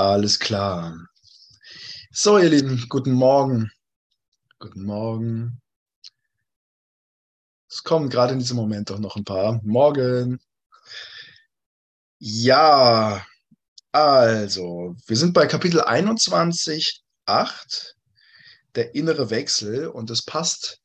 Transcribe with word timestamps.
Alles 0.00 0.38
klar. 0.38 0.96
So, 2.10 2.38
ihr 2.38 2.48
Lieben, 2.48 2.86
guten 2.88 3.12
Morgen. 3.12 3.70
Guten 4.58 4.84
Morgen. 4.84 5.60
Es 7.68 7.82
kommen 7.82 8.08
gerade 8.08 8.32
in 8.32 8.38
diesem 8.38 8.56
Moment 8.56 8.88
doch 8.88 8.98
noch 8.98 9.16
ein 9.16 9.24
paar. 9.24 9.60
Morgen. 9.62 10.40
Ja, 12.18 13.26
also, 13.92 14.96
wir 15.06 15.16
sind 15.18 15.34
bei 15.34 15.46
Kapitel 15.46 15.82
21, 15.82 17.02
8, 17.26 17.94
der 18.76 18.94
innere 18.94 19.28
Wechsel. 19.28 19.86
Und 19.86 20.08
es 20.08 20.22
passt 20.22 20.80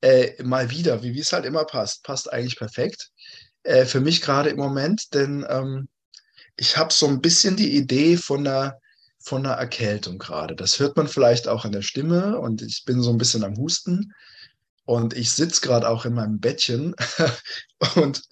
äh, 0.00 0.42
mal 0.42 0.70
wieder, 0.70 1.02
wie 1.02 1.18
es 1.18 1.34
halt 1.34 1.44
immer 1.44 1.66
passt, 1.66 2.02
passt 2.02 2.32
eigentlich 2.32 2.56
perfekt. 2.56 3.10
Äh, 3.62 3.84
für 3.84 4.00
mich 4.00 4.22
gerade 4.22 4.48
im 4.48 4.56
Moment, 4.56 5.12
denn 5.12 5.44
ähm, 5.50 5.90
ich 6.58 6.76
habe 6.76 6.92
so 6.92 7.06
ein 7.06 7.20
bisschen 7.20 7.56
die 7.56 7.76
Idee 7.76 8.16
von 8.16 8.46
einer, 8.46 8.78
von 9.20 9.46
einer 9.46 9.54
Erkältung 9.54 10.18
gerade. 10.18 10.56
Das 10.56 10.78
hört 10.80 10.96
man 10.96 11.08
vielleicht 11.08 11.46
auch 11.46 11.64
an 11.64 11.72
der 11.72 11.82
Stimme 11.82 12.38
und 12.38 12.62
ich 12.62 12.84
bin 12.84 13.00
so 13.00 13.10
ein 13.10 13.18
bisschen 13.18 13.44
am 13.44 13.56
Husten 13.56 14.12
und 14.84 15.16
ich 15.16 15.30
sitze 15.30 15.60
gerade 15.60 15.88
auch 15.88 16.04
in 16.04 16.14
meinem 16.14 16.40
Bettchen 16.40 16.96
und, 17.94 18.22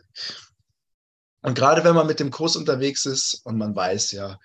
und 1.43 1.55
gerade 1.55 1.85
wenn 1.85 1.95
man 1.95 2.09
mit 2.09 2.19
dem 2.19 2.33
Kurs 2.33 2.57
unterwegs 2.57 3.07
ist 3.07 3.41
und 3.45 3.57
man 3.59 3.77
weiß 3.77 4.11
ja, 4.11 4.41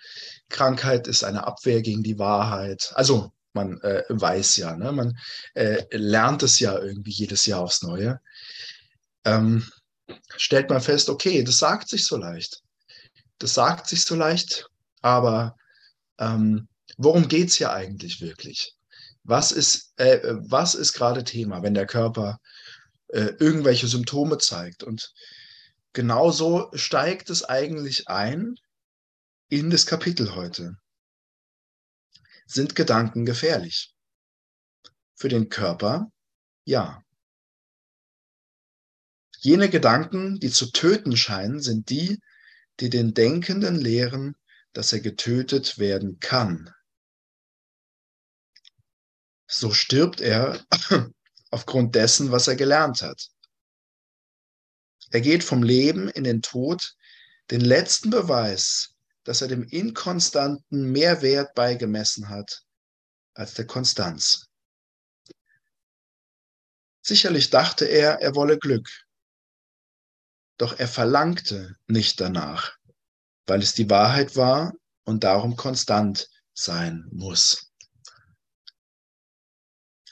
Krankheit 0.49 1.07
ist 1.07 1.23
eine 1.23 1.47
Abwehr 1.47 1.81
gegen 1.81 2.03
die 2.03 2.19
Wahrheit. 2.19 2.91
Also 2.93 3.31
man 3.53 3.81
äh, 3.81 4.03
weiß 4.09 4.57
ja, 4.57 4.77
ne? 4.77 4.91
man 4.91 5.17
äh, 5.55 5.83
lernt 5.89 6.43
es 6.43 6.59
ja 6.59 6.77
irgendwie 6.77 7.11
jedes 7.11 7.47
Jahr 7.47 7.61
aufs 7.61 7.81
Neue. 7.81 8.21
Ähm, 9.25 9.67
stellt 10.37 10.69
man 10.69 10.81
fest, 10.81 11.09
okay, 11.09 11.43
das 11.43 11.57
sagt 11.57 11.89
sich 11.89 12.05
so 12.05 12.17
leicht. 12.17 12.61
Das 13.41 13.55
sagt 13.55 13.87
sich 13.87 14.03
so 14.03 14.15
leicht, 14.15 14.69
aber 15.01 15.57
ähm, 16.19 16.67
worum 16.97 17.27
geht 17.27 17.49
es 17.49 17.55
hier 17.55 17.71
eigentlich 17.71 18.21
wirklich? 18.21 18.75
Was 19.23 19.51
ist, 19.51 19.93
äh, 19.97 20.21
ist 20.75 20.93
gerade 20.93 21.23
Thema, 21.23 21.63
wenn 21.63 21.73
der 21.73 21.87
Körper 21.87 22.39
äh, 23.07 23.33
irgendwelche 23.39 23.87
Symptome 23.87 24.37
zeigt? 24.37 24.83
Und 24.83 25.11
genauso 25.93 26.69
steigt 26.73 27.31
es 27.31 27.43
eigentlich 27.43 28.07
ein 28.07 28.55
in 29.49 29.71
das 29.71 29.87
Kapitel 29.87 30.35
heute. 30.35 30.77
Sind 32.45 32.75
Gedanken 32.75 33.25
gefährlich? 33.25 33.91
Für 35.15 35.29
den 35.29 35.49
Körper 35.49 36.11
ja. 36.65 37.03
Jene 39.39 39.67
Gedanken, 39.67 40.39
die 40.39 40.51
zu 40.51 40.71
töten 40.71 41.17
scheinen, 41.17 41.59
sind 41.59 41.89
die, 41.89 42.19
die 42.81 42.89
den 42.89 43.13
Denkenden 43.13 43.75
lehren, 43.75 44.35
dass 44.73 44.91
er 44.91 44.99
getötet 44.99 45.77
werden 45.77 46.19
kann. 46.19 46.73
So 49.47 49.71
stirbt 49.71 50.21
er 50.21 50.65
aufgrund 51.51 51.95
dessen, 51.95 52.31
was 52.31 52.47
er 52.47 52.55
gelernt 52.55 53.01
hat. 53.01 53.29
Er 55.11 55.21
geht 55.21 55.43
vom 55.43 55.61
Leben 55.61 56.09
in 56.09 56.23
den 56.23 56.41
Tod, 56.41 56.95
den 57.51 57.61
letzten 57.61 58.09
Beweis, 58.09 58.95
dass 59.23 59.41
er 59.41 59.49
dem 59.49 59.63
Inkonstanten 59.63 60.91
mehr 60.91 61.21
Wert 61.21 61.53
beigemessen 61.53 62.29
hat 62.29 62.63
als 63.33 63.53
der 63.53 63.67
Konstanz. 63.67 64.47
Sicherlich 67.01 67.49
dachte 67.49 67.85
er, 67.85 68.21
er 68.21 68.35
wolle 68.35 68.57
Glück, 68.57 68.89
doch 70.61 70.77
er 70.77 70.87
verlangte 70.87 71.75
nicht 71.87 72.21
danach, 72.21 72.77
weil 73.47 73.63
es 73.63 73.73
die 73.73 73.89
Wahrheit 73.89 74.35
war 74.35 74.73
und 75.05 75.23
darum 75.23 75.55
konstant 75.55 76.29
sein 76.53 77.07
muss. 77.11 77.71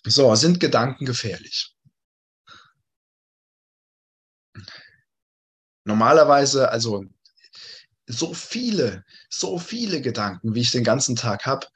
So, 0.03 0.33
sind 0.33 0.59
Gedanken 0.59 1.05
gefährlich? 1.05 1.75
Normalerweise, 5.83 6.69
also 6.69 7.05
so 8.07 8.33
viele, 8.33 9.05
so 9.29 9.59
viele 9.59 10.01
Gedanken, 10.01 10.55
wie 10.55 10.61
ich 10.61 10.71
den 10.71 10.83
ganzen 10.83 11.15
Tag 11.15 11.45
habe, 11.45 11.67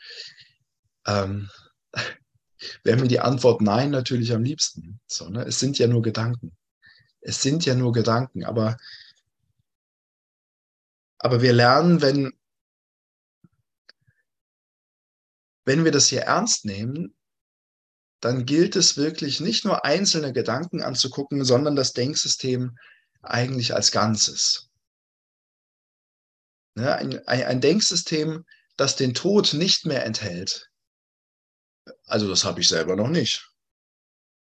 ähm, 1.05 1.47
wäre 2.83 2.99
mir 2.99 3.07
die 3.07 3.19
Antwort 3.19 3.61
nein 3.61 3.91
natürlich 3.91 4.33
am 4.33 4.43
liebsten. 4.43 4.99
So, 5.05 5.29
ne? 5.29 5.43
Es 5.43 5.59
sind 5.59 5.77
ja 5.77 5.85
nur 5.85 6.01
Gedanken 6.01 6.57
es 7.23 7.41
sind 7.41 7.65
ja 7.65 7.73
nur 7.73 7.93
Gedanken, 7.93 8.43
aber, 8.43 8.77
aber 11.17 11.41
wir 11.41 11.53
lernen, 11.53 12.01
wenn, 12.01 12.33
wenn 15.65 15.85
wir 15.85 15.91
das 15.91 16.07
hier 16.07 16.23
ernst 16.23 16.65
nehmen, 16.65 17.15
dann 18.19 18.45
gilt 18.45 18.75
es 18.75 18.97
wirklich 18.97 19.39
nicht 19.39 19.65
nur 19.65 19.85
einzelne 19.85 20.31
Gedanken 20.33 20.81
anzugucken, 20.81 21.43
sondern 21.43 21.75
das 21.75 21.93
Denksystem 21.93 22.77
eigentlich 23.21 23.73
als 23.73 23.91
Ganzes. 23.91 24.69
Ne, 26.75 26.95
ein, 26.95 27.27
ein, 27.27 27.43
ein 27.43 27.61
Denksystem, 27.61 28.45
das 28.77 28.95
den 28.95 29.13
Tod 29.13 29.53
nicht 29.53 29.85
mehr 29.85 30.05
enthält. 30.05 30.69
Also 32.05 32.27
das 32.27 32.43
habe 32.43 32.61
ich 32.61 32.67
selber 32.67 32.95
noch 32.95 33.09
nicht. 33.09 33.52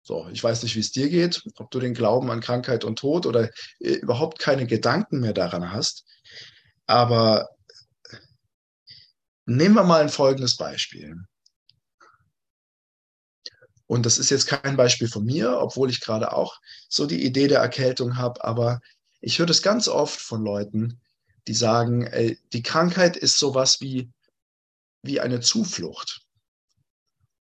So, 0.07 0.29
ich 0.29 0.45
weiß 0.45 0.63
nicht, 0.63 0.77
wie 0.77 0.81
es 0.81 0.93
dir 0.93 1.09
geht, 1.09 1.43
ob 1.57 1.69
du 1.73 1.81
den 1.81 1.93
Glauben 1.93 2.31
an 2.31 2.41
Krankheit 2.41 2.85
und 2.85 2.97
Tod 2.97 3.27
oder 3.27 3.51
äh, 3.81 3.95
überhaupt 3.95 4.39
keine 4.39 4.65
Gedanken 4.65 5.19
mehr 5.19 5.33
daran 5.33 5.73
hast. 5.73 6.05
Aber 6.87 7.49
nehmen 9.47 9.75
wir 9.75 9.83
mal 9.83 10.03
ein 10.03 10.09
folgendes 10.09 10.57
Beispiel. 10.57 11.17
Und 13.89 14.07
das 14.07 14.19
ist 14.19 14.31
jetzt 14.31 14.47
kein 14.47 14.77
Beispiel 14.77 15.09
von 15.09 15.25
mir, 15.25 15.59
obwohl 15.59 15.91
ich 15.91 16.01
gerade 16.01 16.33
auch 16.33 16.61
so 16.89 17.07
die 17.07 17.25
Idee 17.25 17.49
der 17.49 17.59
Erkältung 17.59 18.17
habe, 18.17 18.45
aber 18.45 18.81
ich 19.21 19.41
höre 19.41 19.47
das 19.47 19.61
ganz 19.61 19.89
oft 19.89 20.21
von 20.21 20.41
Leuten, 20.41 21.01
die 21.49 21.55
sagen, 21.55 22.07
ey, 22.07 22.39
die 22.53 22.63
Krankheit 22.63 23.17
ist 23.17 23.41
sowas 23.41 23.81
wie, 23.81 24.09
wie 25.03 25.19
eine 25.19 25.41
Zuflucht. 25.41 26.21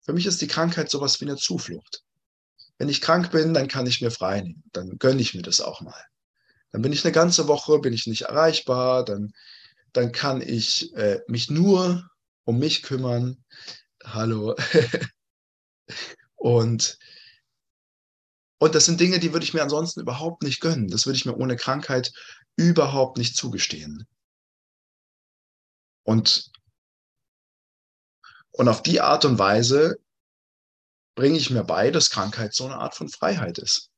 Für 0.02 0.12
mich 0.12 0.26
ist 0.26 0.42
die 0.42 0.46
Krankheit 0.46 0.90
sowas 0.90 1.22
wie 1.22 1.24
eine 1.24 1.36
Zuflucht. 1.36 2.04
Wenn 2.80 2.88
ich 2.88 3.02
krank 3.02 3.30
bin, 3.30 3.52
dann 3.52 3.68
kann 3.68 3.86
ich 3.86 4.00
mir 4.00 4.10
frei 4.10 4.40
nehmen. 4.40 4.62
Dann 4.72 4.96
gönne 4.96 5.20
ich 5.20 5.34
mir 5.34 5.42
das 5.42 5.60
auch 5.60 5.82
mal. 5.82 6.02
Dann 6.72 6.80
bin 6.80 6.94
ich 6.94 7.04
eine 7.04 7.12
ganze 7.12 7.46
Woche, 7.46 7.78
bin 7.78 7.92
ich 7.92 8.06
nicht 8.06 8.22
erreichbar, 8.22 9.04
dann, 9.04 9.34
dann 9.92 10.12
kann 10.12 10.40
ich 10.40 10.94
äh, 10.94 11.20
mich 11.28 11.50
nur 11.50 12.08
um 12.44 12.58
mich 12.58 12.82
kümmern. 12.82 13.44
Hallo. 14.02 14.56
und, 16.36 16.98
und 18.58 18.74
das 18.74 18.86
sind 18.86 18.98
Dinge, 18.98 19.18
die 19.18 19.34
würde 19.34 19.44
ich 19.44 19.52
mir 19.52 19.62
ansonsten 19.62 20.00
überhaupt 20.00 20.42
nicht 20.42 20.62
gönnen. 20.62 20.88
Das 20.88 21.04
würde 21.04 21.18
ich 21.18 21.26
mir 21.26 21.36
ohne 21.36 21.56
Krankheit 21.56 22.10
überhaupt 22.56 23.18
nicht 23.18 23.36
zugestehen. 23.36 24.06
Und, 26.02 26.50
und 28.52 28.68
auf 28.68 28.82
die 28.82 29.02
Art 29.02 29.26
und 29.26 29.38
Weise 29.38 29.98
bringe 31.20 31.36
ich 31.36 31.50
mir 31.50 31.64
bei, 31.64 31.90
dass 31.90 32.08
Krankheit 32.08 32.54
so 32.54 32.64
eine 32.64 32.76
Art 32.76 32.94
von 32.94 33.10
Freiheit 33.10 33.58
ist. 33.58 33.90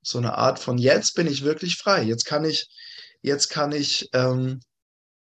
So 0.00 0.16
eine 0.16 0.38
Art 0.38 0.58
von 0.58 0.78
jetzt 0.78 1.14
bin 1.14 1.26
ich 1.26 1.44
wirklich 1.44 1.76
frei. 1.76 2.02
Jetzt 2.02 2.24
kann 2.24 2.46
ich, 2.46 2.70
jetzt 3.20 3.50
kann 3.50 3.72
ich 3.72 4.08
ähm, 4.14 4.60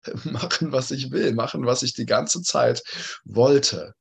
machen, 0.24 0.70
was 0.70 0.92
ich 0.92 1.10
will, 1.10 1.32
machen, 1.34 1.66
was 1.66 1.82
ich 1.82 1.94
die 1.94 2.06
ganze 2.06 2.42
Zeit 2.42 2.84
wollte. 3.24 3.94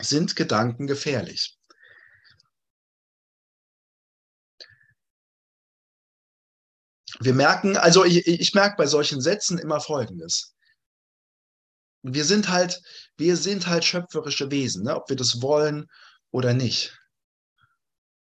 Sind 0.00 0.36
Gedanken 0.36 0.86
gefährlich? 0.86 1.58
Wir 7.20 7.34
merken, 7.34 7.76
also 7.76 8.04
ich, 8.04 8.26
ich 8.26 8.54
merke 8.54 8.76
bei 8.76 8.86
solchen 8.86 9.20
Sätzen 9.20 9.58
immer 9.58 9.80
Folgendes. 9.80 10.54
Wir 12.02 12.24
sind 12.24 12.48
halt, 12.48 12.82
wir 13.16 13.36
sind 13.36 13.66
halt 13.66 13.84
schöpferische 13.84 14.50
Wesen, 14.50 14.84
ne? 14.84 14.96
ob 14.96 15.08
wir 15.08 15.16
das 15.16 15.42
wollen 15.42 15.86
oder 16.30 16.54
nicht. 16.54 16.96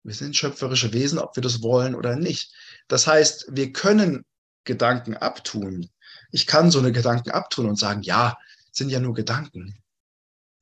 Wir 0.02 0.14
sind 0.14 0.36
schöpferische 0.36 0.92
Wesen, 0.92 1.18
ob 1.18 1.36
wir 1.36 1.42
das 1.42 1.62
wollen 1.62 1.94
oder 1.94 2.16
nicht. 2.16 2.52
Das 2.88 3.06
heißt, 3.06 3.48
wir 3.50 3.72
können 3.72 4.24
Gedanken 4.64 5.16
abtun. 5.16 5.90
Ich 6.32 6.46
kann 6.46 6.70
so 6.70 6.78
eine 6.78 6.92
Gedanken 6.92 7.30
abtun 7.30 7.68
und 7.68 7.78
sagen, 7.78 8.02
ja, 8.02 8.36
sind 8.72 8.90
ja 8.90 9.00
nur 9.00 9.14
Gedanken. 9.14 9.78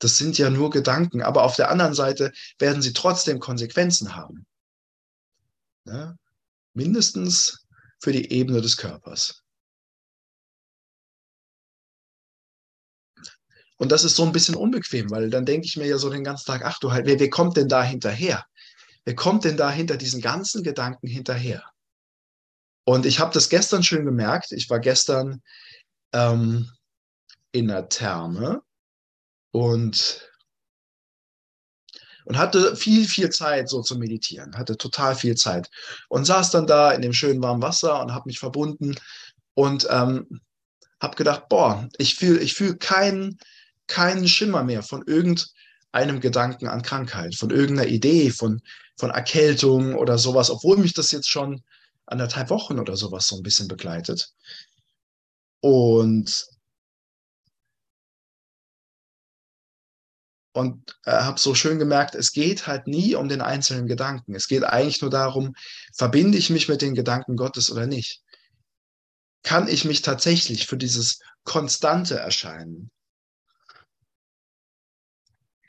Das 0.01 0.19
sind 0.19 0.39
ja 0.39 0.51
nur 0.51 0.71
Gedanken. 0.71 1.23
Aber 1.23 1.45
auf 1.45 1.57
der 1.57 1.71
anderen 1.71 1.95
Seite 1.95 2.33
werden 2.59 2.83
sie 2.83 2.93
trotzdem 2.93 3.39
Konsequenzen 3.39 4.17
haben. 4.17 4.47
Ja? 5.85 6.17
Mindestens 6.75 7.68
für 8.01 8.13
die 8.13 8.33
Ebene 8.33 8.61
des 8.61 8.77
Körpers. 8.77 9.43
Und 13.77 13.93
das 13.93 14.05
ist 14.05 14.17
so 14.17 14.25
ein 14.25 14.33
bisschen 14.33 14.57
unbequem, 14.57 15.11
weil 15.11 15.31
dann 15.31 15.47
denke 15.47 15.67
ich 15.67 15.77
mir 15.77 15.87
ja 15.87 15.99
so 15.99 16.11
den 16.11 16.25
ganzen 16.25 16.47
Tag, 16.47 16.63
ach 16.65 16.79
du 16.81 16.91
halt, 16.91 17.07
wer, 17.07 17.19
wer 17.21 17.31
kommt 17.31 17.57
denn 17.57 17.69
da 17.69 17.83
hinterher? 17.83 18.45
wer 19.09 19.15
kommt 19.15 19.45
denn 19.45 19.57
da 19.57 19.71
hinter 19.71 19.97
diesen 19.97 20.21
ganzen 20.21 20.63
Gedanken 20.63 21.07
hinterher? 21.07 21.65
Und 22.85 23.07
ich 23.07 23.21
habe 23.21 23.33
das 23.33 23.49
gestern 23.49 23.83
schön 23.83 24.05
gemerkt. 24.05 24.53
Ich 24.53 24.69
war 24.69 24.81
gestern 24.81 25.43
ähm, 26.13 26.71
in 27.51 27.69
der 27.69 27.89
Therme 27.89 28.61
und 29.51 30.28
und 32.29 32.37
hatte 32.37 32.77
viel, 32.77 33.09
viel 33.09 33.31
Zeit 33.31 33.71
so 33.71 33.81
zu 33.81 33.97
meditieren, 33.97 34.55
hatte 34.55 34.77
total 34.77 35.15
viel 35.15 35.35
Zeit 35.35 35.71
und 36.09 36.27
saß 36.27 36.51
dann 36.51 36.67
da 36.67 36.93
in 36.93 37.01
dem 37.01 37.15
schönen 37.15 37.43
warmen 37.43 37.63
Wasser 37.63 38.03
und 38.03 38.13
habe 38.13 38.29
mich 38.29 38.39
verbunden 38.39 38.95
und 39.55 39.89
ähm, 39.91 40.41
habe 41.01 41.17
gedacht, 41.17 41.49
boah, 41.49 41.89
ich 41.97 42.17
fühle 42.17 42.41
ich 42.41 42.53
fühl 42.53 42.77
keinen 42.77 43.39
keinen 43.87 44.29
Schimmer 44.29 44.63
mehr 44.63 44.83
von 44.83 45.05
irgendeinem 45.07 46.21
Gedanken 46.21 46.69
an 46.69 46.83
Krankheit, 46.83 47.35
von 47.35 47.51
irgendeiner 47.51 47.89
Idee, 47.89 48.31
von, 48.31 48.61
von 48.99 49.09
Erkältung 49.09 49.95
oder 49.95 50.19
sowas, 50.19 50.51
obwohl 50.51 50.77
mich 50.77 50.93
das 50.93 51.11
jetzt 51.11 51.31
schon 51.31 51.63
anderthalb 52.05 52.51
Wochen 52.51 52.79
oder 52.79 52.95
sowas 52.97 53.27
so 53.27 53.37
ein 53.37 53.43
bisschen 53.43 53.69
begleitet. 53.69 54.35
Und 55.61 56.47
und 60.59 60.99
äh, 61.05 61.13
habe 61.13 61.39
so 61.39 61.55
schön 61.55 61.79
gemerkt, 61.79 62.17
es 62.17 62.33
geht 62.33 62.67
halt 62.67 62.89
nie 62.89 63.15
um 63.15 63.29
den 63.29 63.41
einzelnen 63.41 63.87
Gedanken. 63.87 64.35
Es 64.35 64.49
geht 64.49 64.65
eigentlich 64.65 65.01
nur 65.01 65.11
darum, 65.11 65.55
verbinde 65.95 66.37
ich 66.37 66.51
mich 66.51 66.69
mit 66.69 66.83
den 66.83 66.97
Gedanken 66.97 67.37
Gottes 67.37 67.71
oder 67.71 67.87
nicht? 67.87 68.23
Kann 69.45 69.69
ich 69.69 69.85
mich 69.85 70.03
tatsächlich 70.03 70.67
für 70.67 70.77
dieses 70.77 71.21
konstante 71.45 72.19
Erscheinen? 72.19 72.91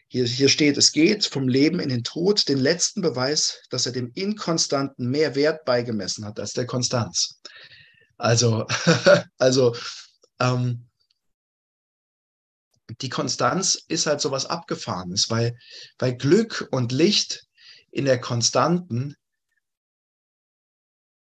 Hier, 0.07 0.25
hier 0.25 0.49
steht, 0.49 0.75
es 0.75 0.91
geht 0.91 1.23
vom 1.23 1.47
Leben 1.47 1.79
in 1.79 1.89
den 1.89 2.03
Tod, 2.03 2.49
den 2.49 2.57
letzten 2.57 3.01
Beweis, 3.01 3.61
dass 3.69 3.85
er 3.85 3.91
dem 3.91 4.11
Inkonstanten 4.15 5.07
mehr 5.07 5.35
Wert 5.35 5.65
beigemessen 5.65 6.25
hat 6.25 6.39
als 6.39 6.53
der 6.53 6.65
Konstanz. 6.65 7.39
Also, 8.17 8.65
also 9.37 9.75
ähm, 10.39 10.88
die 13.01 13.09
Konstanz 13.09 13.75
ist 13.87 14.05
halt 14.05 14.21
sowas 14.21 14.45
Abgefahrenes, 14.45 15.29
weil, 15.29 15.57
weil 15.97 16.15
Glück 16.15 16.67
und 16.71 16.91
Licht 16.91 17.45
in 17.91 18.05
der 18.05 18.19
Konstanten 18.19 19.15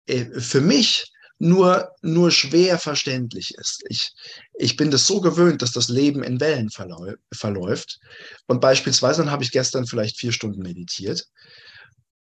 äh, 0.07 0.39
für 0.39 0.61
mich 0.61 1.11
nur, 1.37 1.95
nur 2.01 2.31
schwer 2.31 2.77
verständlich 2.77 3.55
ist. 3.55 3.83
Ich, 3.87 4.11
ich 4.53 4.75
bin 4.75 4.91
das 4.91 5.07
so 5.07 5.21
gewöhnt, 5.21 5.61
dass 5.61 5.71
das 5.71 5.87
Leben 5.87 6.21
in 6.21 6.39
Wellen 6.39 6.69
verläu 6.69 7.15
verläuft. 7.33 7.99
Und 8.47 8.59
beispielsweise 8.59 9.29
habe 9.31 9.43
ich 9.43 9.51
gestern 9.51 9.87
vielleicht 9.87 10.17
vier 10.17 10.33
Stunden 10.33 10.61
meditiert. 10.61 11.25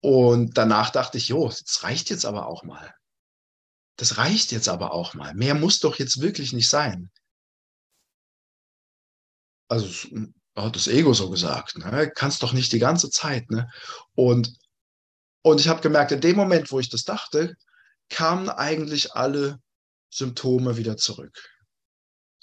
Und 0.01 0.57
danach 0.57 0.91
dachte 0.91 1.17
ich, 1.17 1.29
jo, 1.29 1.47
das 1.47 1.81
reicht 1.81 2.11
jetzt 2.11 2.25
aber 2.25 2.45
auch 2.47 2.63
mal. 2.63 2.93
Das 3.95 4.17
reicht 4.17 4.51
jetzt 4.51 4.69
aber 4.69 4.93
auch 4.93 5.15
mal. 5.15 5.33
Mehr 5.33 5.55
muss 5.55 5.79
doch 5.79 5.97
jetzt 5.97 6.21
wirklich 6.21 6.53
nicht 6.53 6.69
sein 6.69 7.09
also 9.67 9.87
hat 10.55 10.75
das 10.75 10.87
Ego 10.87 11.13
so 11.13 11.29
gesagt, 11.29 11.77
ne? 11.77 12.11
kannst 12.13 12.41
doch 12.43 12.53
nicht 12.53 12.71
die 12.71 12.79
ganze 12.79 13.09
Zeit. 13.09 13.49
Ne? 13.51 13.69
Und, 14.15 14.53
und 15.43 15.59
ich 15.59 15.67
habe 15.67 15.81
gemerkt, 15.81 16.11
in 16.11 16.21
dem 16.21 16.35
Moment, 16.35 16.71
wo 16.71 16.79
ich 16.79 16.89
das 16.89 17.03
dachte, 17.03 17.55
kamen 18.09 18.49
eigentlich 18.49 19.13
alle 19.13 19.59
Symptome 20.09 20.77
wieder 20.77 20.97
zurück. 20.97 21.37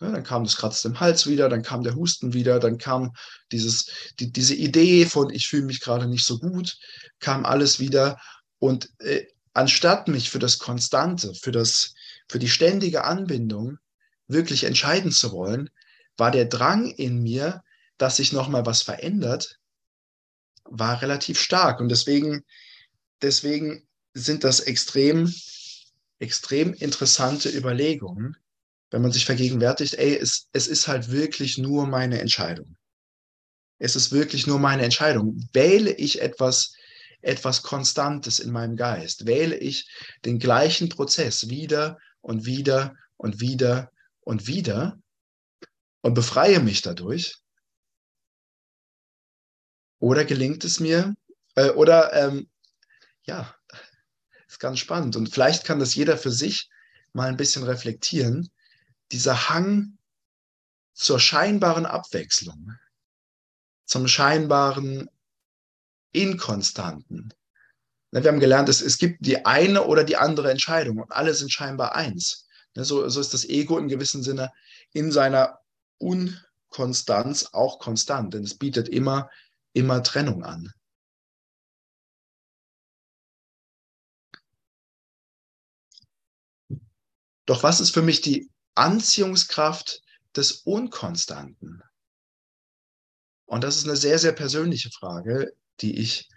Ja, 0.00 0.10
dann 0.10 0.24
kam 0.24 0.44
das 0.44 0.56
Kratzen 0.56 0.92
im 0.92 1.00
Hals 1.00 1.26
wieder, 1.26 1.48
dann 1.48 1.62
kam 1.62 1.82
der 1.82 1.94
Husten 1.94 2.34
wieder, 2.34 2.58
dann 2.58 2.78
kam 2.78 3.12
dieses, 3.52 3.86
die, 4.18 4.32
diese 4.32 4.54
Idee 4.54 5.06
von, 5.06 5.30
ich 5.30 5.48
fühle 5.48 5.64
mich 5.64 5.80
gerade 5.80 6.06
nicht 6.06 6.24
so 6.24 6.38
gut, 6.38 6.76
kam 7.20 7.46
alles 7.46 7.78
wieder. 7.78 8.20
Und 8.58 8.90
äh, 8.98 9.24
anstatt 9.52 10.08
mich 10.08 10.30
für 10.30 10.40
das 10.40 10.58
Konstante, 10.58 11.32
für, 11.34 11.52
das, 11.52 11.94
für 12.28 12.38
die 12.38 12.48
ständige 12.48 13.04
Anbindung 13.04 13.78
wirklich 14.26 14.64
entscheiden 14.64 15.12
zu 15.12 15.32
wollen, 15.32 15.70
war 16.16 16.30
der 16.30 16.46
Drang 16.46 16.90
in 16.90 17.22
mir, 17.22 17.62
dass 17.98 18.16
sich 18.16 18.32
nochmal 18.32 18.66
was 18.66 18.82
verändert, 18.82 19.58
war 20.64 21.02
relativ 21.02 21.38
stark. 21.38 21.80
Und 21.80 21.88
deswegen, 21.88 22.44
deswegen 23.22 23.86
sind 24.14 24.44
das 24.44 24.60
extrem, 24.60 25.32
extrem 26.18 26.72
interessante 26.74 27.50
Überlegungen, 27.50 28.36
wenn 28.90 29.02
man 29.02 29.12
sich 29.12 29.26
vergegenwärtigt, 29.26 29.94
ey, 29.94 30.16
es, 30.16 30.48
es 30.52 30.68
ist 30.68 30.88
halt 30.88 31.10
wirklich 31.10 31.58
nur 31.58 31.86
meine 31.86 32.20
Entscheidung. 32.20 32.76
Es 33.78 33.96
ist 33.96 34.12
wirklich 34.12 34.46
nur 34.46 34.58
meine 34.58 34.84
Entscheidung. 34.84 35.48
Wähle 35.52 35.92
ich 35.92 36.22
etwas, 36.22 36.74
etwas 37.20 37.62
Konstantes 37.62 38.38
in 38.38 38.52
meinem 38.52 38.76
Geist? 38.76 39.26
Wähle 39.26 39.56
ich 39.56 39.88
den 40.24 40.38
gleichen 40.38 40.88
Prozess 40.88 41.48
wieder 41.48 41.98
und 42.20 42.46
wieder 42.46 42.94
und 43.16 43.40
wieder 43.40 43.90
und 44.20 44.46
wieder? 44.46 44.98
Und 46.04 46.12
befreie 46.12 46.60
mich 46.60 46.82
dadurch? 46.82 47.38
Oder 50.00 50.26
gelingt 50.26 50.62
es 50.64 50.78
mir, 50.78 51.14
äh, 51.54 51.70
oder 51.70 52.12
ähm, 52.12 52.50
ja, 53.22 53.54
ist 54.46 54.60
ganz 54.60 54.80
spannend. 54.80 55.16
Und 55.16 55.30
vielleicht 55.32 55.64
kann 55.64 55.78
das 55.78 55.94
jeder 55.94 56.18
für 56.18 56.30
sich 56.30 56.68
mal 57.14 57.28
ein 57.28 57.38
bisschen 57.38 57.62
reflektieren. 57.62 58.50
Dieser 59.12 59.48
Hang 59.48 59.96
zur 60.92 61.18
scheinbaren 61.18 61.86
Abwechslung, 61.86 62.72
zum 63.86 64.06
scheinbaren 64.06 65.08
Inkonstanten. 66.12 67.32
Wir 68.10 68.30
haben 68.30 68.40
gelernt, 68.40 68.68
es, 68.68 68.82
es 68.82 68.98
gibt 68.98 69.24
die 69.24 69.46
eine 69.46 69.84
oder 69.84 70.04
die 70.04 70.18
andere 70.18 70.50
Entscheidung 70.50 70.98
und 70.98 71.12
alle 71.12 71.32
sind 71.32 71.50
scheinbar 71.50 71.94
eins. 71.94 72.46
Ne, 72.74 72.84
so, 72.84 73.08
so 73.08 73.20
ist 73.20 73.32
das 73.32 73.46
Ego 73.46 73.78
im 73.78 73.88
gewissen 73.88 74.22
Sinne 74.22 74.52
in 74.92 75.10
seiner 75.10 75.63
Unkonstanz 75.98 77.50
auch 77.52 77.78
konstant, 77.78 78.34
denn 78.34 78.44
es 78.44 78.56
bietet 78.56 78.88
immer, 78.88 79.30
immer 79.72 80.02
Trennung 80.02 80.44
an. 80.44 80.72
Doch 87.46 87.62
was 87.62 87.80
ist 87.80 87.90
für 87.90 88.02
mich 88.02 88.20
die 88.20 88.50
Anziehungskraft 88.74 90.02
des 90.34 90.52
Unkonstanten? 90.52 91.82
Und 93.46 93.62
das 93.62 93.76
ist 93.76 93.84
eine 93.84 93.96
sehr, 93.96 94.18
sehr 94.18 94.32
persönliche 94.32 94.90
Frage, 94.90 95.52
die 95.80 95.98
ich, 95.98 96.28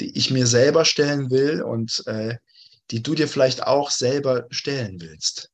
die 0.00 0.16
ich 0.16 0.30
mir 0.30 0.46
selber 0.46 0.84
stellen 0.84 1.30
will 1.30 1.62
und 1.62 2.02
äh, 2.06 2.38
die 2.90 3.02
du 3.02 3.14
dir 3.14 3.28
vielleicht 3.28 3.64
auch 3.64 3.90
selber 3.90 4.46
stellen 4.50 5.00
willst. 5.00 5.52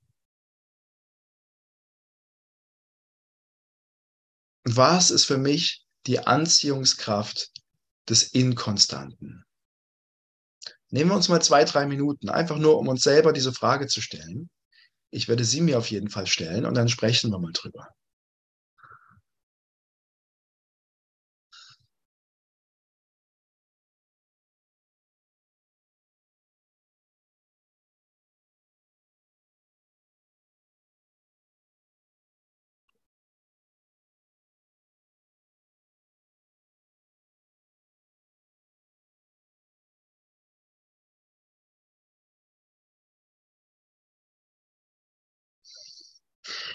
Was 4.64 5.10
ist 5.10 5.26
für 5.26 5.38
mich 5.38 5.84
die 6.06 6.20
Anziehungskraft 6.20 7.50
des 8.08 8.22
Inkonstanten? 8.22 9.44
Nehmen 10.90 11.10
wir 11.10 11.16
uns 11.16 11.28
mal 11.28 11.42
zwei, 11.42 11.64
drei 11.64 11.86
Minuten, 11.86 12.28
einfach 12.28 12.56
nur, 12.56 12.78
um 12.78 12.88
uns 12.88 13.02
selber 13.02 13.32
diese 13.32 13.52
Frage 13.52 13.86
zu 13.86 14.00
stellen. 14.00 14.48
Ich 15.10 15.28
werde 15.28 15.44
sie 15.44 15.60
mir 15.60 15.78
auf 15.78 15.90
jeden 15.90 16.08
Fall 16.08 16.26
stellen 16.26 16.64
und 16.66 16.74
dann 16.74 16.88
sprechen 16.88 17.30
wir 17.30 17.38
mal 17.38 17.52
drüber. 17.52 17.88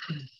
Mm-hmm. 0.09 0.38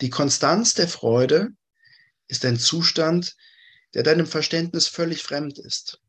Die 0.00 0.10
Konstanz 0.10 0.74
der 0.74 0.88
Freude 0.88 1.48
ist 2.28 2.44
ein 2.44 2.58
Zustand, 2.58 3.36
der 3.94 4.02
deinem 4.02 4.26
Verständnis 4.26 4.86
völlig 4.86 5.22
fremd 5.22 5.58
ist. 5.58 6.00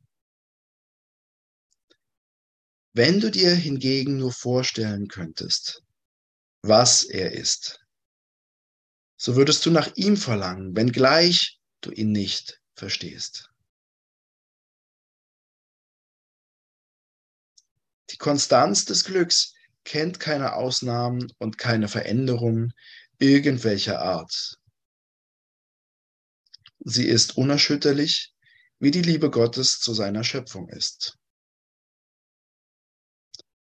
Wenn 2.94 3.20
du 3.20 3.32
dir 3.32 3.56
hingegen 3.56 4.18
nur 4.18 4.34
vorstellen 4.34 5.08
könntest, 5.08 5.84
was 6.62 7.04
er 7.04 7.32
ist, 7.32 7.80
so 9.18 9.36
würdest 9.36 9.66
du 9.66 9.72
nach 9.72 9.96
ihm 9.96 10.18
verlangen, 10.18 10.76
wenngleich 10.76 11.60
du 11.82 11.92
ihn 11.92 12.12
nicht 12.12 12.60
verstehst. 12.76 13.50
Die 18.10 18.18
Konstanz 18.18 18.86
des 18.86 19.06
Glücks 19.06 19.54
kennt 19.84 20.20
keine 20.20 20.54
Ausnahmen 20.54 21.32
und 21.40 21.58
keine 21.58 21.88
Veränderungen 21.88 22.74
irgendwelcher 23.22 24.02
Art. 24.02 24.58
Sie 26.80 27.06
ist 27.06 27.38
unerschütterlich, 27.38 28.34
wie 28.80 28.90
die 28.90 29.04
Liebe 29.04 29.30
Gottes 29.30 29.80
zu 29.80 29.94
seiner 29.94 30.24
Schöpfung 30.24 30.68
ist. 30.70 31.18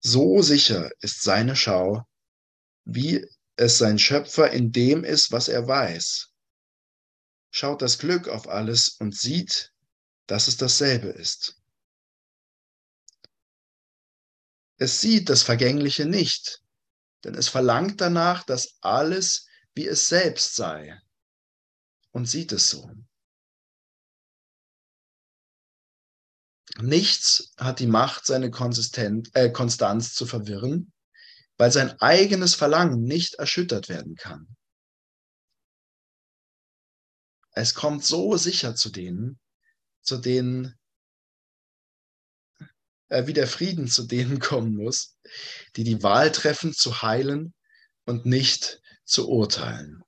So 0.00 0.42
sicher 0.42 0.90
ist 1.00 1.22
seine 1.22 1.54
Schau, 1.54 2.02
wie 2.84 3.24
es 3.54 3.78
sein 3.78 3.98
Schöpfer 3.98 4.50
in 4.50 4.72
dem 4.72 5.04
ist, 5.04 5.30
was 5.30 5.48
er 5.48 5.66
weiß. 5.66 6.32
Schaut 7.50 7.82
das 7.82 7.98
Glück 7.98 8.28
auf 8.28 8.48
alles 8.48 8.96
und 8.98 9.16
sieht, 9.16 9.72
dass 10.26 10.48
es 10.48 10.56
dasselbe 10.56 11.08
ist. 11.08 11.56
Es 14.78 15.00
sieht 15.00 15.30
das 15.30 15.42
Vergängliche 15.42 16.04
nicht, 16.04 16.60
denn 17.26 17.34
es 17.34 17.48
verlangt 17.48 18.00
danach, 18.00 18.44
dass 18.44 18.76
alles 18.82 19.48
wie 19.74 19.86
es 19.88 20.08
selbst 20.08 20.54
sei 20.54 20.96
und 22.12 22.26
sieht 22.26 22.52
es 22.52 22.68
so. 22.68 22.88
Nichts 26.78 27.52
hat 27.56 27.80
die 27.80 27.88
Macht, 27.88 28.26
seine 28.26 28.46
äh, 28.46 29.50
Konstanz 29.50 30.14
zu 30.14 30.24
verwirren, 30.24 30.92
weil 31.56 31.72
sein 31.72 32.00
eigenes 32.00 32.54
Verlangen 32.54 33.02
nicht 33.02 33.34
erschüttert 33.34 33.88
werden 33.88 34.14
kann. 34.14 34.56
Es 37.50 37.74
kommt 37.74 38.04
so 38.04 38.36
sicher 38.36 38.76
zu 38.76 38.90
denen, 38.90 39.40
zu 40.02 40.18
denen 40.18 40.78
äh, 43.08 43.26
wie 43.26 43.32
der 43.32 43.46
Frieden 43.46 43.88
zu 43.88 44.06
denen 44.06 44.38
kommen 44.40 44.74
muss, 44.76 45.16
die 45.76 45.84
die 45.84 46.02
Wahl 46.02 46.32
treffen, 46.32 46.72
zu 46.72 47.02
heilen 47.02 47.54
und 48.04 48.26
nicht 48.26 48.80
zu 49.04 49.28
urteilen. 49.28 50.02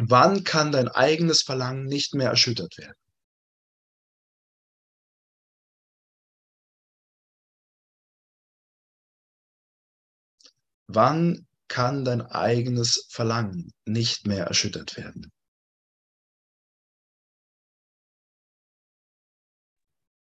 Wann 0.00 0.44
kann 0.44 0.70
dein 0.70 0.88
eigenes 0.88 1.42
Verlangen 1.42 1.86
nicht 1.86 2.14
mehr 2.14 2.28
erschüttert 2.30 2.78
werden? 2.78 3.07
Wann 10.88 11.46
kann 11.68 12.04
dein 12.04 12.22
eigenes 12.22 13.06
Verlangen 13.10 13.72
nicht 13.84 14.26
mehr 14.26 14.46
erschüttert 14.46 14.96
werden? 14.96 15.30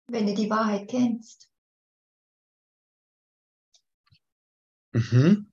Wenn 0.07 0.27
du 0.27 0.35
die 0.35 0.49
Wahrheit 0.49 0.87
kennst. 0.87 1.49
Mhm. 4.93 5.51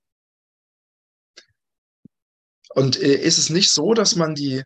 Und 2.75 3.01
äh, 3.01 3.15
ist 3.15 3.39
es 3.39 3.49
nicht 3.49 3.71
so, 3.71 3.95
dass 3.95 4.15
man 4.15 4.35
die, 4.35 4.63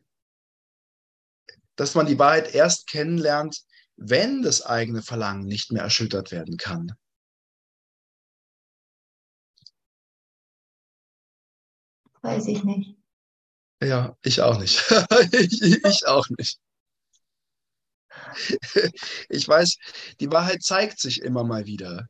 dass 1.78 1.96
man 1.96 2.08
die 2.08 2.20
Wahrheit 2.20 2.54
erst 2.54 2.88
kennenlernt, 2.88 3.64
wenn 3.96 4.42
das 4.42 4.62
eigene 4.62 5.02
Verlangen 5.02 5.46
nicht 5.46 5.72
mehr 5.72 5.84
erschüttert 5.84 6.32
werden 6.32 6.58
kann? 6.58 6.92
Weiß 12.26 12.48
ich 12.48 12.64
nicht. 12.64 12.98
Ja, 13.84 14.18
ich 14.24 14.42
auch 14.42 14.58
nicht. 14.58 14.84
ich, 15.32 15.62
ich 15.62 16.08
auch 16.08 16.28
nicht. 16.38 16.60
Ich 19.30 19.48
weiß, 19.48 19.78
die 20.20 20.32
Wahrheit 20.32 20.64
zeigt 20.64 21.00
sich 21.00 21.22
immer 21.22 21.44
mal 21.44 21.66
wieder. 21.66 22.08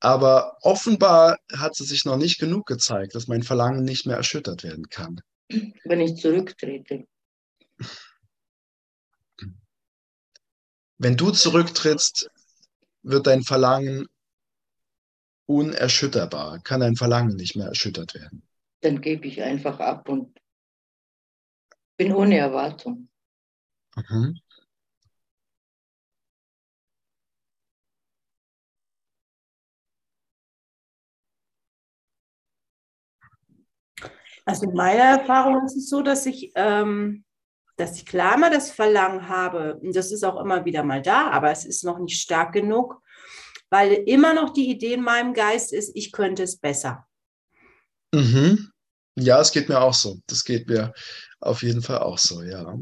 Aber 0.00 0.56
offenbar 0.62 1.38
hat 1.52 1.74
sie 1.74 1.84
sich 1.84 2.04
noch 2.04 2.16
nicht 2.16 2.38
genug 2.38 2.66
gezeigt, 2.66 3.14
dass 3.14 3.26
mein 3.26 3.42
Verlangen 3.42 3.84
nicht 3.84 4.06
mehr 4.06 4.16
erschüttert 4.16 4.62
werden 4.62 4.88
kann. 4.88 5.20
Wenn 5.84 6.00
ich 6.00 6.16
zurücktrete. 6.16 7.06
Wenn 10.98 11.16
du 11.16 11.30
zurücktrittst, 11.30 12.30
wird 13.02 13.26
dein 13.26 13.42
Verlangen 13.42 14.06
unerschütterbar, 15.46 16.60
kann 16.60 16.80
dein 16.80 16.96
Verlangen 16.96 17.36
nicht 17.36 17.56
mehr 17.56 17.66
erschüttert 17.66 18.14
werden 18.14 18.46
dann 18.84 19.00
gebe 19.00 19.26
ich 19.26 19.42
einfach 19.42 19.80
ab 19.80 20.08
und 20.08 20.38
bin 21.96 22.12
ohne 22.12 22.36
Erwartung. 22.36 23.08
Mhm. 23.96 24.38
Also 34.44 34.68
in 34.68 34.74
meiner 34.74 35.20
Erfahrung 35.20 35.64
ist 35.64 35.76
es 35.76 35.88
so, 35.88 36.02
dass 36.02 36.26
ich, 36.26 36.52
ähm, 36.54 37.24
dass 37.76 37.96
ich 37.96 38.04
klar 38.04 38.36
mal 38.36 38.50
das 38.50 38.70
Verlangen 38.70 39.28
habe, 39.28 39.76
und 39.76 39.96
das 39.96 40.12
ist 40.12 40.22
auch 40.22 40.38
immer 40.40 40.64
wieder 40.64 40.82
mal 40.82 41.00
da, 41.00 41.30
aber 41.30 41.50
es 41.50 41.64
ist 41.64 41.84
noch 41.84 41.98
nicht 41.98 42.20
stark 42.20 42.52
genug, 42.52 43.00
weil 43.70 43.92
immer 43.92 44.34
noch 44.34 44.50
die 44.50 44.68
Idee 44.68 44.94
in 44.94 45.02
meinem 45.02 45.32
Geist 45.32 45.72
ist, 45.72 45.96
ich 45.96 46.12
könnte 46.12 46.42
es 46.42 46.58
besser. 46.58 47.08
Mhm. 48.12 48.73
Ja, 49.16 49.40
es 49.40 49.52
geht 49.52 49.68
mir 49.68 49.80
auch 49.80 49.94
so. 49.94 50.18
Das 50.26 50.44
geht 50.44 50.68
mir 50.68 50.92
auf 51.40 51.62
jeden 51.62 51.82
Fall 51.82 51.98
auch 51.98 52.18
so, 52.18 52.42
ja. 52.42 52.76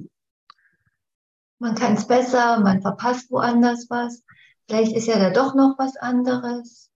Man 1.59 1.75
kann 1.75 1.95
es 1.95 2.07
besser, 2.07 2.61
man 2.61 2.81
verpasst 2.81 3.31
woanders 3.31 3.87
was. 3.89 4.23
Vielleicht 4.67 4.93
ist 4.97 5.07
ja 5.07 5.19
da 5.19 5.31
doch 5.31 5.55
noch 5.55 5.77
was 5.79 5.97
anderes. 5.97 6.91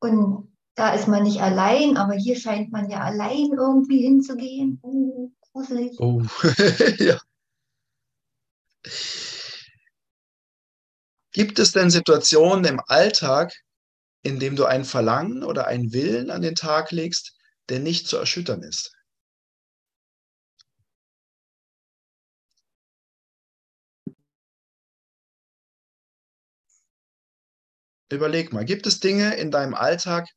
Und 0.00 0.52
da 0.74 0.94
ist 0.94 1.06
man 1.06 1.22
nicht 1.22 1.40
allein, 1.40 1.96
aber 1.96 2.14
hier 2.14 2.36
scheint 2.36 2.72
man 2.72 2.90
ja 2.90 3.00
allein 3.00 3.52
irgendwie 3.52 4.02
hinzugehen. 4.02 4.80
Uh, 4.82 5.30
gruselig. 5.52 5.96
Oh, 6.00 6.22
ja. 6.98 7.20
Gibt 11.32 11.58
es 11.58 11.72
denn 11.72 11.90
Situationen 11.90 12.64
im 12.64 12.80
Alltag, 12.86 13.52
in 14.22 14.40
dem 14.40 14.56
du 14.56 14.64
ein 14.64 14.84
Verlangen 14.84 15.42
oder 15.44 15.66
einen 15.66 15.92
Willen 15.92 16.30
an 16.30 16.42
den 16.42 16.54
Tag 16.54 16.90
legst, 16.90 17.33
der 17.68 17.80
nicht 17.80 18.06
zu 18.06 18.16
erschüttern 18.16 18.62
ist. 18.62 18.92
Überleg 28.10 28.52
mal, 28.52 28.64
gibt 28.64 28.86
es 28.86 29.00
Dinge 29.00 29.34
in 29.36 29.50
deinem 29.50 29.74
Alltag, 29.74 30.28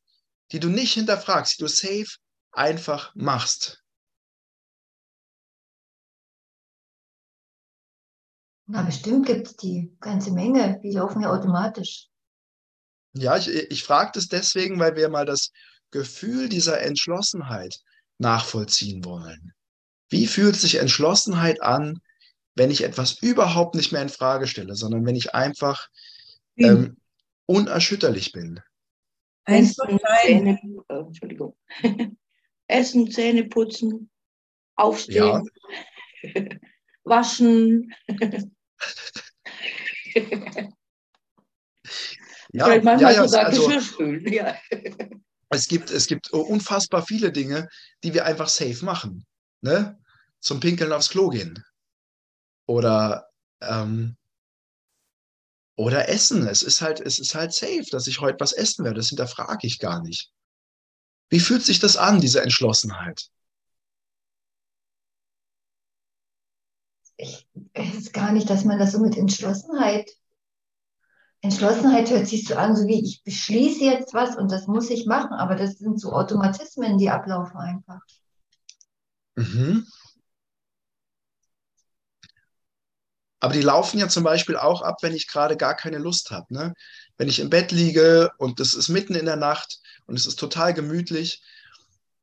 die 0.52 0.60
du 0.60 0.68
nicht 0.68 0.94
hinterfragst, 0.94 1.58
die 1.58 1.62
du 1.62 1.68
safe 1.68 2.16
einfach 2.52 3.14
machst? 3.14 3.84
Na, 8.66 8.82
bestimmt 8.82 9.26
gibt 9.26 9.46
es 9.46 9.56
die 9.56 9.96
ganze 10.00 10.32
Menge. 10.32 10.78
Die 10.82 10.92
laufen 10.92 11.22
ja 11.22 11.30
automatisch. 11.30 12.08
Ja, 13.14 13.36
ich, 13.36 13.48
ich 13.48 13.82
frage 13.82 14.12
das 14.14 14.28
deswegen, 14.28 14.78
weil 14.78 14.94
wir 14.94 15.08
mal 15.08 15.24
das 15.24 15.52
Gefühl 15.90 16.48
dieser 16.48 16.80
Entschlossenheit 16.80 17.80
nachvollziehen 18.18 19.04
wollen. 19.04 19.52
Wie 20.10 20.26
fühlt 20.26 20.56
sich 20.56 20.76
Entschlossenheit 20.76 21.62
an, 21.62 22.00
wenn 22.54 22.70
ich 22.70 22.82
etwas 22.82 23.22
überhaupt 23.22 23.74
nicht 23.74 23.92
mehr 23.92 24.02
in 24.02 24.08
Frage 24.08 24.46
stelle, 24.46 24.74
sondern 24.74 25.06
wenn 25.06 25.16
ich 25.16 25.34
einfach 25.34 25.88
ähm, 26.56 26.96
unerschütterlich 27.46 28.32
bin? 28.32 28.60
Essen, 29.44 29.98
Zähne, 30.22 30.58
äh, 30.88 30.94
Entschuldigung. 30.94 31.56
Essen, 32.66 33.10
Zähne 33.10 33.44
putzen, 33.44 34.10
aufstehen, 34.76 35.48
ja. 36.22 36.48
waschen. 37.04 37.94
ja, 42.52 42.64
Vielleicht 42.64 42.84
manchmal 42.84 43.14
ja, 43.14 43.22
ja, 43.22 43.28
sogar 43.28 43.46
also, 43.46 43.66
Geschirr 43.66 43.80
spülen. 43.80 44.32
Ja. 44.32 44.56
es 45.50 45.68
gibt, 45.68 45.90
es 45.90 46.06
gibt 46.06 46.30
unfassbar 46.30 47.04
viele 47.04 47.32
Dinge, 47.32 47.68
die 48.04 48.14
wir 48.14 48.24
einfach 48.24 48.48
safe 48.48 48.84
machen. 48.84 49.26
Ne? 49.60 49.98
Zum 50.40 50.60
Pinkeln 50.60 50.92
aufs 50.92 51.08
Klo 51.08 51.28
gehen. 51.28 51.62
Oder, 52.66 53.28
ähm, 53.60 54.16
oder 55.76 56.08
essen. 56.08 56.46
Es 56.46 56.62
ist 56.62 56.82
halt, 56.82 57.00
es 57.00 57.18
ist 57.18 57.34
halt 57.34 57.54
safe, 57.54 57.86
dass 57.90 58.06
ich 58.06 58.20
heute 58.20 58.40
was 58.40 58.52
essen 58.52 58.84
werde. 58.84 58.96
Das 58.96 59.08
hinterfrage 59.08 59.66
ich 59.66 59.78
gar 59.78 60.02
nicht. 60.02 60.30
Wie 61.30 61.40
fühlt 61.40 61.64
sich 61.64 61.78
das 61.78 61.96
an, 61.96 62.20
diese 62.20 62.42
Entschlossenheit? 62.42 63.30
Ich 67.16 67.48
weiß 67.74 68.12
gar 68.12 68.32
nicht, 68.32 68.48
dass 68.48 68.64
man 68.64 68.78
das 68.78 68.92
so 68.92 69.00
mit 69.00 69.16
Entschlossenheit 69.16 70.10
Entschlossenheit 71.40 72.10
hört 72.10 72.26
sich 72.26 72.46
so 72.46 72.56
an, 72.56 72.74
so 72.74 72.86
wie 72.86 73.04
ich 73.04 73.22
beschließe 73.22 73.84
jetzt 73.84 74.12
was 74.12 74.36
und 74.36 74.50
das 74.50 74.66
muss 74.66 74.90
ich 74.90 75.06
machen, 75.06 75.32
aber 75.32 75.54
das 75.54 75.78
sind 75.78 76.00
so 76.00 76.12
Automatismen, 76.12 76.98
die 76.98 77.10
ablaufen 77.10 77.56
einfach. 77.56 78.00
Mhm. 79.36 79.86
Aber 83.40 83.52
die 83.52 83.62
laufen 83.62 83.98
ja 83.98 84.08
zum 84.08 84.24
Beispiel 84.24 84.56
auch 84.56 84.82
ab, 84.82 84.96
wenn 85.02 85.14
ich 85.14 85.28
gerade 85.28 85.56
gar 85.56 85.76
keine 85.76 85.98
Lust 85.98 86.32
habe. 86.32 86.52
Ne? 86.52 86.74
Wenn 87.16 87.28
ich 87.28 87.38
im 87.38 87.50
Bett 87.50 87.70
liege 87.70 88.32
und 88.38 88.58
es 88.58 88.74
ist 88.74 88.88
mitten 88.88 89.14
in 89.14 89.26
der 89.26 89.36
Nacht 89.36 89.78
und 90.06 90.16
es 90.16 90.26
ist 90.26 90.40
total 90.40 90.74
gemütlich, 90.74 91.40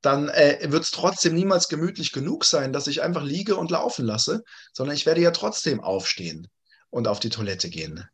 dann 0.01 0.27
äh, 0.27 0.59
wird 0.69 0.83
es 0.83 0.91
trotzdem 0.91 1.33
niemals 1.33 1.69
gemütlich 1.69 2.11
genug 2.11 2.43
sein, 2.43 2.73
dass 2.73 2.87
ich 2.87 3.01
einfach 3.01 3.23
liege 3.23 3.55
und 3.55 3.71
laufen 3.71 4.05
lasse, 4.05 4.43
sondern 4.73 4.95
ich 4.95 5.05
werde 5.05 5.21
ja 5.21 5.31
trotzdem 5.31 5.79
aufstehen 5.79 6.49
und 6.89 7.07
auf 7.07 7.21
die 7.21 7.29
Toilette 7.29 7.69
gehen. 7.69 8.05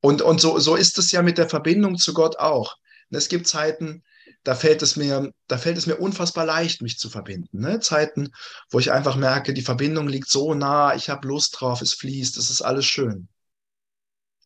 Und, 0.00 0.22
und 0.22 0.40
so, 0.40 0.58
so 0.58 0.76
ist 0.76 0.98
es 0.98 1.10
ja 1.10 1.22
mit 1.22 1.38
der 1.38 1.48
Verbindung 1.48 1.98
zu 1.98 2.14
Gott 2.14 2.38
auch. 2.38 2.76
Es 3.10 3.28
gibt 3.28 3.46
Zeiten, 3.46 4.02
da 4.44 4.54
fällt 4.54 4.82
es 4.82 4.96
mir, 4.96 5.32
da 5.46 5.58
fällt 5.58 5.78
es 5.78 5.86
mir 5.86 5.96
unfassbar 5.96 6.44
leicht, 6.44 6.82
mich 6.82 6.98
zu 6.98 7.10
verbinden. 7.10 7.60
Ne? 7.60 7.80
Zeiten, 7.80 8.30
wo 8.70 8.78
ich 8.78 8.92
einfach 8.92 9.16
merke, 9.16 9.52
die 9.52 9.62
Verbindung 9.62 10.08
liegt 10.08 10.28
so 10.28 10.54
nah, 10.54 10.94
ich 10.94 11.10
habe 11.10 11.26
Lust 11.26 11.56
drauf, 11.58 11.82
es 11.82 11.94
fließt, 11.94 12.36
es 12.36 12.50
ist 12.50 12.62
alles 12.62 12.86
schön. 12.86 13.28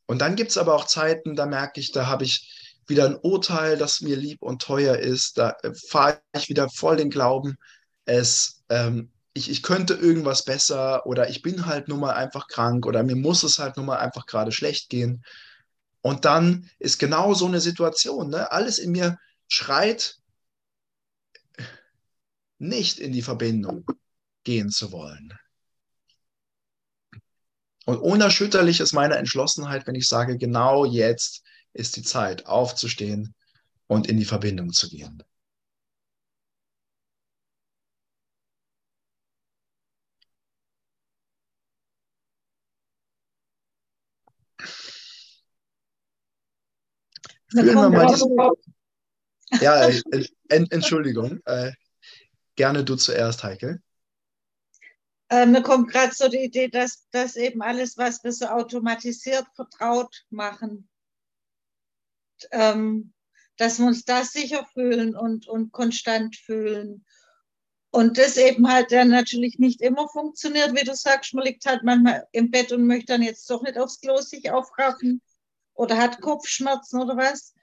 Und 0.07 0.19
dann 0.19 0.37
gibt 0.37 0.51
es 0.51 0.59
aber 0.59 0.75
auch 0.75 0.87
Zeiten, 0.87 1.37
da 1.37 1.47
merke 1.47 1.81
ich, 1.81 1.93
da 1.93 2.07
habe 2.07 2.25
ich 2.25 2.79
wieder 2.87 3.07
ein 3.07 3.17
Urteil, 3.17 3.77
das 3.77 4.01
mir 4.01 4.17
lieb 4.17 4.43
und 4.43 4.63
teuer 4.63 4.97
ist. 4.97 5.39
Da 5.39 5.57
äh, 5.63 5.73
fahre 5.89 6.21
ich 6.37 6.49
wieder 6.49 6.69
voll 6.69 6.97
den 6.97 7.11
Glauben, 7.11 7.57
es, 8.05 8.63
ähm, 8.69 9.12
ich, 9.35 9.51
ich 9.51 9.63
könnte 9.63 9.95
irgendwas 9.95 10.45
besser 10.45 11.07
oder 11.07 11.31
ich 11.31 11.43
bin 11.43 11.67
halt 11.67 11.89
nun 11.89 12.01
mal 12.01 12.15
einfach 12.15 12.49
krank 12.49 12.87
oder 12.87 13.03
mir 13.03 13.17
muss 13.17 13.43
es 13.43 13.59
halt 13.59 13.77
nun 13.77 13.87
mal 13.87 13.99
einfach 13.99 14.27
gerade 14.27 14.53
schlecht 14.53 14.91
gehen. 14.91 15.25
Und 16.03 16.25
dann 16.25 16.69
ist 16.79 16.99
genau 16.99 17.33
so 17.35 17.47
eine 17.47 17.61
Situation. 17.61 18.31
Ne? 18.31 18.51
Alles 18.51 18.79
in 18.79 18.93
mir 18.93 19.19
schreit, 19.49 20.17
nicht 22.59 22.99
in 22.99 23.13
die 23.13 23.23
Verbindung 23.23 23.87
gehen 24.45 24.71
zu 24.71 24.93
wollen. 24.93 25.33
Und 27.85 27.99
unerschütterlich 27.99 28.81
ist 28.81 28.93
meine 28.93 29.17
Entschlossenheit, 29.17 29.87
wenn 29.87 29.95
ich 29.95 30.09
sage, 30.09 30.39
genau 30.39 30.85
jetzt 30.85 31.43
ist 31.73 31.97
die 31.97 32.03
Zeit, 32.03 32.47
aufzustehen 32.47 33.35
und 33.87 34.07
in 34.07 34.19
die 34.19 34.25
Verbindung 34.25 34.73
zu 34.73 34.89
gehen. 34.89 35.23
Führen 47.53 47.75
wir 47.75 47.91
mal 47.91 48.53
ja, 49.61 49.87
äh, 49.87 50.27
Entschuldigung. 50.49 51.41
Äh, 51.45 51.73
gerne 52.57 52.85
du 52.85 52.97
zuerst, 52.97 53.45
Heike. 53.45 53.83
Äh, 55.29 55.47
mir 55.47 55.63
kommt 55.63 55.91
gerade 55.91 56.15
so 56.15 56.29
die 56.29 56.45
Idee, 56.45 56.69
dass 56.69 57.07
das 57.11 57.37
eben 57.37 57.63
alles, 57.63 57.97
was 57.97 58.23
wir 58.25 58.33
so 58.33 58.47
automatisiert 58.47 59.47
vertraut 59.55 60.25
machen, 60.31 60.89
ähm, 62.51 63.13
dass 63.57 63.79
wir 63.79 63.87
uns 63.87 64.05
da 64.05 64.25
sicher 64.25 64.67
fühlen 64.73 65.15
und, 65.17 65.49
und 65.49 65.73
konstant 65.73 66.37
fühlen. 66.37 67.05
Und 67.91 68.17
das 68.17 68.39
eben 68.39 68.71
halt 68.73 68.91
dann 68.91 69.09
natürlich 69.09 69.59
nicht 69.59 69.83
immer 69.83 70.09
funktioniert, 70.09 70.75
wie 70.75 70.85
du 70.85 70.95
sagst, 70.95 71.35
man 71.35 71.45
liegt 71.45 71.67
halt 71.67 71.83
manchmal 71.83 72.27
im 72.33 72.51
Bett 72.51 72.73
und 72.73 72.87
möchte 72.87 73.13
dann 73.13 73.23
jetzt 73.23 73.49
doch 73.51 73.63
nicht 73.63 73.77
aufs 73.77 74.01
Klo 74.01 74.17
sich 74.19 74.51
aufraffen 74.51 75.21
oder 75.75 75.97
hat 75.97 76.21
Kopfschmerzen 76.21 77.01
oder 77.01 77.17
was. 77.17 77.55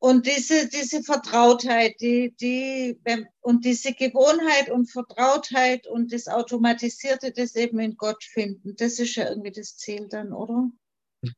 Und 0.00 0.26
diese, 0.26 0.68
diese 0.68 1.02
Vertrautheit, 1.02 1.96
die, 2.00 2.32
die, 2.40 2.96
und 3.40 3.64
diese 3.64 3.92
Gewohnheit 3.92 4.70
und 4.70 4.90
Vertrautheit 4.90 5.88
und 5.88 6.12
das 6.12 6.28
Automatisierte, 6.28 7.32
das 7.32 7.56
eben 7.56 7.80
in 7.80 7.96
Gott 7.96 8.22
finden, 8.22 8.76
das 8.76 9.00
ist 9.00 9.16
ja 9.16 9.28
irgendwie 9.28 9.50
das 9.50 9.76
Ziel 9.76 10.06
dann, 10.08 10.32
oder? 10.32 10.70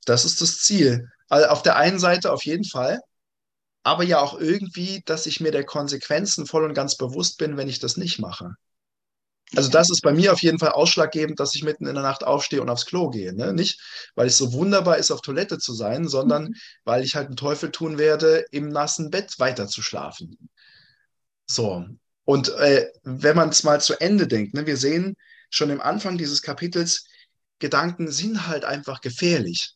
Das 0.05 0.27
ist 0.27 0.43
das 0.43 0.59
Ziel. 0.59 1.09
Also 1.29 1.49
auf 1.49 1.63
der 1.63 1.77
einen 1.77 1.99
Seite 1.99 2.33
auf 2.33 2.45
jeden 2.45 2.65
Fall, 2.65 3.01
aber 3.83 4.05
ja 4.05 4.21
auch 4.21 4.39
irgendwie, 4.39 5.03
dass 5.07 5.25
ich 5.25 5.41
mir 5.41 5.53
der 5.53 5.65
Konsequenzen 5.65 6.47
voll 6.47 6.65
und 6.65 6.75
ganz 6.75 6.97
bewusst 6.97 7.39
bin, 7.39 7.57
wenn 7.57 7.69
ich 7.69 7.79
das 7.79 7.97
nicht 7.97 8.19
mache. 8.19 8.57
Also 9.57 9.69
das 9.69 9.91
ist 9.91 10.03
bei 10.03 10.13
mir 10.13 10.33
auf 10.33 10.43
jeden 10.43 10.59
Fall 10.59 10.71
ausschlaggebend, 10.71 11.41
dass 11.41 11.55
ich 11.55 11.65
mitten 11.65 11.87
in 11.87 11.95
der 11.95 12.05
Nacht 12.05 12.23
aufstehe 12.25 12.63
und 12.63 12.71
aufs 12.71 12.87
Klo 12.87 13.11
gehe. 13.11 13.33
Ne? 13.35 13.53
Nicht, 13.53 13.81
weil 14.15 14.29
es 14.29 14.39
so 14.39 14.53
wunderbar 14.53 14.99
ist, 14.99 15.11
auf 15.11 15.23
Toilette 15.23 15.59
zu 15.59 15.73
sein, 15.75 16.07
sondern 16.07 16.45
mhm. 16.45 16.55
weil 16.85 17.03
ich 17.03 17.17
halt 17.17 17.27
einen 17.27 17.37
Teufel 17.37 17.73
tun 17.73 17.99
werde, 17.99 18.45
im 18.53 18.69
nassen 18.69 19.11
Bett 19.11 19.39
weiter 19.39 19.67
zu 19.67 19.83
schlafen. 19.83 20.49
So. 21.47 21.85
Und 22.25 22.51
äh, 22.51 22.89
wenn 23.03 23.35
man 23.35 23.49
es 23.49 23.65
mal 23.65 23.81
zu 23.81 24.01
Ende 24.01 24.29
denkt, 24.29 24.55
ne, 24.55 24.67
wir 24.67 24.77
sehen 24.77 25.17
schon 25.51 25.71
im 25.71 25.81
Anfang 25.81 26.17
dieses 26.17 26.43
Kapitels, 26.43 27.07
Gedanken 27.59 28.11
sind 28.11 28.47
halt 28.47 28.65
einfach 28.65 29.01
gefährlich. 29.01 29.75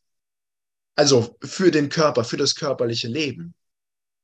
Also 0.94 1.37
für 1.42 1.72
den 1.72 1.88
Körper, 1.88 2.22
für 2.22 2.37
das 2.37 2.54
körperliche 2.54 3.08
Leben. 3.08 3.54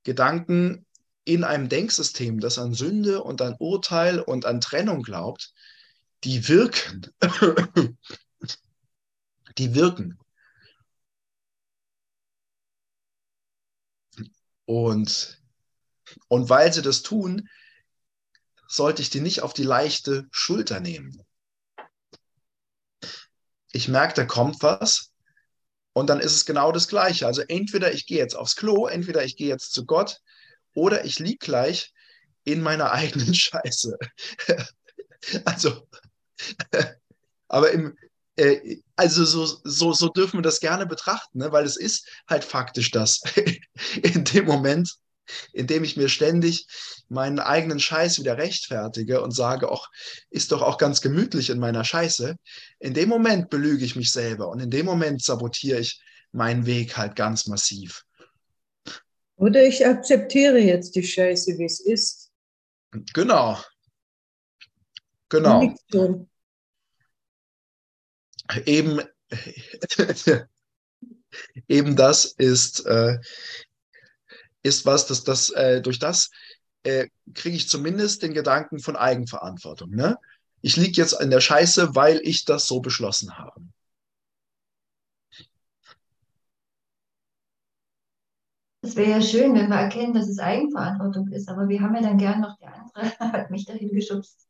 Gedanken 0.05 0.87
in 1.33 1.45
einem 1.45 1.69
Denksystem, 1.69 2.41
das 2.41 2.59
an 2.59 2.75
Sünde 2.75 3.23
und 3.23 3.41
an 3.41 3.55
Urteil 3.61 4.19
und 4.19 4.47
an 4.47 4.61
Trennung 4.61 5.03
glaubt, 5.03 5.53
die 6.25 6.49
wirken. 6.49 7.07
die 9.59 9.75
wirken. 9.75 10.19
Und, 14.65 15.41
und 16.27 16.49
weil 16.49 16.73
sie 16.73 16.83
das 16.83 17.03
tun, 17.03 17.49
sollte 18.67 19.01
ich 19.01 19.11
die 19.11 19.21
nicht 19.21 19.43
auf 19.43 19.53
die 19.53 19.63
leichte 19.63 20.27
Schulter 20.33 20.81
nehmen. 20.81 21.25
Ich 23.71 23.87
merke, 23.87 24.15
da 24.15 24.25
kommt 24.25 24.63
was. 24.63 25.13
Und 25.93 26.09
dann 26.09 26.19
ist 26.19 26.35
es 26.35 26.45
genau 26.45 26.73
das 26.73 26.89
Gleiche. 26.89 27.27
Also 27.27 27.43
entweder 27.43 27.93
ich 27.93 28.07
gehe 28.07 28.19
jetzt 28.19 28.35
aufs 28.35 28.57
Klo, 28.57 28.87
entweder 28.87 29.25
ich 29.25 29.37
gehe 29.37 29.49
jetzt 29.49 29.73
zu 29.73 29.87
Gott, 29.87 30.21
oder 30.75 31.05
ich 31.05 31.19
liege 31.19 31.39
gleich 31.39 31.93
in 32.45 32.63
meiner 32.63 32.93
eigenen 32.93 33.35
Scheiße. 33.35 33.97
also, 35.45 35.89
aber 37.49 37.71
im, 37.71 37.97
äh, 38.37 38.79
also 38.97 39.25
so, 39.25 39.47
so, 39.65 39.93
so 39.93 40.09
dürfen 40.09 40.39
wir 40.39 40.43
das 40.43 40.61
gerne 40.61 40.87
betrachten, 40.87 41.39
ne? 41.39 41.53
weil 41.53 41.65
es 41.65 41.77
ist 41.77 42.09
halt 42.29 42.45
faktisch 42.45 42.91
das. 42.91 43.21
in 44.03 44.25
dem 44.25 44.47
Moment, 44.47 44.97
in 45.53 45.67
dem 45.67 45.85
ich 45.85 45.97
mir 45.97 46.09
ständig 46.09 46.67
meinen 47.09 47.39
eigenen 47.39 47.79
Scheiß 47.79 48.19
wieder 48.19 48.39
rechtfertige 48.39 49.21
und 49.21 49.33
sage, 49.33 49.71
ach, 49.71 49.89
ist 50.31 50.53
doch 50.53 50.63
auch 50.63 50.79
ganz 50.79 51.01
gemütlich 51.01 51.51
in 51.51 51.59
meiner 51.59 51.85
Scheiße, 51.85 52.37
in 52.79 52.95
dem 52.95 53.09
Moment 53.09 53.51
belüge 53.51 53.85
ich 53.85 53.97
mich 53.97 54.11
selber 54.11 54.49
und 54.49 54.61
in 54.61 54.71
dem 54.71 54.87
Moment 54.87 55.23
sabotiere 55.23 55.81
ich 55.81 56.01
meinen 56.33 56.67
Weg 56.67 56.97
halt 56.97 57.17
ganz 57.17 57.47
massiv. 57.47 58.05
Oder 59.41 59.65
ich 59.65 59.87
akzeptiere 59.87 60.59
jetzt 60.59 60.95
die 60.95 61.03
Scheiße, 61.03 61.57
wie 61.57 61.65
es 61.65 61.81
ist. 61.81 62.31
Genau. 63.15 63.59
Genau. 65.31 65.75
Eben, 68.67 69.01
eben 71.69 71.97
das 71.97 72.27
ist, 72.37 72.85
äh, 72.85 73.19
ist 74.63 74.85
was, 74.85 75.07
das, 75.07 75.25
das, 75.25 75.49
äh, 75.51 75.81
durch 75.81 75.99
das 75.99 76.31
äh, 76.83 77.09
kriege 77.33 77.57
ich 77.57 77.67
zumindest 77.67 78.23
den 78.23 78.35
Gedanken 78.35 78.79
von 78.79 78.95
Eigenverantwortung. 78.95 79.89
Ne? 79.91 80.19
Ich 80.61 80.77
liege 80.77 81.01
jetzt 81.01 81.19
in 81.19 81.31
der 81.31 81.41
Scheiße, 81.41 81.95
weil 81.95 82.21
ich 82.25 82.45
das 82.45 82.67
so 82.67 82.81
beschlossen 82.81 83.39
habe. 83.39 83.63
Es 88.83 88.97
wäre 88.97 89.11
ja 89.11 89.23
schön, 89.23 89.55
wenn 89.55 89.69
wir 89.69 89.77
erkennen, 89.77 90.15
dass 90.15 90.29
es 90.29 90.39
Eigenverantwortung 90.39 91.29
ist, 91.29 91.49
aber 91.49 91.69
wir 91.69 91.81
haben 91.81 91.95
ja 91.95 92.01
dann 92.03 92.19
gern 92.19 92.41
noch 92.41 92.57
der 92.59 92.75
andere, 92.75 93.19
hat 93.33 93.51
mich 93.51 93.67
dahin 93.67 93.91
geschubst. 93.91 94.49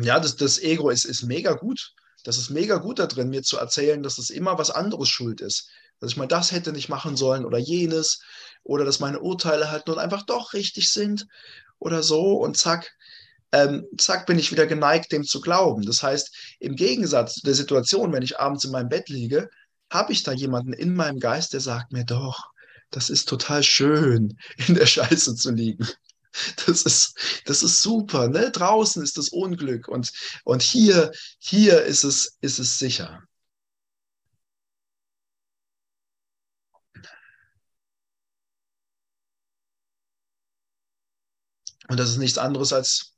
Ja, 0.00 0.20
das, 0.20 0.36
das 0.36 0.58
Ego 0.62 0.90
ist, 0.90 1.04
ist 1.04 1.22
mega 1.24 1.54
gut. 1.54 1.94
Das 2.24 2.36
ist 2.36 2.50
mega 2.50 2.76
gut 2.76 2.98
da 2.98 3.06
drin, 3.06 3.30
mir 3.30 3.42
zu 3.42 3.58
erzählen, 3.58 4.02
dass 4.02 4.18
es 4.18 4.30
immer 4.30 4.58
was 4.58 4.70
anderes 4.70 5.08
schuld 5.08 5.40
ist. 5.40 5.70
dass 6.00 6.10
ich 6.10 6.16
mal 6.16 6.26
das 6.26 6.52
hätte 6.52 6.72
nicht 6.72 6.88
machen 6.88 7.16
sollen 7.16 7.44
oder 7.44 7.58
jenes 7.58 8.20
oder 8.62 8.84
dass 8.84 9.00
meine 9.00 9.20
Urteile 9.20 9.70
halt 9.70 9.86
nun 9.86 9.98
einfach 9.98 10.24
doch 10.24 10.52
richtig 10.52 10.92
sind 10.92 11.26
oder 11.78 12.02
so 12.02 12.34
und 12.38 12.56
zack, 12.56 12.92
ähm, 13.52 13.86
zack, 13.96 14.26
bin 14.26 14.38
ich 14.38 14.52
wieder 14.52 14.66
geneigt, 14.66 15.10
dem 15.12 15.24
zu 15.24 15.40
glauben. 15.40 15.86
Das 15.86 16.02
heißt, 16.02 16.56
im 16.60 16.76
Gegensatz 16.76 17.34
zu 17.34 17.40
der 17.42 17.54
Situation, 17.54 18.12
wenn 18.12 18.22
ich 18.22 18.38
abends 18.38 18.64
in 18.64 18.72
meinem 18.72 18.88
Bett 18.90 19.08
liege, 19.08 19.48
habe 19.90 20.12
ich 20.12 20.22
da 20.22 20.32
jemanden 20.32 20.72
in 20.72 20.94
meinem 20.94 21.20
Geist, 21.20 21.52
der 21.52 21.60
sagt 21.60 21.92
mir 21.92 22.04
doch, 22.04 22.50
das 22.90 23.10
ist 23.10 23.28
total 23.28 23.62
schön, 23.62 24.38
in 24.68 24.74
der 24.74 24.86
Scheiße 24.86 25.34
zu 25.36 25.50
liegen. 25.52 25.86
Das 26.66 26.82
ist, 26.82 27.42
das 27.46 27.62
ist 27.62 27.82
super. 27.82 28.28
Ne? 28.28 28.50
Draußen 28.50 29.02
ist 29.02 29.16
das 29.18 29.30
Unglück 29.30 29.88
und, 29.88 30.12
und 30.44 30.62
hier, 30.62 31.10
hier 31.38 31.82
ist 31.82 32.04
es, 32.04 32.36
ist 32.40 32.58
es 32.58 32.78
sicher. 32.78 33.22
Und 41.88 41.98
das 41.98 42.10
ist 42.10 42.18
nichts 42.18 42.38
anderes 42.38 42.72
als, 42.72 43.14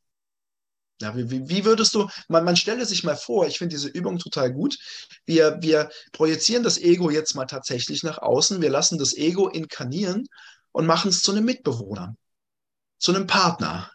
ja, 1.01 1.17
wie, 1.17 1.49
wie 1.49 1.65
würdest 1.65 1.95
du, 1.95 2.09
man, 2.29 2.45
man 2.45 2.57
stelle 2.57 2.85
sich 2.85 3.05
mal 3.05 3.17
vor, 3.17 3.47
ich 3.47 3.59
finde 3.59 3.75
diese 3.75 3.89
Übung 3.89 4.19
total 4.19 4.53
gut. 4.53 4.79
Wir, 5.25 5.59
wir 5.61 5.91
projizieren 6.13 6.63
das 6.63 6.79
Ego 6.79 7.11
jetzt 7.11 7.35
mal 7.35 7.47
tatsächlich 7.47 8.03
nach 8.03 8.19
außen. 8.19 8.61
Wir 8.61 8.71
lassen 8.71 8.99
das 8.99 9.17
Ego 9.17 9.49
inkarnieren 9.49 10.27
und 10.73 10.87
machen 10.87 11.09
es 11.09 11.23
zu 11.23 11.33
einem 11.33 11.45
Mitbewohner, 11.45 12.17
zu 12.99 13.15
einem 13.15 13.27
Partner, 13.27 13.91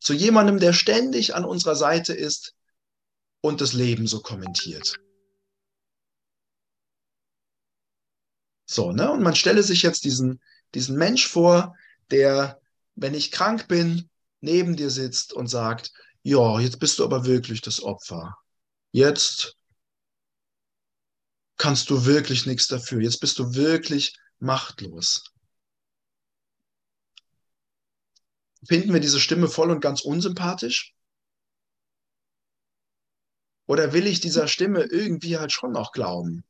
zu 0.00 0.12
jemandem, 0.12 0.58
der 0.58 0.72
ständig 0.72 1.34
an 1.34 1.44
unserer 1.44 1.76
Seite 1.76 2.12
ist 2.12 2.54
und 3.40 3.60
das 3.60 3.72
Leben 3.72 4.06
so 4.06 4.20
kommentiert. 4.20 4.98
So, 8.68 8.90
ne? 8.90 9.10
Und 9.12 9.22
man 9.22 9.36
stelle 9.36 9.62
sich 9.62 9.82
jetzt 9.82 10.04
diesen, 10.04 10.40
diesen 10.74 10.96
Mensch 10.96 11.28
vor, 11.28 11.76
der 12.10 12.60
wenn 12.96 13.14
ich 13.14 13.30
krank 13.30 13.68
bin, 13.68 14.08
neben 14.46 14.76
dir 14.76 14.90
sitzt 14.90 15.32
und 15.32 15.48
sagt, 15.48 15.92
ja, 16.22 16.58
jetzt 16.60 16.78
bist 16.78 16.98
du 16.98 17.04
aber 17.04 17.26
wirklich 17.26 17.60
das 17.60 17.82
Opfer. 17.82 18.36
Jetzt 18.92 19.56
kannst 21.58 21.90
du 21.90 22.06
wirklich 22.06 22.46
nichts 22.46 22.68
dafür. 22.68 23.02
Jetzt 23.02 23.20
bist 23.20 23.38
du 23.38 23.54
wirklich 23.54 24.16
machtlos. 24.38 25.24
Finden 28.66 28.92
wir 28.92 29.00
diese 29.00 29.20
Stimme 29.20 29.48
voll 29.48 29.70
und 29.70 29.80
ganz 29.80 30.00
unsympathisch? 30.00 30.94
Oder 33.66 33.92
will 33.92 34.06
ich 34.06 34.20
dieser 34.20 34.48
Stimme 34.48 34.82
irgendwie 34.84 35.38
halt 35.38 35.52
schon 35.52 35.72
noch 35.72 35.92
glauben? 35.92 36.44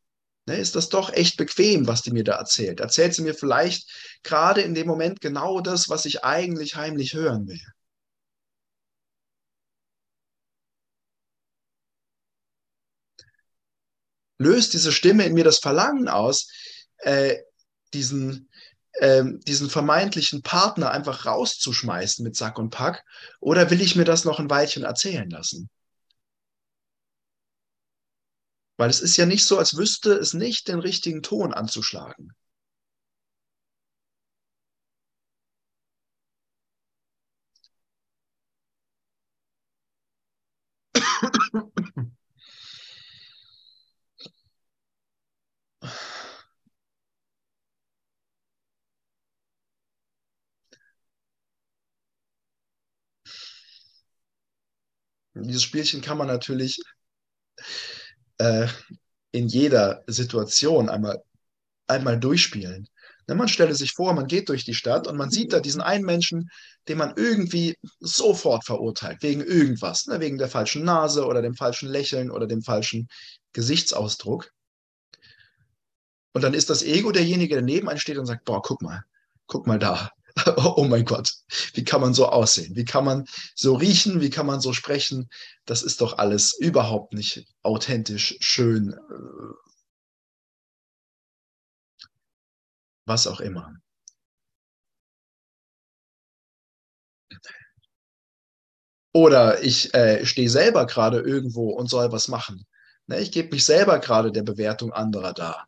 ne, 0.47 0.57
ist 0.57 0.77
das 0.77 0.89
doch 0.89 1.13
echt 1.13 1.37
bequem, 1.37 1.87
was 1.87 2.03
die 2.03 2.13
mir 2.13 2.25
da 2.25 2.37
erzählt. 2.37 2.81
Erzählt 2.81 3.15
sie 3.15 3.23
mir 3.23 3.35
vielleicht 3.35 3.91
gerade 4.23 4.63
in 4.63 4.75
dem 4.75 4.87
Moment 4.87 5.21
genau 5.21 5.61
das, 5.61 5.89
was 5.89 6.05
ich 6.05 6.25
eigentlich 6.25 6.77
heimlich 6.77 7.15
hören 7.15 7.49
will. 7.49 7.61
Löst 14.39 14.73
diese 14.75 14.93
Stimme 14.93 15.25
in 15.25 15.35
mir 15.35 15.45
das 15.45 15.59
Verlangen 15.59 16.09
aus, 16.09 16.49
äh, 16.99 17.37
diesen, 17.95 18.51
äh, 18.93 19.25
diesen 19.47 19.71
vermeintlichen 19.71 20.43
Partner 20.43 20.91
einfach 20.91 21.27
rauszuschmeißen 21.27 22.23
mit 22.23 22.37
Sack 22.37 22.59
und 22.59 22.71
Pack? 22.71 23.05
Oder 23.41 23.71
will 23.71 23.81
ich 23.81 23.97
mir 23.97 24.05
das 24.05 24.25
noch 24.25 24.39
ein 24.39 24.51
Weilchen 24.51 24.85
erzählen 24.85 25.29
lassen? 25.31 25.71
Weil 28.77 28.91
es 28.91 29.01
ist 29.01 29.17
ja 29.17 29.25
nicht 29.25 29.47
so, 29.47 29.59
als 29.59 29.77
wüsste 29.77 30.13
es 30.13 30.35
nicht, 30.35 30.69
den 30.69 30.81
richtigen 30.81 31.23
Ton 31.23 31.55
anzuschlagen. 31.55 32.33
Dieses 55.45 55.63
Spielchen 55.63 56.01
kann 56.01 56.19
man 56.19 56.27
natürlich 56.27 56.81
äh, 58.39 58.67
in 59.33 59.49
jeder 59.49 60.03
Situation 60.07 60.89
einmal, 60.89 61.23
einmal 61.87 62.19
durchspielen. 62.19 62.89
Ne, 63.29 63.35
man 63.35 63.49
stelle 63.49 63.75
sich 63.75 63.93
vor, 63.93 64.15
man 64.15 64.29
geht 64.29 64.49
durch 64.49 64.65
die 64.65 64.75
Stadt 64.75 65.07
und 65.07 65.17
man 65.17 65.31
sieht 65.31 65.53
da 65.53 65.61
diesen 65.61 65.81
einen 65.81 66.05
Menschen, 66.05 66.49
den 66.89 66.99
man 66.99 67.15
irgendwie 67.17 67.77
sofort 67.99 68.65
verurteilt, 68.65 69.23
wegen 69.23 69.43
irgendwas, 69.43 70.07
ne, 70.07 70.21
wegen 70.21 70.39
der 70.39 70.49
falschen 70.49 70.85
Nase 70.85 71.27
oder 71.27 71.43
dem 71.43 71.55
falschen 71.55 71.89
Lächeln 71.89 72.31
oder 72.31 72.47
dem 72.47 72.63
falschen 72.63 73.09
Gesichtsausdruck. 73.53 74.53
Und 76.33 76.43
dann 76.43 76.55
ist 76.55 76.71
das 76.71 76.83
Ego 76.83 77.13
derjenige, 77.13 77.55
der 77.55 77.63
neben 77.63 77.89
einem 77.89 77.99
steht 77.99 78.19
und 78.19 78.27
sagt, 78.27 78.45
boah, 78.45 78.63
guck 78.63 78.83
mal, 78.83 79.03
guck 79.47 79.67
mal 79.67 79.79
da, 79.79 80.11
oh 80.77 80.85
mein 80.89 81.05
Gott, 81.05 81.33
wie 81.75 81.85
kann 81.85 82.01
man 82.01 82.15
so 82.15 82.27
aussehen? 82.29 82.77
Wie 82.77 82.85
kann 82.85 83.05
man 83.05 83.25
so 83.55 83.75
riechen? 83.75 84.21
Wie 84.21 84.31
kann 84.31 84.47
man 84.47 84.61
so 84.61 84.73
sprechen? 84.73 85.29
Das 85.65 85.83
ist 85.83 86.01
doch 86.01 86.19
alles 86.19 86.55
überhaupt 86.59 87.15
nicht 87.15 87.47
authentisch, 87.63 88.37
schön, 88.41 88.93
äh, 88.93 88.97
was 93.07 93.27
auch 93.27 93.41
immer. 93.41 93.73
Oder 99.13 99.63
ich 99.65 99.93
äh, 99.95 100.25
stehe 100.27 100.49
selber 100.51 100.87
gerade 100.87 101.19
irgendwo 101.21 101.71
und 101.71 101.89
soll 101.91 102.13
was 102.13 102.29
machen. 102.29 102.67
Ne, 103.09 103.19
ich 103.21 103.33
gebe 103.33 103.51
mich 103.55 103.65
selber 103.65 103.99
gerade 103.99 104.31
der 104.33 104.43
Bewertung 104.43 104.93
anderer 104.93 105.33
dar. 105.33 105.67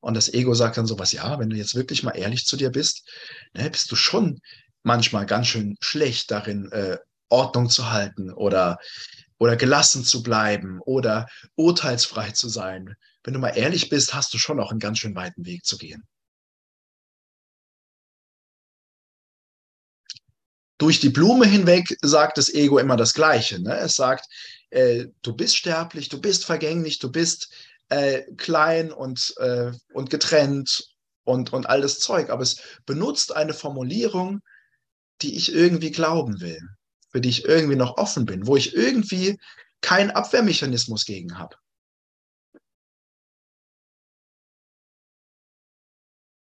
Und 0.00 0.14
das 0.14 0.32
Ego 0.32 0.54
sagt 0.54 0.76
dann 0.76 0.86
sowas, 0.86 1.12
ja, 1.12 1.38
wenn 1.38 1.50
du 1.50 1.56
jetzt 1.56 1.74
wirklich 1.74 2.02
mal 2.02 2.12
ehrlich 2.12 2.46
zu 2.46 2.56
dir 2.56 2.70
bist, 2.70 3.08
ne, 3.54 3.68
bist 3.70 3.90
du 3.92 3.96
schon 3.96 4.40
manchmal 4.82 5.26
ganz 5.26 5.48
schön 5.48 5.76
schlecht 5.80 6.30
darin, 6.30 6.70
äh, 6.72 6.98
Ordnung 7.28 7.68
zu 7.68 7.90
halten 7.90 8.32
oder, 8.32 8.78
oder 9.38 9.56
gelassen 9.56 10.04
zu 10.04 10.22
bleiben 10.22 10.80
oder 10.80 11.26
urteilsfrei 11.54 12.30
zu 12.32 12.48
sein. 12.48 12.94
Wenn 13.22 13.34
du 13.34 13.40
mal 13.40 13.50
ehrlich 13.50 13.88
bist, 13.88 14.14
hast 14.14 14.32
du 14.34 14.38
schon 14.38 14.56
noch 14.56 14.70
einen 14.70 14.80
ganz 14.80 14.98
schön 14.98 15.14
weiten 15.14 15.44
Weg 15.44 15.64
zu 15.64 15.78
gehen. 15.78 16.02
Durch 20.78 20.98
die 20.98 21.10
Blume 21.10 21.46
hinweg 21.46 21.94
sagt 22.00 22.38
das 22.38 22.48
Ego 22.48 22.78
immer 22.78 22.96
das 22.96 23.12
Gleiche. 23.12 23.60
Ne? 23.60 23.76
Es 23.76 23.96
sagt, 23.96 24.24
äh, 24.70 25.06
du 25.20 25.36
bist 25.36 25.56
sterblich, 25.56 26.08
du 26.08 26.20
bist 26.20 26.46
vergänglich, 26.46 26.98
du 26.98 27.12
bist 27.12 27.52
äh, 27.90 28.22
klein 28.36 28.92
und, 28.92 29.34
äh, 29.38 29.72
und 29.92 30.10
getrennt 30.10 30.88
und, 31.24 31.52
und 31.52 31.66
all 31.68 31.80
das 31.82 31.98
Zeug. 31.98 32.30
Aber 32.30 32.42
es 32.42 32.60
benutzt 32.86 33.36
eine 33.36 33.52
Formulierung, 33.52 34.40
die 35.22 35.36
ich 35.36 35.52
irgendwie 35.52 35.90
glauben 35.90 36.40
will, 36.40 36.60
für 37.10 37.20
die 37.20 37.28
ich 37.28 37.44
irgendwie 37.44 37.76
noch 37.76 37.98
offen 37.98 38.24
bin, 38.24 38.46
wo 38.46 38.56
ich 38.56 38.74
irgendwie 38.74 39.38
keinen 39.82 40.10
Abwehrmechanismus 40.10 41.04
gegen 41.04 41.38
habe. 41.38 41.56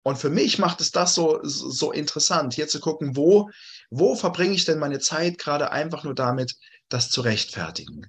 Und 0.03 0.17
für 0.17 0.31
mich 0.31 0.59
macht 0.59 0.81
es 0.81 0.93
das 0.93 1.15
so, 1.15 1.41
so 1.43 1.93
interessant, 1.93 2.55
hier 2.55 2.69
zu 2.69 2.81
gucken, 2.81 3.17
wo, 3.17 3.51
wo 3.91 4.17
verbringe 4.17 4.55
ich 4.55 4.65
denn 4.65 4.79
meine 4.79 4.99
Zeit 4.99 5.39
gerade 5.39 5.73
einfach 5.73 6.05
nur 6.05 6.15
damit, 6.15 6.57
das 6.89 7.11
zu 7.11 7.21
rechtfertigen. 7.21 8.07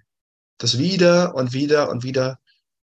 Das 0.57 0.77
wieder 0.77 1.35
und 1.35 1.53
wieder 1.53 1.89
und 1.89 2.03
wieder 2.03 2.39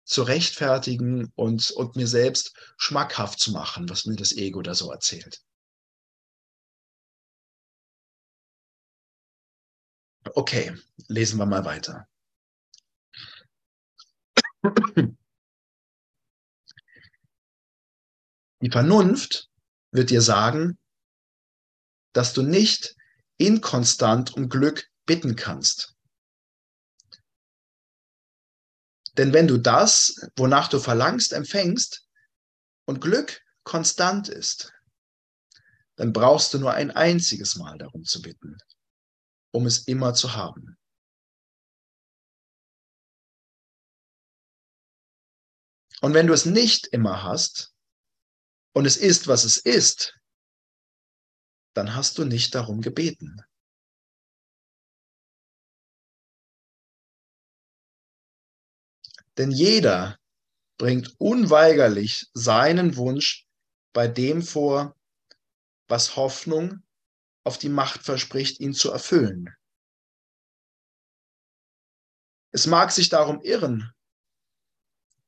zu 0.08 0.22
rechtfertigen 0.22 1.30
und, 1.36 1.70
und 1.70 1.96
mir 1.96 2.06
selbst 2.06 2.56
schmackhaft 2.78 3.38
zu 3.38 3.52
machen, 3.52 3.90
was 3.90 4.06
mir 4.06 4.16
das 4.16 4.32
Ego 4.32 4.62
da 4.62 4.74
so 4.74 4.90
erzählt. 4.90 5.42
Okay, 10.34 10.74
lesen 11.08 11.38
wir 11.38 11.44
mal 11.44 11.64
weiter. 11.66 12.08
Die 18.62 18.70
Vernunft 18.70 19.50
wird 19.92 20.08
dir 20.10 20.22
sagen, 20.22 20.78
dass 22.14 22.32
du 22.32 22.42
nicht 22.42 22.96
inkonstant 23.36 24.34
um 24.34 24.48
Glück 24.48 24.90
bitten 25.04 25.36
kannst. 25.36 25.97
Denn 29.18 29.32
wenn 29.32 29.48
du 29.48 29.58
das, 29.58 30.30
wonach 30.36 30.68
du 30.68 30.78
verlangst, 30.78 31.32
empfängst 31.32 32.08
und 32.86 33.00
Glück 33.00 33.44
konstant 33.64 34.28
ist, 34.28 34.72
dann 35.96 36.12
brauchst 36.12 36.54
du 36.54 36.58
nur 36.58 36.72
ein 36.72 36.92
einziges 36.92 37.56
Mal 37.56 37.76
darum 37.76 38.04
zu 38.04 38.22
bitten, 38.22 38.56
um 39.50 39.66
es 39.66 39.88
immer 39.88 40.14
zu 40.14 40.34
haben. 40.34 40.78
Und 46.00 46.14
wenn 46.14 46.28
du 46.28 46.32
es 46.32 46.46
nicht 46.46 46.86
immer 46.86 47.24
hast 47.24 47.74
und 48.72 48.86
es 48.86 48.96
ist, 48.96 49.26
was 49.26 49.42
es 49.42 49.56
ist, 49.56 50.16
dann 51.74 51.96
hast 51.96 52.18
du 52.18 52.24
nicht 52.24 52.54
darum 52.54 52.80
gebeten. 52.80 53.42
Denn 59.38 59.52
jeder 59.52 60.18
bringt 60.78 61.14
unweigerlich 61.18 62.28
seinen 62.34 62.96
Wunsch 62.96 63.46
bei 63.92 64.08
dem 64.08 64.42
vor, 64.42 64.96
was 65.86 66.16
Hoffnung 66.16 66.82
auf 67.44 67.56
die 67.56 67.68
Macht 67.68 68.02
verspricht, 68.02 68.60
ihn 68.60 68.74
zu 68.74 68.90
erfüllen. 68.90 69.54
Es 72.50 72.66
mag 72.66 72.90
sich 72.90 73.08
darum 73.08 73.40
irren, 73.42 73.92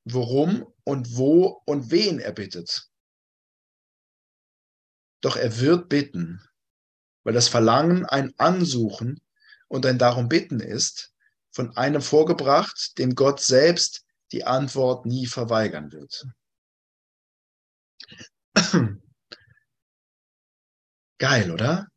worum 0.04 0.66
und 0.84 1.16
wo 1.16 1.62
und 1.64 1.90
wen 1.90 2.18
er 2.18 2.32
bittet. 2.32 2.90
Doch 5.20 5.36
er 5.36 5.60
wird 5.60 5.88
bitten, 5.88 6.42
weil 7.22 7.34
das 7.34 7.48
Verlangen 7.48 8.06
ein 8.06 8.36
Ansuchen 8.38 9.20
und 9.68 9.86
ein 9.86 9.98
Darum 9.98 10.28
bitten 10.28 10.60
ist, 10.60 11.14
von 11.52 11.76
einem 11.76 12.02
vorgebracht, 12.02 12.98
dem 12.98 13.14
Gott 13.14 13.40
selbst 13.40 14.04
die 14.32 14.44
Antwort 14.44 15.06
nie 15.06 15.26
verweigern 15.26 15.92
wird. 15.92 16.26
Geil, 21.18 21.50
oder? 21.50 21.88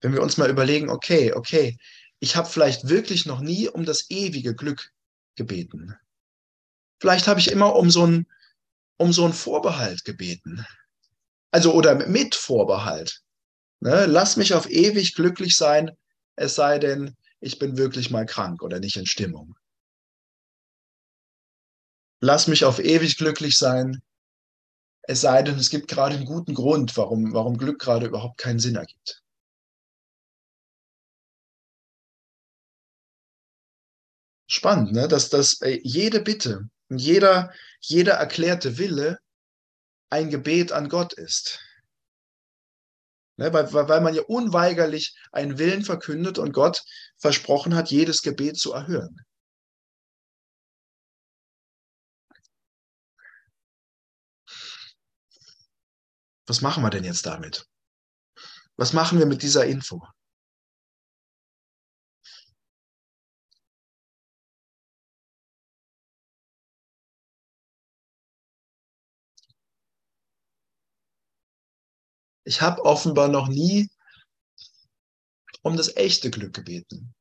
Wenn 0.00 0.12
wir 0.12 0.22
uns 0.22 0.36
mal 0.36 0.50
überlegen, 0.50 0.90
okay, 0.90 1.32
okay, 1.32 1.78
ich 2.18 2.36
habe 2.36 2.48
vielleicht 2.48 2.88
wirklich 2.88 3.26
noch 3.26 3.40
nie 3.40 3.68
um 3.68 3.84
das 3.84 4.10
ewige 4.10 4.54
Glück 4.54 4.90
gebeten. 5.36 5.96
Vielleicht 7.00 7.26
habe 7.26 7.40
ich 7.40 7.50
immer 7.50 7.76
um 7.76 7.90
so 7.90 8.06
ein 8.06 8.26
um 9.00 9.14
so 9.14 9.24
einen 9.24 9.32
Vorbehalt 9.32 10.04
gebeten. 10.04 10.66
Also 11.50 11.72
oder 11.72 12.06
mit 12.06 12.34
Vorbehalt. 12.34 13.22
Ne? 13.80 14.04
Lass 14.04 14.36
mich 14.36 14.52
auf 14.52 14.68
ewig 14.68 15.14
glücklich 15.14 15.56
sein, 15.56 15.90
es 16.36 16.54
sei 16.54 16.78
denn, 16.78 17.16
ich 17.40 17.58
bin 17.58 17.76
wirklich 17.76 18.10
mal 18.10 18.26
krank 18.26 18.62
oder 18.62 18.80
nicht 18.80 18.96
in 18.96 19.06
Stimmung. 19.06 19.56
Lass 22.20 22.46
mich 22.46 22.64
auf 22.64 22.78
ewig 22.78 23.16
glücklich 23.16 23.56
sein, 23.56 24.02
es 25.02 25.22
sei 25.22 25.42
denn, 25.42 25.58
es 25.58 25.70
gibt 25.70 25.88
gerade 25.88 26.14
einen 26.14 26.26
guten 26.26 26.54
Grund, 26.54 26.96
warum, 26.96 27.32
warum 27.32 27.56
Glück 27.56 27.80
gerade 27.80 28.06
überhaupt 28.06 28.38
keinen 28.38 28.60
Sinn 28.60 28.76
ergibt. 28.76 29.22
Spannend, 34.46 34.92
ne? 34.92 35.08
dass, 35.08 35.30
dass 35.30 35.60
äh, 35.62 35.80
jede 35.82 36.20
Bitte, 36.20 36.68
jeder, 36.90 37.52
jeder 37.80 38.14
erklärte 38.14 38.78
Wille 38.78 39.18
ein 40.10 40.28
Gebet 40.28 40.72
an 40.72 40.88
Gott 40.88 41.12
ist. 41.12 41.60
Ne, 43.36 43.52
weil, 43.52 43.72
weil 43.72 44.00
man 44.02 44.14
ja 44.14 44.22
unweigerlich 44.22 45.16
einen 45.32 45.58
Willen 45.58 45.82
verkündet 45.82 46.38
und 46.38 46.52
Gott 46.52 46.84
versprochen 47.20 47.74
hat, 47.74 47.90
jedes 47.90 48.22
Gebet 48.22 48.58
zu 48.58 48.72
erhören. 48.72 49.24
Was 56.46 56.62
machen 56.62 56.82
wir 56.82 56.90
denn 56.90 57.04
jetzt 57.04 57.26
damit? 57.26 57.66
Was 58.76 58.92
machen 58.92 59.18
wir 59.18 59.26
mit 59.26 59.42
dieser 59.42 59.66
Info? 59.66 60.02
Ich 72.44 72.60
habe 72.62 72.84
offenbar 72.84 73.28
noch 73.28 73.46
nie 73.48 73.88
um 75.62 75.76
das 75.76 75.96
echte 75.96 76.30
Glück 76.30 76.54
gebeten. 76.54 77.14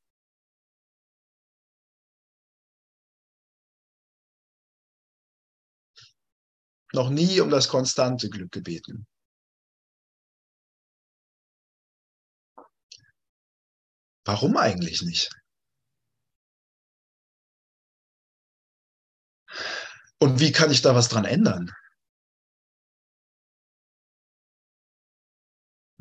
Noch 6.93 7.09
nie 7.09 7.39
um 7.39 7.49
das 7.49 7.69
konstante 7.69 8.29
Glück 8.29 8.51
gebeten. 8.51 9.05
Warum 14.25 14.57
eigentlich 14.57 15.01
nicht? 15.01 15.29
Und 20.19 20.39
wie 20.39 20.51
kann 20.51 20.71
ich 20.71 20.81
da 20.81 20.95
was 20.95 21.09
dran 21.09 21.25
ändern? 21.25 21.71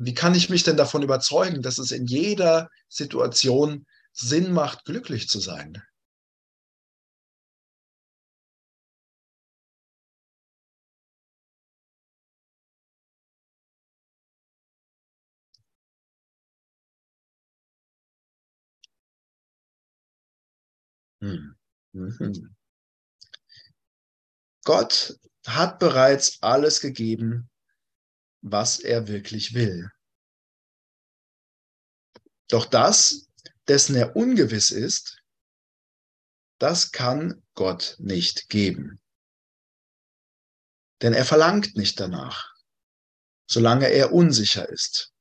Wie 0.01 0.13
kann 0.13 0.33
ich 0.33 0.49
mich 0.49 0.63
denn 0.63 0.77
davon 0.77 1.03
überzeugen, 1.03 1.61
dass 1.61 1.77
es 1.77 1.91
in 1.91 2.05
jeder 2.05 2.69
Situation 2.87 3.85
Sinn 4.13 4.53
macht, 4.53 4.85
glücklich 4.85 5.27
zu 5.27 5.41
sein? 5.41 5.83
Hm. 21.21 21.55
Mhm. 21.93 22.55
Gott 24.65 25.17
hat 25.47 25.79
bereits 25.79 26.37
alles 26.41 26.81
gegeben, 26.81 27.48
was 28.41 28.79
er 28.79 29.07
wirklich 29.07 29.53
will. 29.53 29.91
Doch 32.47 32.65
das, 32.65 33.29
dessen 33.67 33.95
er 33.95 34.15
ungewiss 34.15 34.71
ist, 34.71 35.21
das 36.57 36.91
kann 36.91 37.43
Gott 37.53 37.95
nicht 37.99 38.49
geben. 38.49 38.99
Denn 41.01 41.13
er 41.13 41.25
verlangt 41.25 41.75
nicht 41.75 41.99
danach, 41.99 42.53
solange 43.47 43.87
er 43.87 44.11
unsicher 44.11 44.67
ist. 44.67 45.13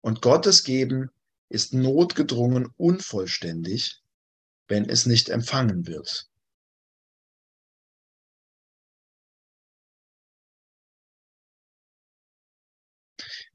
Und 0.00 0.22
Gottes 0.22 0.64
Geben 0.64 1.10
ist 1.48 1.72
notgedrungen 1.74 2.66
unvollständig, 2.76 4.02
wenn 4.66 4.88
es 4.88 5.06
nicht 5.06 5.28
empfangen 5.28 5.86
wird. 5.86 6.28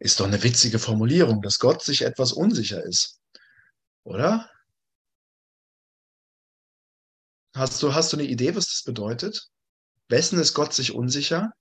Ist 0.04 0.20
doch 0.20 0.26
eine 0.26 0.44
witzige 0.44 0.80
Formulierung, 0.80 1.42
dass 1.42 1.60
Gott 1.60 1.82
sich 1.82 2.02
etwas 2.02 2.34
unsicher 2.34 2.84
ist. 2.84 3.22
Oder? 4.04 4.50
Hast 7.56 7.82
du, 7.82 7.94
hast 7.94 8.12
du 8.12 8.18
eine 8.18 8.28
Idee, 8.28 8.54
was 8.54 8.66
das 8.66 8.84
bedeutet? 8.84 9.48
Wessen 10.10 10.40
ist 10.40 10.54
Gott 10.56 10.74
sich 10.74 10.94
unsicher? 10.94 11.54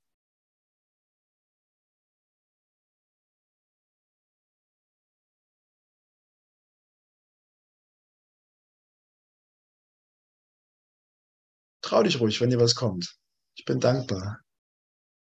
Trau 11.81 12.03
dich 12.03 12.19
ruhig, 12.19 12.41
wenn 12.41 12.51
dir 12.51 12.59
was 12.59 12.75
kommt. 12.75 13.15
Ich 13.55 13.65
bin 13.65 13.79
dankbar. 13.79 14.41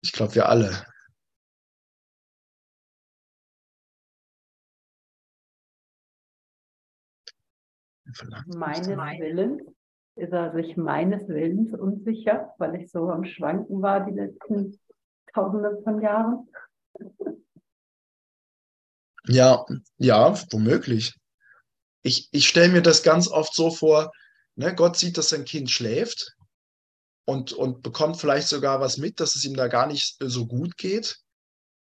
Ich 0.01 0.13
glaube, 0.13 0.35
wir 0.35 0.47
alle. 0.47 0.92
Meines 8.47 8.87
Willens 8.87 9.61
ist 10.15 10.31
er 10.31 10.53
sich 10.53 10.77
meines 10.77 11.27
Willens 11.27 11.73
unsicher, 11.73 12.53
weil 12.57 12.75
ich 12.75 12.91
so 12.91 13.09
am 13.09 13.25
Schwanken 13.25 13.81
war 13.81 14.05
die 14.05 14.13
letzten 14.13 14.79
Tausende 15.33 15.81
von 15.83 16.01
Jahren. 16.01 16.47
Ja, 19.25 19.65
ja, 19.97 20.35
womöglich. 20.51 21.17
Ich, 22.01 22.27
ich 22.31 22.47
stelle 22.47 22.73
mir 22.73 22.81
das 22.81 23.03
ganz 23.03 23.29
oft 23.29 23.53
so 23.55 23.71
vor, 23.71 24.11
ne, 24.55 24.75
Gott 24.75 24.97
sieht, 24.97 25.17
dass 25.17 25.29
sein 25.29 25.45
Kind 25.45 25.71
schläft 25.71 26.35
und, 27.25 27.53
und 27.53 27.83
bekommt 27.83 28.17
vielleicht 28.17 28.49
sogar 28.49 28.81
was 28.81 28.97
mit, 28.97 29.19
dass 29.19 29.35
es 29.35 29.45
ihm 29.45 29.55
da 29.55 29.67
gar 29.67 29.87
nicht 29.87 30.17
so 30.19 30.45
gut 30.45 30.75
geht. 30.75 31.19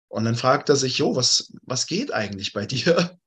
Und 0.07 0.23
dann 0.23 0.35
fragt 0.35 0.69
er 0.69 0.77
sich, 0.77 0.99
jo, 0.99 1.17
was, 1.17 1.51
was 1.63 1.85
geht 1.85 2.13
eigentlich 2.13 2.53
bei 2.53 2.65
dir? 2.65 3.19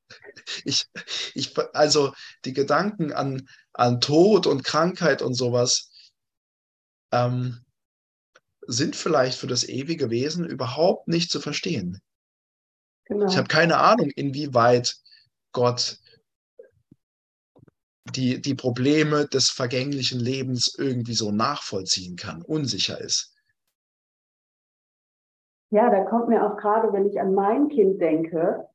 Ich, 0.64 0.87
ich, 1.35 1.57
also 1.75 2.12
die 2.44 2.53
Gedanken 2.53 3.12
an, 3.12 3.49
an 3.73 4.01
Tod 4.01 4.46
und 4.46 4.64
Krankheit 4.64 5.23
und 5.23 5.35
sowas 5.35 5.92
ähm, 7.12 7.64
sind 8.66 8.96
vielleicht 8.96 9.38
für 9.38 9.46
das 9.46 9.68
ewige 9.68 10.11
Wesen 10.11 10.44
überhaupt 10.44 11.09
nicht 11.09 11.31
zu 11.31 11.40
verstehen. 11.40 12.01
Genau. 13.07 13.27
Ich 13.27 13.37
habe 13.37 13.49
keine 13.49 13.79
Ahnung, 13.79 14.11
inwieweit 14.14 14.96
Gott 15.53 15.99
die, 18.14 18.40
die 18.40 18.55
Probleme 18.55 19.27
des 19.27 19.51
vergänglichen 19.51 20.20
Lebens 20.20 20.75
irgendwie 20.77 21.14
so 21.14 21.33
nachvollziehen 21.33 22.16
kann, 22.16 22.42
unsicher 22.42 23.01
ist. 23.01 23.35
Ja, 25.70 25.88
da 25.90 26.05
kommt 26.05 26.29
mir 26.29 26.44
auch 26.44 26.57
gerade, 26.57 26.92
wenn 26.92 27.07
ich 27.07 27.20
an 27.20 27.35
mein 27.35 27.68
Kind 27.68 28.01
denke, 28.01 28.68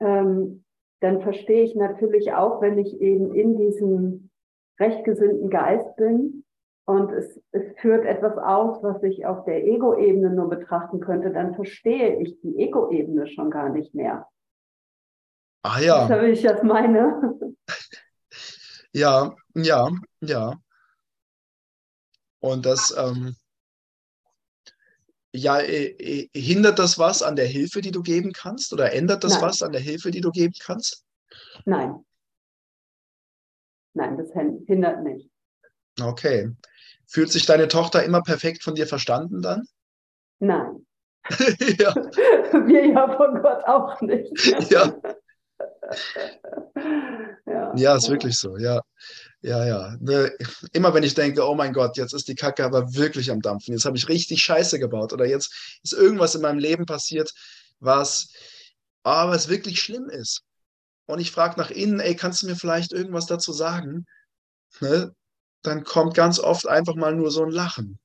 ähm, 0.00 0.64
dann 1.00 1.22
verstehe 1.22 1.64
ich 1.64 1.74
natürlich 1.74 2.32
auch, 2.32 2.60
wenn 2.60 2.78
ich 2.78 3.00
eben 3.00 3.34
in 3.34 3.56
diesem 3.56 4.30
rechtgesinnten 4.80 5.50
Geist 5.50 5.96
bin 5.96 6.44
und 6.86 7.12
es, 7.12 7.40
es 7.52 7.62
führt 7.78 8.04
etwas 8.04 8.36
aus, 8.38 8.82
was 8.82 9.02
ich 9.02 9.26
auf 9.26 9.44
der 9.44 9.64
Ego-Ebene 9.64 10.30
nur 10.30 10.48
betrachten 10.48 11.00
könnte, 11.00 11.30
dann 11.30 11.54
verstehe 11.54 12.20
ich 12.20 12.40
die 12.40 12.56
Ego-Ebene 12.58 13.26
schon 13.26 13.50
gar 13.50 13.68
nicht 13.68 13.94
mehr. 13.94 14.26
Ah 15.62 15.80
ja. 15.80 16.08
Das, 16.08 16.22
wie 16.22 16.26
ich 16.26 16.42
das 16.42 16.62
meine. 16.62 17.38
Ja, 18.96 19.34
ja, 19.56 19.90
ja. 20.20 20.54
Und 22.38 22.64
das, 22.64 22.96
ähm, 22.96 23.34
ja, 25.34 25.58
äh, 25.58 25.86
äh, 25.86 26.28
hindert 26.32 26.78
das 26.78 26.98
was 26.98 27.22
an 27.22 27.34
der 27.34 27.46
Hilfe, 27.46 27.80
die 27.80 27.90
du 27.90 28.02
geben 28.02 28.32
kannst? 28.32 28.72
Oder 28.72 28.92
ändert 28.92 29.24
das 29.24 29.34
Nein. 29.34 29.42
was 29.42 29.62
an 29.62 29.72
der 29.72 29.80
Hilfe, 29.80 30.10
die 30.10 30.20
du 30.20 30.30
geben 30.30 30.54
kannst? 30.60 31.04
Nein. 31.64 32.04
Nein, 33.94 34.16
das 34.16 34.28
hindert 34.66 35.02
nicht. 35.02 35.28
Okay. 36.00 36.50
Fühlt 37.06 37.30
sich 37.30 37.46
deine 37.46 37.68
Tochter 37.68 38.04
immer 38.04 38.22
perfekt 38.22 38.62
von 38.62 38.74
dir 38.74 38.86
verstanden 38.86 39.42
dann? 39.42 39.66
Nein. 40.38 40.86
ja, 41.78 41.94
Wir 42.66 42.86
ja 42.86 43.16
von 43.16 43.40
Gott 43.42 43.64
auch 43.64 44.00
nicht. 44.02 44.70
ja, 44.70 44.94
ja, 47.46 47.72
ja, 47.76 47.96
ist 47.96 48.08
wirklich 48.08 48.38
so. 48.38 48.56
Ja, 48.56 48.80
ja, 49.42 49.66
ja. 49.66 49.96
Ne, 50.00 50.32
Immer 50.72 50.94
wenn 50.94 51.02
ich 51.02 51.14
denke, 51.14 51.46
oh 51.46 51.54
mein 51.54 51.72
Gott, 51.72 51.96
jetzt 51.96 52.14
ist 52.14 52.28
die 52.28 52.34
Kacke 52.34 52.64
aber 52.64 52.94
wirklich 52.94 53.30
am 53.30 53.40
Dampfen. 53.40 53.74
Jetzt 53.74 53.84
habe 53.84 53.96
ich 53.96 54.08
richtig 54.08 54.42
Scheiße 54.42 54.78
gebaut 54.78 55.12
oder 55.12 55.26
jetzt 55.26 55.80
ist 55.82 55.92
irgendwas 55.92 56.34
in 56.34 56.42
meinem 56.42 56.58
Leben 56.58 56.86
passiert, 56.86 57.32
was, 57.80 58.28
ah, 59.02 59.28
was 59.28 59.48
wirklich 59.48 59.80
schlimm 59.80 60.08
ist. 60.08 60.42
Und 61.06 61.20
ich 61.20 61.32
frage 61.32 61.60
nach 61.60 61.70
innen, 61.70 62.00
ey, 62.00 62.16
kannst 62.16 62.42
du 62.42 62.46
mir 62.46 62.56
vielleicht 62.56 62.92
irgendwas 62.92 63.26
dazu 63.26 63.52
sagen? 63.52 64.06
Ne? 64.80 65.14
Dann 65.62 65.84
kommt 65.84 66.14
ganz 66.14 66.38
oft 66.38 66.66
einfach 66.66 66.94
mal 66.94 67.14
nur 67.14 67.30
so 67.30 67.44
ein 67.44 67.50
Lachen 67.50 67.98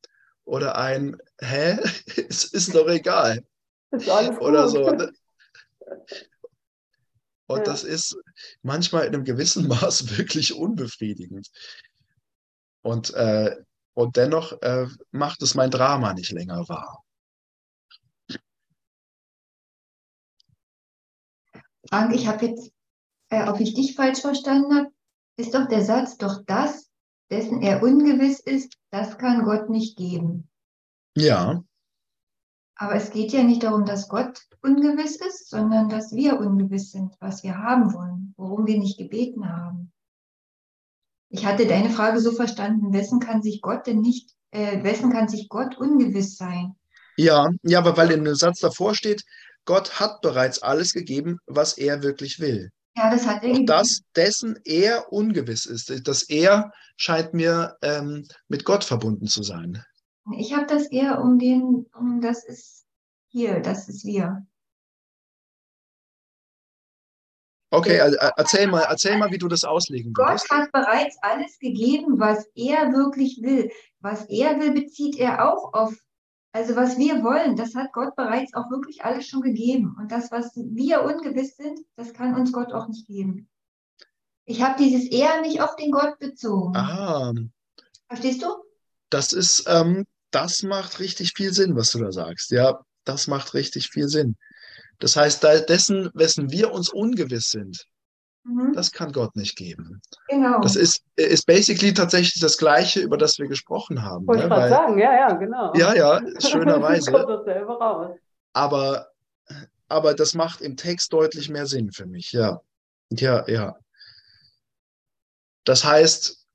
oder 0.44 0.78
ein, 0.78 1.18
hä? 1.40 1.78
Es 2.30 2.44
ist 2.44 2.76
doch 2.76 2.88
egal. 2.88 3.46
Ist 3.92 4.10
alles 4.10 4.38
gut. 4.38 4.42
Oder 4.42 4.68
so. 4.68 4.90
ne? 4.90 5.12
Und 7.50 7.58
Ja. 7.58 7.64
das 7.64 7.84
ist 7.84 8.16
manchmal 8.62 9.08
in 9.08 9.16
einem 9.16 9.24
gewissen 9.24 9.68
Maß 9.92 10.18
wirklich 10.18 10.54
unbefriedigend. 10.54 11.50
Und, 12.84 13.12
äh, 13.16 13.56
und 13.96 14.16
dennoch 14.16 14.62
äh, 14.62 14.88
macht 15.12 15.42
es 15.42 15.56
mein 15.56 15.72
Drama 15.72 16.14
nicht 16.14 16.32
länger 16.32 16.70
wahr. 16.70 17.04
Frank, 21.90 22.14
ich 22.14 22.28
habe 22.28 22.46
jetzt, 22.46 22.72
äh, 23.30 23.50
ob 23.50 23.60
ich 23.60 23.74
dich 23.74 23.96
falsch 23.96 24.22
verstanden 24.22 24.76
habe, 24.76 24.92
ist 25.38 25.56
doch 25.56 25.68
der 25.68 25.84
Satz, 25.84 26.18
doch 26.18 26.44
das, 26.46 26.92
dessen 27.32 27.64
er 27.64 27.82
ungewiss 27.82 28.40
ist, 28.42 28.78
das 28.92 29.18
kann 29.18 29.44
Gott 29.44 29.70
nicht 29.70 29.98
geben. 29.98 30.48
Ja, 31.18 31.64
Aber 32.82 32.96
es 32.96 33.12
geht 33.12 33.34
ja 33.34 33.44
nicht 33.44 33.64
darum, 33.64 33.86
dass 33.86 34.08
Gott 34.08 34.40
ungewiss 34.62 35.18
ist, 35.18 35.50
sondern 35.50 35.90
dass 35.90 36.14
wir 36.14 36.40
ungewiss 36.40 36.92
sind, 36.92 37.14
was 37.20 37.44
wir 37.44 37.58
haben 37.58 37.94
wollen, 37.94 38.34
worum 38.38 38.66
wir 38.68 38.80
nicht 38.80 38.98
gebeten 38.98 39.50
haben. 39.50 39.92
Ich 41.30 41.46
hatte 41.46 41.68
deine 41.68 41.90
Frage 41.90 42.22
so 42.22 42.32
verstanden, 42.32 42.94
wessen 42.94 43.20
kann 43.20 43.42
sich 43.42 43.62
Gott 43.62 43.86
denn 43.86 44.00
nicht, 44.00 44.32
äh, 44.52 44.82
wessen 44.82 45.12
kann 45.12 45.28
sich 45.28 45.50
Gott 45.50 45.78
ungewiss 45.78 46.38
sein? 46.38 46.76
ja, 47.18 47.50
ja, 47.64 47.80
aber 47.80 47.98
weil 47.98 48.12
in 48.12 48.24
dem 48.24 48.36
Satz 48.36 48.62
davor 48.62 48.96
steht, 48.96 49.26
Gott 49.66 50.00
hat 50.00 50.22
bereits 50.22 50.64
alles 50.64 50.94
gegeben, 50.94 51.40
was 51.48 51.78
er 51.78 52.02
wirklich 52.02 52.40
will. 52.40 52.72
Ja, 52.96 53.12
das 53.12 53.28
hat 53.28 53.44
er 53.44 53.50
gegeben. 53.50 53.66
das, 53.66 54.02
dessen 54.16 54.58
er 54.64 55.12
ungewiss 55.12 55.66
ist. 55.66 56.08
Das 56.08 56.24
er 56.24 56.72
scheint 56.96 57.34
mir 57.34 57.76
ähm, 57.82 58.26
mit 58.48 58.64
Gott 58.64 58.86
verbunden 58.86 59.28
zu 59.28 59.44
sein. 59.44 59.84
Ich 60.38 60.54
habe 60.54 60.66
das 60.66 60.88
eher 60.88 61.22
um 61.22 61.40
den, 61.40 61.86
um 61.94 62.22
das 62.22 62.44
ist 62.44 62.86
hier, 63.28 63.60
das 63.60 63.90
ist 63.90 64.06
wir. 64.06 64.46
Okay, 67.72 68.00
also, 68.00 68.18
äh, 68.18 68.32
erzähl 68.36 68.68
mal, 68.68 68.86
erzähl 68.90 69.18
mal, 69.18 69.32
wie 69.32 69.38
du 69.38 69.48
das 69.48 69.64
auslegen 69.64 70.14
Gott 70.14 70.28
würdest. 70.28 70.50
hat 70.50 70.72
bereits 70.72 71.18
alles 71.22 71.60
gegeben, 71.60 72.20
was 72.20 72.48
er 72.56 72.92
wirklich 72.92 73.42
will. 73.44 73.70
Was 74.00 74.26
er 74.26 74.60
will, 74.60 74.72
bezieht 74.72 75.18
er 75.18 75.48
auch 75.48 75.74
auf, 75.74 75.96
also 76.52 76.76
was 76.76 76.98
wir 76.98 77.24
wollen, 77.24 77.56
das 77.56 77.76
hat 77.76 77.92
Gott 77.94 78.16
bereits 78.16 78.56
auch 78.56 78.72
wirklich 78.72 79.04
alles 79.06 79.28
schon 79.28 79.42
gegeben. 79.42 79.96
Und 80.00 80.12
das, 80.12 80.32
was 80.32 80.52
wir 80.56 81.04
ungewiss 81.04 81.58
sind, 81.58 81.80
das 81.96 82.14
kann 82.14 82.34
uns 82.34 82.52
Gott 82.52 82.74
auch 82.74 82.88
nicht 82.88 83.06
geben. 83.06 83.48
Ich 84.46 84.64
habe 84.64 84.82
dieses 84.82 85.06
eher 85.12 85.42
nicht 85.42 85.62
auf 85.62 85.76
den 85.76 85.92
Gott 85.92 86.18
bezogen. 86.18 86.76
Ah, 86.76 87.34
Verstehst 88.08 88.42
du? 88.42 88.48
das 89.10 89.32
ist, 89.32 89.66
ähm, 89.68 90.06
das 90.32 90.64
macht 90.64 91.00
richtig 91.00 91.34
viel 91.36 91.54
Sinn, 91.54 91.76
was 91.76 91.92
du 91.92 92.00
da 92.00 92.12
sagst. 92.12 92.52
Ja, 92.52 92.80
das 93.04 93.28
macht 93.28 93.54
richtig 93.54 93.90
viel 93.90 94.08
Sinn. 94.08 94.36
Das 95.00 95.16
heißt, 95.16 95.44
dessen, 95.44 96.10
wessen 96.14 96.52
wir 96.52 96.72
uns 96.72 96.90
ungewiss 96.90 97.50
sind, 97.52 97.84
Mhm. 98.46 98.72
das 98.74 98.92
kann 98.94 99.12
Gott 99.12 99.36
nicht 99.36 99.58
geben. 99.58 100.02
genau. 100.30 100.62
Das 100.62 100.76
ist, 100.78 101.02
ist 101.18 101.46
basically 101.46 101.94
tatsächlich 101.94 102.42
das 102.42 102.58
Gleiche, 102.58 103.02
über 103.02 103.18
das 103.18 103.38
wir 103.38 103.48
gesprochen 103.48 104.02
haben. 104.02 104.26
Wollte 104.28 104.44
ich 104.44 104.50
Ne? 104.50 104.56
gerade 104.56 104.62
Weil, 104.62 104.70
sagen, 104.70 104.98
ja, 104.98 105.14
ja, 105.14 105.34
genau. 105.34 105.74
ja, 105.76 105.94
ja, 105.94 106.22
schönerweise. 106.40 107.12
kommt 107.12 107.30
dasselbe 107.30 107.74
raus. 107.78 108.18
Aber, 108.54 109.10
aber 109.90 110.14
das 110.14 110.36
macht 110.36 110.62
im 110.62 110.78
Text 110.78 111.12
deutlich 111.12 111.50
mehr 111.50 111.66
Sinn 111.66 111.92
für 111.92 112.06
mich. 112.06 112.32
Ja, 112.32 112.62
ja, 113.12 113.46
ja. 113.50 113.76
Das 115.66 115.84
heißt, 115.84 116.46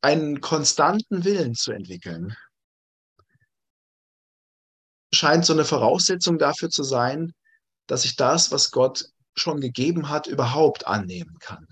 einen 0.00 0.40
konstanten 0.40 1.24
Willen 1.24 1.54
zu 1.54 1.72
entwickeln, 1.72 2.34
scheint 5.22 5.46
so 5.46 5.52
eine 5.52 5.64
Voraussetzung 5.64 6.36
dafür 6.36 6.68
zu 6.68 6.82
sein, 6.82 7.32
dass 7.86 8.04
ich 8.04 8.16
das, 8.16 8.50
was 8.50 8.72
Gott 8.72 9.08
schon 9.36 9.60
gegeben 9.60 10.08
hat, 10.08 10.26
überhaupt 10.26 10.88
annehmen 10.88 11.38
kann. 11.38 11.68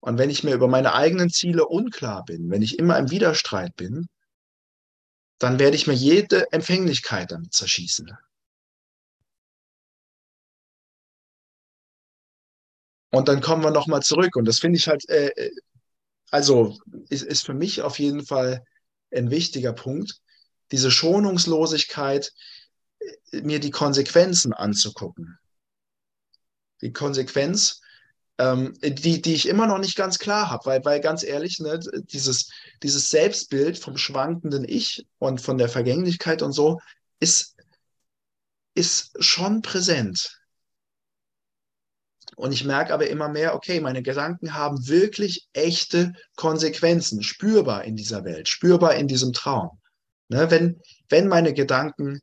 Und 0.00 0.16
wenn 0.16 0.30
ich 0.30 0.42
mir 0.42 0.54
über 0.54 0.68
meine 0.68 0.94
eigenen 0.94 1.28
Ziele 1.28 1.66
unklar 1.68 2.24
bin, 2.24 2.50
wenn 2.50 2.62
ich 2.62 2.78
immer 2.78 2.98
im 2.98 3.10
Widerstreit 3.10 3.76
bin, 3.76 4.08
dann 5.38 5.58
werde 5.58 5.76
ich 5.76 5.86
mir 5.86 5.92
jede 5.92 6.50
Empfänglichkeit 6.50 7.30
damit 7.30 7.52
zerschießen. 7.52 8.10
Und 13.10 13.28
dann 13.28 13.42
kommen 13.42 13.62
wir 13.62 13.70
nochmal 13.70 14.02
zurück. 14.02 14.34
Und 14.34 14.46
das 14.46 14.60
finde 14.60 14.78
ich 14.78 14.88
halt, 14.88 15.06
äh, 15.10 15.28
äh, 15.36 15.50
also 16.30 16.78
ist, 17.10 17.22
ist 17.22 17.44
für 17.44 17.52
mich 17.52 17.82
auf 17.82 17.98
jeden 17.98 18.24
Fall 18.24 18.64
ein 19.10 19.30
wichtiger 19.30 19.74
Punkt, 19.74 20.21
diese 20.72 20.90
Schonungslosigkeit, 20.90 22.32
äh, 23.30 23.42
mir 23.42 23.60
die 23.60 23.70
Konsequenzen 23.70 24.52
anzugucken. 24.52 25.38
Die 26.80 26.92
Konsequenz, 26.92 27.80
ähm, 28.38 28.74
die, 28.82 29.22
die 29.22 29.34
ich 29.34 29.46
immer 29.46 29.66
noch 29.66 29.78
nicht 29.78 29.96
ganz 29.96 30.18
klar 30.18 30.50
habe, 30.50 30.66
weil, 30.66 30.84
weil 30.84 31.00
ganz 31.00 31.22
ehrlich, 31.22 31.60
ne, 31.60 31.78
dieses, 32.12 32.50
dieses 32.82 33.10
Selbstbild 33.10 33.78
vom 33.78 33.96
schwankenden 33.96 34.66
Ich 34.68 35.06
und 35.18 35.40
von 35.40 35.58
der 35.58 35.68
Vergänglichkeit 35.68 36.42
und 36.42 36.52
so 36.52 36.80
ist, 37.20 37.54
ist 38.74 39.12
schon 39.22 39.62
präsent. 39.62 40.40
Und 42.36 42.52
ich 42.52 42.64
merke 42.64 42.94
aber 42.94 43.08
immer 43.08 43.28
mehr, 43.28 43.54
okay, 43.54 43.80
meine 43.80 44.02
Gedanken 44.02 44.54
haben 44.54 44.88
wirklich 44.88 45.46
echte 45.52 46.14
Konsequenzen, 46.34 47.22
spürbar 47.22 47.84
in 47.84 47.94
dieser 47.94 48.24
Welt, 48.24 48.48
spürbar 48.48 48.94
in 48.94 49.06
diesem 49.06 49.32
Traum. 49.34 49.81
Ne, 50.32 50.50
wenn, 50.50 50.80
wenn 51.10 51.28
meine 51.28 51.52
Gedanken, 51.52 52.22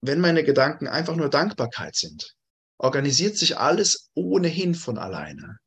wenn 0.00 0.18
meine 0.18 0.44
Gedanken 0.44 0.88
einfach 0.88 1.14
nur 1.14 1.28
Dankbarkeit 1.28 1.94
sind, 1.94 2.34
organisiert 2.78 3.36
sich 3.36 3.58
alles 3.58 4.08
ohnehin 4.14 4.74
von 4.74 4.96
alleine. 4.96 5.58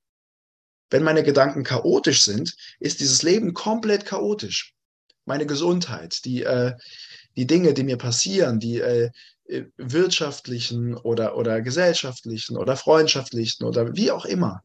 Wenn 0.89 1.03
meine 1.03 1.21
Gedanken 1.21 1.63
chaotisch 1.63 2.23
sind, 2.23 2.55
ist 2.79 2.99
dieses 2.99 3.21
Leben 3.21 3.53
komplett 3.53 4.07
chaotisch. 4.07 4.73
Meine 5.25 5.45
Gesundheit, 5.45 6.25
die, 6.25 6.41
äh, 6.41 6.73
die 7.37 7.45
Dinge, 7.45 7.75
die 7.75 7.83
mir 7.83 7.97
passieren, 7.97 8.59
die 8.59 8.79
äh, 8.79 9.11
äh, 9.43 9.65
wirtschaftlichen 9.77 10.97
oder, 10.97 11.37
oder 11.37 11.61
gesellschaftlichen 11.61 12.57
oder 12.57 12.75
freundschaftlichen 12.75 13.65
oder 13.65 13.95
wie 13.95 14.09
auch 14.09 14.25
immer, 14.25 14.63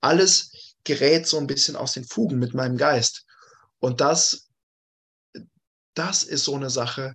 alles 0.00 0.74
gerät 0.82 1.28
so 1.28 1.38
ein 1.38 1.46
bisschen 1.46 1.76
aus 1.76 1.92
den 1.92 2.04
Fugen 2.04 2.40
mit 2.40 2.52
meinem 2.52 2.76
Geist. 2.76 3.26
Und 3.78 4.00
das, 4.00 4.49
das 6.00 6.22
ist 6.22 6.44
so 6.44 6.56
eine 6.56 6.70
Sache, 6.70 7.14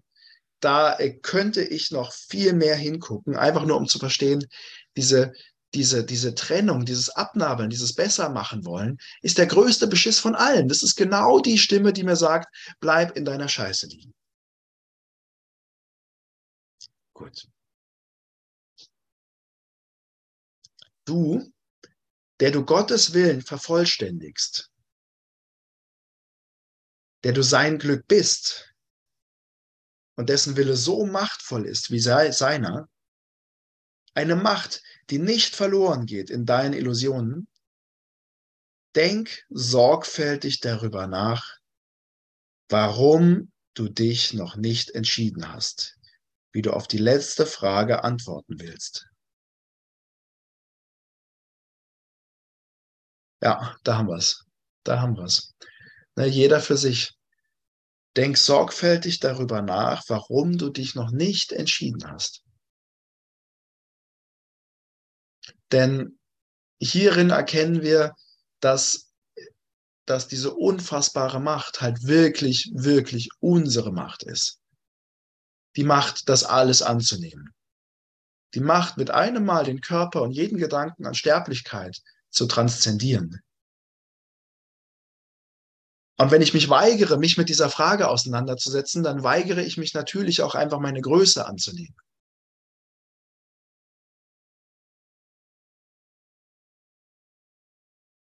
da 0.60 0.98
äh, 1.00 1.18
könnte 1.18 1.64
ich 1.64 1.90
noch 1.90 2.14
viel 2.14 2.54
mehr 2.54 2.76
hingucken, 2.76 3.36
einfach 3.36 3.66
nur 3.66 3.78
um 3.78 3.88
zu 3.88 3.98
verstehen, 3.98 4.48
diese, 4.96 5.34
diese, 5.74 6.06
diese 6.06 6.36
Trennung, 6.36 6.86
dieses 6.86 7.10
Abnabeln, 7.10 7.72
dieses 7.72 7.96
Bessermachen 7.96 8.64
wollen, 8.64 8.98
ist 9.24 9.40
der 9.40 9.48
größte 9.48 9.88
Beschiss 9.88 10.20
von 10.20 10.36
allen. 10.36 10.68
Das 10.68 10.84
ist 10.84 10.96
genau 10.96 11.40
die 11.40 11.58
Stimme, 11.58 11.94
die 11.94 12.04
mir 12.04 12.16
sagt, 12.16 12.48
bleib 12.80 13.18
in 13.18 13.26
deiner 13.26 13.50
Scheiße 13.50 13.88
liegen. 13.88 14.14
Gut. 17.14 17.48
Du, 21.06 21.52
der 22.40 22.52
du 22.52 22.64
Gottes 22.64 23.14
Willen 23.14 23.42
vervollständigst, 23.42 24.70
der 27.24 27.34
du 27.34 27.42
sein 27.42 27.80
Glück 27.80 28.08
bist 28.08 28.75
und 30.16 30.30
dessen 30.30 30.56
Wille 30.56 30.76
so 30.76 31.06
machtvoll 31.06 31.66
ist 31.66 31.92
wie 31.92 32.00
seiner, 32.00 32.90
eine 34.14 34.36
Macht, 34.36 34.82
die 35.10 35.20
nicht 35.20 35.56
verloren 35.56 36.06
geht 36.06 36.30
in 36.30 36.46
deinen 36.46 36.74
Illusionen, 36.74 37.48
denk 38.96 39.46
sorgfältig 39.50 40.62
darüber 40.62 41.08
nach, 41.08 41.58
warum 42.70 43.52
du 43.74 43.90
dich 43.90 44.34
noch 44.34 44.56
nicht 44.56 44.92
entschieden 44.92 45.52
hast, 45.52 45.98
wie 46.54 46.62
du 46.62 46.72
auf 46.72 46.88
die 46.88 46.98
letzte 46.98 47.46
Frage 47.46 48.04
antworten 48.04 48.60
willst. 48.60 49.08
Ja, 53.42 53.78
da 53.84 53.98
haben 53.98 54.08
wir 54.08 54.16
es. 54.16 54.46
Da 54.84 55.02
haben 55.02 55.18
wir 55.18 55.26
es. 55.26 55.54
Jeder 56.18 56.62
für 56.62 56.78
sich. 56.78 57.14
Denk 58.16 58.38
sorgfältig 58.38 59.20
darüber 59.20 59.62
nach, 59.62 60.04
warum 60.08 60.58
du 60.58 60.70
dich 60.70 60.96
noch 60.96 61.12
nicht 61.12 61.52
entschieden 61.52 62.10
hast. 62.10 62.44
Denn 65.72 66.18
hierin 66.80 67.30
erkennen 67.30 67.82
wir, 67.82 68.16
dass, 68.62 69.12
dass 70.06 70.28
diese 70.28 70.54
unfassbare 70.54 71.40
Macht 71.40 71.82
halt 71.82 72.04
wirklich, 72.04 72.72
wirklich 72.74 73.30
unsere 73.40 73.92
Macht 73.92 74.24
ist. 74.24 74.60
Die 75.76 75.84
Macht, 75.84 76.30
das 76.30 76.46
alles 76.46 76.82
anzunehmen. 76.82 77.54
Die 78.54 78.62
Macht, 78.62 78.98
mit 78.98 79.12
einem 79.12 79.44
Mal 79.44 79.66
den 79.66 79.82
Körper 79.82 80.22
und 80.22 80.32
jeden 80.32 80.58
Gedanken 80.58 81.06
an 81.06 81.14
Sterblichkeit 81.14 82.02
zu 82.30 82.46
transzendieren. 82.46 83.42
Und 86.18 86.32
wenn 86.32 86.42
ich 86.42 86.54
mich 86.54 86.70
weigere, 86.70 87.18
mich 87.18 87.38
mit 87.38 87.50
dieser 87.50 87.70
Frage 87.70 88.08
auseinanderzusetzen, 88.08 89.04
dann 89.04 89.24
weigere 89.24 89.62
ich 89.62 89.78
mich 89.78 89.94
natürlich 89.94 90.42
auch 90.42 90.56
einfach 90.56 90.80
meine 90.80 91.02
Größe 91.02 91.46
anzunehmen. 91.46 91.96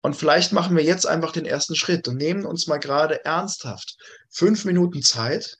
Und 0.01 0.15
vielleicht 0.15 0.53
machen 0.53 0.77
wir 0.77 0.83
jetzt 0.83 1.05
einfach 1.05 1.31
den 1.31 1.45
ersten 1.45 1.75
Schritt 1.75 2.07
und 2.07 2.17
nehmen 2.17 2.45
uns 2.45 2.67
mal 2.67 2.77
gerade 2.77 3.25
ernsthaft 3.25 3.97
fünf 4.29 4.65
Minuten 4.65 5.01
Zeit, 5.01 5.57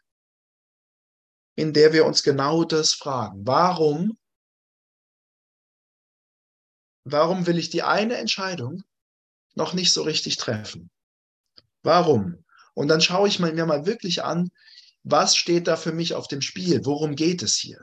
in 1.55 1.73
der 1.73 1.93
wir 1.93 2.05
uns 2.05 2.23
genau 2.23 2.63
das 2.63 2.93
fragen. 2.93 3.45
Warum? 3.45 4.17
Warum 7.03 7.47
will 7.47 7.57
ich 7.57 7.69
die 7.69 7.84
eine 7.84 8.15
Entscheidung 8.15 8.84
noch 9.55 9.73
nicht 9.73 9.91
so 9.91 10.03
richtig 10.03 10.38
treffen? 10.38 10.89
Warum? 11.89 12.45
Und 12.75 12.87
dann 12.87 13.01
schaue 13.01 13.27
ich 13.27 13.39
mir 13.39 13.65
mal 13.65 13.87
wirklich 13.87 14.23
an, 14.23 14.51
was 15.01 15.35
steht 15.35 15.67
da 15.67 15.75
für 15.75 15.91
mich 15.91 16.13
auf 16.13 16.27
dem 16.27 16.39
Spiel? 16.39 16.85
Worum 16.85 17.15
geht 17.15 17.41
es 17.41 17.55
hier? 17.55 17.79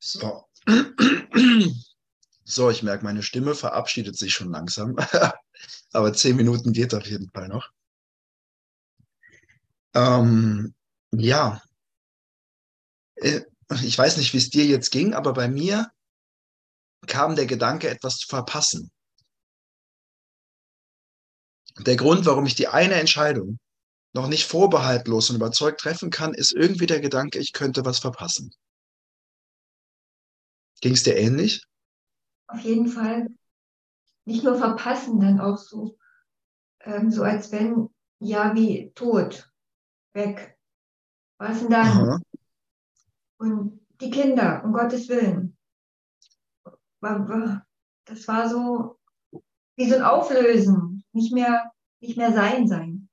So. 0.00 0.48
So, 2.48 2.70
ich 2.70 2.84
merke, 2.84 3.04
meine 3.04 3.24
Stimme 3.24 3.56
verabschiedet 3.56 4.16
sich 4.16 4.32
schon 4.32 4.52
langsam. 4.52 4.96
Aber 5.92 6.12
zehn 6.12 6.36
Minuten 6.36 6.72
geht 6.72 6.94
auf 6.94 7.04
jeden 7.06 7.28
Fall 7.30 7.48
noch. 7.48 7.70
Ähm, 9.94 10.72
ja. 11.10 11.60
Äh, 13.16 13.40
ich 13.82 13.98
weiß 13.98 14.16
nicht, 14.18 14.32
wie 14.32 14.38
es 14.38 14.50
dir 14.50 14.64
jetzt 14.64 14.90
ging, 14.90 15.12
aber 15.12 15.32
bei 15.32 15.48
mir 15.48 15.90
kam 17.08 17.34
der 17.34 17.46
Gedanke, 17.46 17.88
etwas 17.88 18.18
zu 18.18 18.28
verpassen. 18.28 18.92
Der 21.78 21.96
Grund, 21.96 22.26
warum 22.26 22.46
ich 22.46 22.54
die 22.54 22.68
eine 22.68 22.94
Entscheidung 22.94 23.58
noch 24.12 24.28
nicht 24.28 24.46
vorbehaltlos 24.46 25.30
und 25.30 25.36
überzeugt 25.36 25.80
treffen 25.80 26.10
kann, 26.10 26.32
ist 26.32 26.52
irgendwie 26.52 26.86
der 26.86 27.00
Gedanke, 27.00 27.40
ich 27.40 27.52
könnte 27.52 27.84
was 27.84 27.98
verpassen. 27.98 28.52
Ging 30.80 30.92
es 30.92 31.02
dir 31.02 31.16
ähnlich? 31.16 31.62
Auf 32.48 32.60
jeden 32.60 32.88
Fall. 32.88 33.28
Nicht 34.24 34.44
nur 34.44 34.56
verpassen, 34.56 35.20
dann 35.20 35.40
auch 35.40 35.58
so, 35.58 35.98
ähm, 36.80 37.10
so 37.10 37.22
als 37.22 37.52
wenn, 37.52 37.88
ja, 38.18 38.54
wie 38.54 38.92
tot, 38.94 39.52
weg. 40.12 40.58
Was 41.38 41.60
denn 41.60 41.70
dann? 41.70 41.86
Aha. 41.86 42.20
Und 43.38 43.86
die 44.00 44.10
Kinder, 44.10 44.64
um 44.64 44.72
Gottes 44.72 45.08
Willen. 45.08 45.56
Das 48.04 48.26
war 48.26 48.48
so 48.48 48.98
wie 49.76 49.88
so 49.88 49.96
ein 49.96 50.02
Auflösen, 50.02 51.04
nicht 51.12 51.32
mehr, 51.32 51.70
nicht 52.00 52.16
mehr 52.16 52.32
sein 52.32 52.66
sein. 52.66 53.08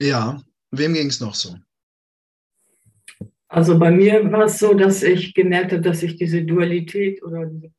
Ja, 0.00 0.42
wem 0.70 0.94
ging 0.94 1.08
es 1.08 1.20
noch 1.20 1.34
so? 1.34 1.56
Also 3.48 3.78
bei 3.78 3.90
mir 3.90 4.30
war 4.32 4.44
es 4.44 4.58
so, 4.58 4.74
dass 4.74 5.02
ich 5.02 5.34
gemerkt 5.34 5.72
habe, 5.72 5.82
dass 5.82 6.02
ich 6.02 6.16
diese 6.16 6.44
Dualität 6.44 7.22
oder 7.22 7.46
diese, 7.46 7.70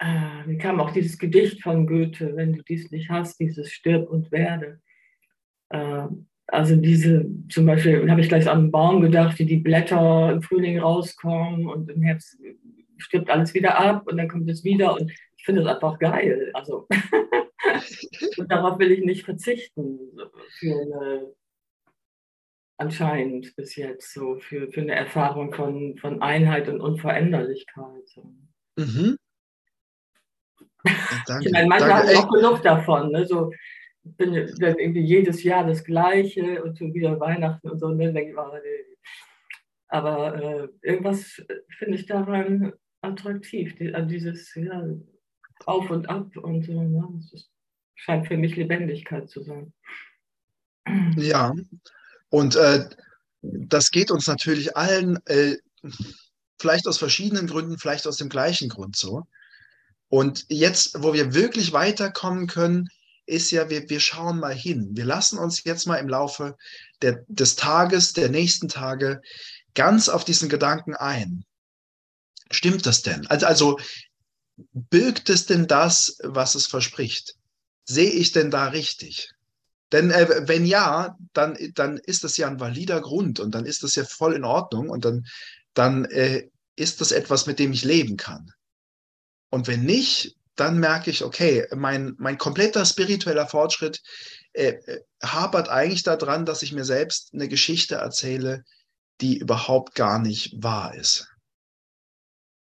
äh, 0.00 0.46
mir 0.46 0.58
kam 0.58 0.80
auch 0.80 0.92
dieses 0.92 1.18
Gedicht 1.18 1.62
von 1.62 1.86
Goethe, 1.86 2.34
wenn 2.34 2.54
du 2.54 2.62
dies 2.62 2.90
nicht 2.90 3.10
hast, 3.10 3.38
dieses 3.38 3.70
Stirb 3.70 4.08
und 4.08 4.32
werde. 4.32 4.80
Äh, 5.68 6.06
also 6.46 6.76
diese, 6.76 7.26
zum 7.48 7.66
Beispiel 7.66 8.10
habe 8.10 8.20
ich 8.20 8.28
gleich 8.28 8.48
an 8.48 8.58
einen 8.58 8.70
Baum 8.70 9.00
gedacht, 9.00 9.38
wie 9.38 9.46
die 9.46 9.58
Blätter 9.58 10.32
im 10.32 10.42
Frühling 10.42 10.78
rauskommen 10.78 11.66
und 11.66 11.90
im 11.90 12.02
Herbst 12.02 12.38
stirbt 12.96 13.30
alles 13.30 13.54
wieder 13.54 13.78
ab 13.78 14.06
und 14.06 14.16
dann 14.16 14.28
kommt 14.28 14.48
es 14.50 14.64
wieder 14.64 14.94
und 14.94 15.10
ich 15.36 15.44
finde 15.44 15.62
es 15.62 15.66
einfach 15.66 15.98
geil. 15.98 16.50
Also 16.54 16.86
und 18.38 18.50
darauf 18.50 18.78
will 18.78 18.92
ich 18.92 19.04
nicht 19.04 19.24
verzichten 19.24 19.98
für 20.58 20.74
eine 20.74 21.34
anscheinend 22.84 23.56
bis 23.56 23.76
jetzt 23.76 24.12
so 24.12 24.36
für, 24.36 24.70
für 24.70 24.82
eine 24.82 24.94
Erfahrung 24.94 25.52
von, 25.54 25.96
von 25.98 26.22
Einheit 26.22 26.68
und 26.68 26.80
Unveränderlichkeit. 26.80 28.20
Mhm. 28.76 29.16
Danke. 31.26 31.46
Ich 31.46 31.52
meine, 31.52 31.68
manchmal 31.68 31.90
Danke. 31.90 32.02
habe 32.02 32.12
ich 32.12 32.18
Ey, 32.18 32.24
auch 32.24 32.30
genug 32.30 32.62
davon. 32.62 33.10
Ne? 33.10 33.26
So, 33.26 33.52
ich 34.04 34.16
bin 34.16 34.34
dann 34.34 34.78
irgendwie 34.78 35.00
jedes 35.00 35.42
Jahr 35.42 35.66
das 35.66 35.82
Gleiche 35.82 36.62
und 36.62 36.76
schon 36.76 36.92
wieder 36.92 37.18
Weihnachten 37.18 37.70
und 37.70 37.78
so. 37.78 37.94
Denke 37.94 38.30
ich, 38.30 38.36
oh, 38.36 38.52
nee. 38.52 38.96
Aber 39.88 40.42
äh, 40.42 40.68
irgendwas 40.82 41.42
finde 41.78 41.94
ich 41.96 42.06
daran 42.06 42.72
attraktiv, 43.00 43.76
die, 43.76 43.94
an 43.94 44.08
dieses 44.08 44.54
ja, 44.54 44.84
Auf 45.64 45.90
und 45.90 46.08
Ab 46.08 46.36
und 46.36 46.64
so. 46.64 46.82
Ne? 46.82 47.08
Das 47.16 47.32
ist, 47.32 47.50
scheint 47.94 48.26
für 48.26 48.36
mich 48.36 48.56
Lebendigkeit 48.56 49.30
zu 49.30 49.42
sein. 49.42 49.72
Ja, 51.16 51.54
und 52.34 52.56
äh, 52.56 52.88
das 53.42 53.92
geht 53.92 54.10
uns 54.10 54.26
natürlich 54.26 54.76
allen, 54.76 55.24
äh, 55.26 55.56
vielleicht 56.58 56.88
aus 56.88 56.98
verschiedenen 56.98 57.46
Gründen, 57.46 57.78
vielleicht 57.78 58.08
aus 58.08 58.16
dem 58.16 58.28
gleichen 58.28 58.68
Grund 58.68 58.96
so. 58.96 59.22
Und 60.08 60.44
jetzt, 60.48 61.00
wo 61.00 61.12
wir 61.12 61.32
wirklich 61.32 61.72
weiterkommen 61.72 62.48
können, 62.48 62.88
ist 63.26 63.52
ja, 63.52 63.70
wir, 63.70 63.88
wir 63.88 64.00
schauen 64.00 64.40
mal 64.40 64.52
hin. 64.52 64.88
Wir 64.94 65.04
lassen 65.04 65.38
uns 65.38 65.62
jetzt 65.62 65.86
mal 65.86 65.98
im 65.98 66.08
Laufe 66.08 66.56
der, 67.02 67.24
des 67.28 67.54
Tages, 67.54 68.14
der 68.14 68.30
nächsten 68.30 68.68
Tage 68.68 69.20
ganz 69.74 70.08
auf 70.08 70.24
diesen 70.24 70.48
Gedanken 70.48 70.96
ein. 70.96 71.44
Stimmt 72.50 72.84
das 72.84 73.02
denn? 73.02 73.28
Also, 73.28 73.46
also 73.46 73.78
birgt 74.72 75.30
es 75.30 75.46
denn 75.46 75.68
das, 75.68 76.18
was 76.24 76.56
es 76.56 76.66
verspricht? 76.66 77.36
Sehe 77.84 78.10
ich 78.10 78.32
denn 78.32 78.50
da 78.50 78.66
richtig? 78.66 79.30
Denn 79.94 80.10
äh, 80.10 80.48
wenn 80.48 80.66
ja, 80.66 81.16
dann, 81.34 81.56
dann 81.76 81.98
ist 81.98 82.24
das 82.24 82.36
ja 82.36 82.48
ein 82.48 82.58
valider 82.58 83.00
Grund 83.00 83.38
und 83.38 83.54
dann 83.54 83.64
ist 83.64 83.84
das 83.84 83.94
ja 83.94 84.04
voll 84.04 84.34
in 84.34 84.42
Ordnung 84.42 84.90
und 84.90 85.04
dann, 85.04 85.24
dann 85.72 86.04
äh, 86.06 86.48
ist 86.74 87.00
das 87.00 87.12
etwas, 87.12 87.46
mit 87.46 87.60
dem 87.60 87.70
ich 87.70 87.84
leben 87.84 88.16
kann. 88.16 88.50
Und 89.50 89.68
wenn 89.68 89.84
nicht, 89.84 90.34
dann 90.56 90.80
merke 90.80 91.12
ich, 91.12 91.22
okay, 91.22 91.68
mein, 91.76 92.16
mein 92.18 92.38
kompletter 92.38 92.84
spiritueller 92.84 93.46
Fortschritt 93.46 94.02
äh, 94.52 94.70
äh, 94.70 95.00
hapert 95.22 95.68
eigentlich 95.68 96.02
daran, 96.02 96.44
dass 96.44 96.62
ich 96.64 96.72
mir 96.72 96.84
selbst 96.84 97.32
eine 97.32 97.46
Geschichte 97.46 97.94
erzähle, 97.94 98.64
die 99.20 99.38
überhaupt 99.38 99.94
gar 99.94 100.18
nicht 100.18 100.60
wahr 100.60 100.92
ist. 100.96 101.28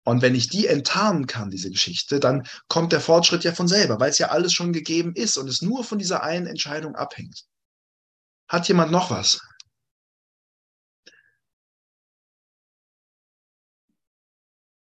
Und 0.07 0.21
wenn 0.21 0.35
ich 0.35 0.47
die 0.47 0.67
enttarnen 0.67 1.27
kann, 1.27 1.49
diese 1.49 1.69
Geschichte, 1.69 2.21
dann 2.21 2.47
kommt 2.69 2.93
der 2.93 3.01
Fortschritt 3.01 3.43
ja 3.43 3.51
von 3.51 3.67
selber, 3.67 3.99
weil 3.99 4.09
es 4.09 4.19
ja 4.19 4.29
alles 4.29 4.53
schon 4.53 4.71
gegeben 4.71 5.13
ist 5.13 5.35
und 5.35 5.49
es 5.49 5.61
nur 5.61 5.83
von 5.83 5.99
dieser 5.99 6.23
einen 6.23 6.47
Entscheidung 6.47 6.95
abhängt. 6.95 7.43
Hat 8.47 8.69
jemand 8.69 8.89
noch 8.89 9.11
was? 9.11 9.41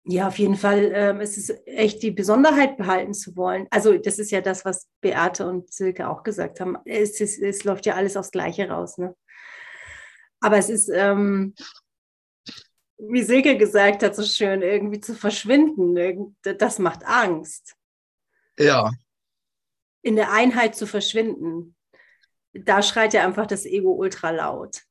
Ja, 0.04 0.28
auf 0.28 0.38
jeden 0.38 0.56
Fall 0.56 0.92
ähm, 0.92 1.22
ist 1.22 1.38
es 1.38 1.54
echt 1.64 2.02
die 2.02 2.10
Besonderheit 2.10 2.76
behalten 2.76 3.14
zu 3.14 3.34
wollen. 3.34 3.66
Also 3.70 3.96
das 3.96 4.18
ist 4.18 4.30
ja 4.30 4.42
das, 4.42 4.66
was 4.66 4.88
Beate 5.00 5.46
und 5.46 5.72
Silke 5.72 6.06
auch 6.06 6.22
gesagt 6.22 6.60
haben. 6.60 6.76
Es, 6.84 7.18
ist, 7.18 7.38
es 7.38 7.64
läuft 7.64 7.86
ja 7.86 7.94
alles 7.94 8.14
aufs 8.18 8.30
Gleiche 8.30 8.68
raus. 8.68 8.98
Ne? 8.98 9.16
Aber 10.40 10.58
es 10.58 10.68
ist, 10.68 10.90
ähm, 10.92 11.54
wie 12.98 13.22
Silke 13.22 13.56
gesagt 13.56 14.02
hat, 14.02 14.16
so 14.16 14.24
schön, 14.24 14.62
irgendwie 14.62 15.00
zu 15.00 15.14
verschwinden. 15.14 16.36
Das 16.42 16.78
macht 16.78 17.04
Angst. 17.04 17.74
Ja, 18.58 18.90
In 20.02 20.16
der 20.16 20.32
Einheit 20.32 20.74
zu 20.76 20.86
verschwinden. 20.86 21.76
Da 22.52 22.82
schreit 22.82 23.14
ja 23.14 23.24
einfach 23.24 23.46
das 23.46 23.64
Ego 23.64 23.92
ultra 23.92 24.30
laut. 24.30 24.82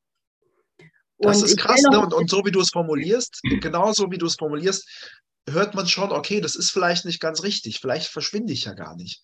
das 1.18 1.38
Und 1.38 1.44
ist 1.44 1.52
ich 1.52 1.58
krass, 1.58 1.82
ne? 1.82 2.00
Und, 2.00 2.14
und 2.14 2.30
so 2.30 2.44
wie 2.46 2.50
du 2.50 2.60
es 2.60 2.70
formulierst, 2.70 3.40
genauso 3.60 4.10
wie 4.10 4.18
du 4.18 4.26
es 4.26 4.36
formulierst, 4.36 5.12
hört 5.48 5.74
man 5.74 5.86
schon, 5.86 6.12
okay, 6.12 6.40
das 6.40 6.54
ist 6.54 6.70
vielleicht 6.70 7.04
nicht 7.04 7.20
ganz 7.20 7.42
richtig, 7.42 7.80
vielleicht 7.80 8.08
verschwinde 8.08 8.52
ich 8.52 8.64
ja 8.64 8.74
gar 8.74 8.96
nicht. 8.96 9.22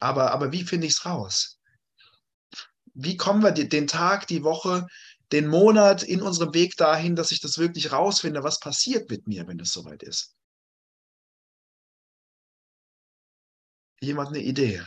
Aber, 0.00 0.32
aber 0.32 0.52
wie 0.52 0.64
finde 0.64 0.86
ich 0.86 0.94
es 0.94 1.06
raus? 1.06 1.60
Wie 2.94 3.16
kommen 3.16 3.42
wir 3.42 3.52
den 3.52 3.86
Tag, 3.86 4.26
die 4.26 4.42
Woche, 4.42 4.86
den 5.32 5.46
Monat 5.46 6.02
in 6.02 6.22
unserem 6.22 6.54
Weg 6.54 6.76
dahin, 6.76 7.16
dass 7.16 7.30
ich 7.30 7.40
das 7.40 7.58
wirklich 7.58 7.92
rausfinde, 7.92 8.42
was 8.42 8.60
passiert 8.60 9.10
mit 9.10 9.26
mir, 9.26 9.46
wenn 9.46 9.60
es 9.60 9.72
soweit 9.72 10.02
ist? 10.02 10.34
Jemand 14.00 14.28
eine 14.28 14.40
Idee? 14.40 14.82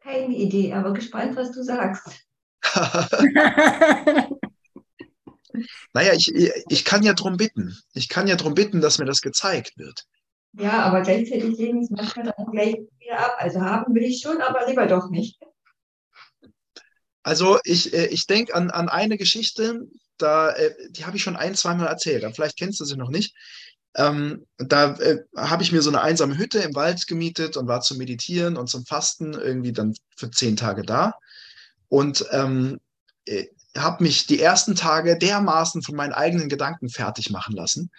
Keine 0.00 0.34
Idee, 0.34 0.74
aber 0.74 0.92
gespannt, 0.92 1.36
was 1.36 1.52
du 1.52 1.62
sagst. 1.62 2.26
naja, 5.94 6.12
ich, 6.14 6.32
ich 6.68 6.84
kann 6.84 7.02
ja 7.02 7.14
drum 7.14 7.36
bitten. 7.36 7.78
Ich 7.94 8.08
kann 8.08 8.26
ja 8.26 8.36
drum 8.36 8.54
bitten, 8.54 8.80
dass 8.80 8.98
mir 8.98 9.06
das 9.06 9.20
gezeigt 9.22 9.78
wird. 9.78 10.04
Ja, 10.52 10.82
aber 10.82 11.02
gleichzeitig 11.02 11.56
legen 11.56 11.82
es 11.82 11.90
manchmal 11.90 12.26
dann 12.26 12.34
auch 12.34 12.50
gleich 12.50 12.76
wieder 12.98 13.18
ab. 13.18 13.36
Also 13.38 13.60
haben 13.60 13.94
will 13.94 14.04
ich 14.04 14.20
schon, 14.20 14.40
aber 14.40 14.66
lieber 14.68 14.86
doch 14.86 15.08
nicht. 15.10 15.38
Also 17.24 17.58
ich, 17.64 17.92
äh, 17.92 18.06
ich 18.06 18.26
denke 18.28 18.54
an, 18.54 18.70
an 18.70 18.88
eine 18.88 19.18
Geschichte, 19.18 19.80
da, 20.18 20.50
äh, 20.50 20.72
die 20.90 21.06
habe 21.06 21.16
ich 21.16 21.24
schon 21.24 21.36
ein, 21.36 21.56
zweimal 21.56 21.88
erzählt, 21.88 22.24
aber 22.24 22.34
vielleicht 22.34 22.58
kennst 22.58 22.78
du 22.80 22.84
sie 22.84 22.96
noch 22.96 23.10
nicht. 23.10 23.34
Ähm, 23.96 24.46
da 24.58 24.94
äh, 24.98 25.24
habe 25.36 25.62
ich 25.62 25.72
mir 25.72 25.82
so 25.82 25.90
eine 25.90 26.02
einsame 26.02 26.38
Hütte 26.38 26.60
im 26.60 26.74
Wald 26.74 27.06
gemietet 27.06 27.56
und 27.56 27.68
war 27.68 27.80
zum 27.80 27.98
Meditieren 27.98 28.56
und 28.56 28.68
zum 28.68 28.86
Fasten 28.86 29.34
irgendwie 29.34 29.72
dann 29.72 29.94
für 30.16 30.30
zehn 30.30 30.56
Tage 30.56 30.82
da. 30.82 31.14
Und 31.88 32.26
ähm, 32.32 32.80
äh, 33.26 33.46
habe 33.76 34.04
mich 34.04 34.26
die 34.26 34.40
ersten 34.40 34.76
Tage 34.76 35.18
dermaßen 35.18 35.82
von 35.82 35.96
meinen 35.96 36.12
eigenen 36.12 36.48
Gedanken 36.48 36.88
fertig 36.88 37.30
machen 37.30 37.56
lassen. 37.56 37.90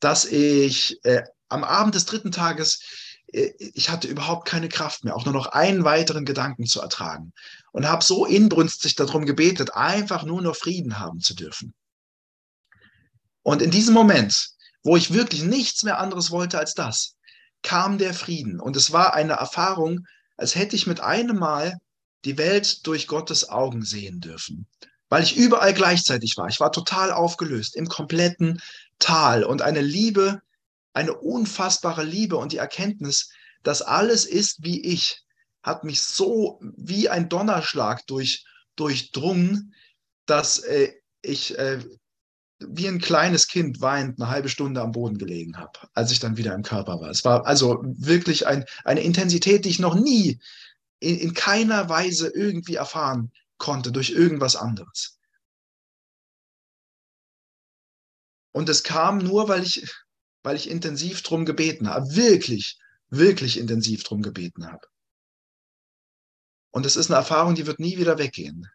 dass 0.00 0.26
ich 0.26 1.02
äh, 1.04 1.22
am 1.48 1.64
Abend 1.64 1.94
des 1.94 2.04
dritten 2.04 2.32
Tages, 2.32 2.80
ich 3.34 3.90
hatte 3.90 4.06
überhaupt 4.06 4.46
keine 4.46 4.68
Kraft 4.68 5.04
mehr, 5.04 5.16
auch 5.16 5.24
nur 5.24 5.34
noch 5.34 5.46
einen 5.46 5.84
weiteren 5.84 6.24
Gedanken 6.24 6.66
zu 6.66 6.80
ertragen. 6.80 7.32
Und 7.72 7.88
habe 7.88 8.04
so 8.04 8.26
inbrünstig 8.26 8.94
darum 8.94 9.26
gebetet, 9.26 9.74
einfach 9.74 10.22
nur 10.22 10.40
noch 10.40 10.54
Frieden 10.54 11.00
haben 11.00 11.20
zu 11.20 11.34
dürfen. 11.34 11.74
Und 13.42 13.60
in 13.60 13.72
diesem 13.72 13.92
Moment, 13.92 14.50
wo 14.84 14.96
ich 14.96 15.12
wirklich 15.12 15.42
nichts 15.42 15.82
mehr 15.82 15.98
anderes 15.98 16.30
wollte 16.30 16.58
als 16.58 16.74
das, 16.74 17.16
kam 17.62 17.98
der 17.98 18.14
Frieden. 18.14 18.60
Und 18.60 18.76
es 18.76 18.92
war 18.92 19.14
eine 19.14 19.34
Erfahrung, 19.34 20.06
als 20.36 20.54
hätte 20.54 20.76
ich 20.76 20.86
mit 20.86 21.00
einem 21.00 21.38
Mal 21.38 21.78
die 22.24 22.38
Welt 22.38 22.86
durch 22.86 23.08
Gottes 23.08 23.48
Augen 23.48 23.82
sehen 23.82 24.20
dürfen, 24.20 24.66
weil 25.08 25.22
ich 25.22 25.36
überall 25.36 25.74
gleichzeitig 25.74 26.36
war. 26.36 26.48
Ich 26.48 26.60
war 26.60 26.72
total 26.72 27.12
aufgelöst 27.12 27.74
im 27.74 27.88
kompletten 27.88 28.60
Tal 28.98 29.44
und 29.44 29.60
eine 29.62 29.80
Liebe, 29.80 30.40
eine 30.94 31.14
unfassbare 31.14 32.04
Liebe 32.04 32.36
und 32.36 32.52
die 32.52 32.58
Erkenntnis, 32.58 33.30
dass 33.62 33.82
alles 33.82 34.24
ist 34.24 34.64
wie 34.64 34.80
ich, 34.80 35.22
hat 35.62 35.84
mich 35.84 36.02
so 36.02 36.60
wie 36.62 37.08
ein 37.08 37.28
Donnerschlag 37.28 38.06
durch, 38.06 38.44
durchdrungen, 38.76 39.74
dass 40.26 40.58
äh, 40.60 40.92
ich 41.22 41.58
äh, 41.58 41.80
wie 42.60 42.88
ein 42.88 43.00
kleines 43.00 43.48
Kind 43.48 43.80
weinend 43.80 44.20
eine 44.20 44.30
halbe 44.30 44.48
Stunde 44.48 44.80
am 44.80 44.92
Boden 44.92 45.18
gelegen 45.18 45.58
habe, 45.58 45.80
als 45.92 46.12
ich 46.12 46.20
dann 46.20 46.36
wieder 46.36 46.54
im 46.54 46.62
Körper 46.62 47.00
war. 47.00 47.10
Es 47.10 47.24
war 47.24 47.46
also 47.46 47.82
wirklich 47.84 48.46
ein, 48.46 48.64
eine 48.84 49.02
Intensität, 49.02 49.64
die 49.64 49.70
ich 49.70 49.80
noch 49.80 49.94
nie 49.94 50.40
in, 51.00 51.18
in 51.18 51.34
keiner 51.34 51.88
Weise 51.88 52.28
irgendwie 52.28 52.76
erfahren 52.76 53.32
konnte 53.58 53.92
durch 53.92 54.10
irgendwas 54.10 54.56
anderes. 54.56 55.18
Und 58.52 58.68
es 58.68 58.84
kam 58.84 59.18
nur, 59.18 59.48
weil 59.48 59.64
ich, 59.64 59.92
weil 60.44 60.56
ich 60.56 60.70
intensiv 60.70 61.22
drum 61.22 61.44
gebeten 61.44 61.88
habe, 61.88 62.14
wirklich, 62.14 62.78
wirklich 63.08 63.58
intensiv 63.58 64.04
drum 64.04 64.22
gebeten 64.22 64.66
habe. 64.70 64.86
Und 66.70 66.86
es 66.86 66.96
ist 66.96 67.10
eine 67.10 67.16
Erfahrung, 67.16 67.54
die 67.54 67.66
wird 67.66 67.80
nie 67.80 67.98
wieder 67.98 68.18
weggehen. 68.18 68.68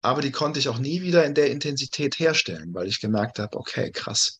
Aber 0.00 0.22
die 0.22 0.30
konnte 0.30 0.60
ich 0.60 0.68
auch 0.68 0.78
nie 0.78 1.02
wieder 1.02 1.24
in 1.24 1.34
der 1.34 1.50
Intensität 1.50 2.18
herstellen, 2.18 2.72
weil 2.72 2.86
ich 2.86 3.00
gemerkt 3.00 3.40
habe, 3.40 3.58
okay, 3.58 3.90
krass, 3.90 4.38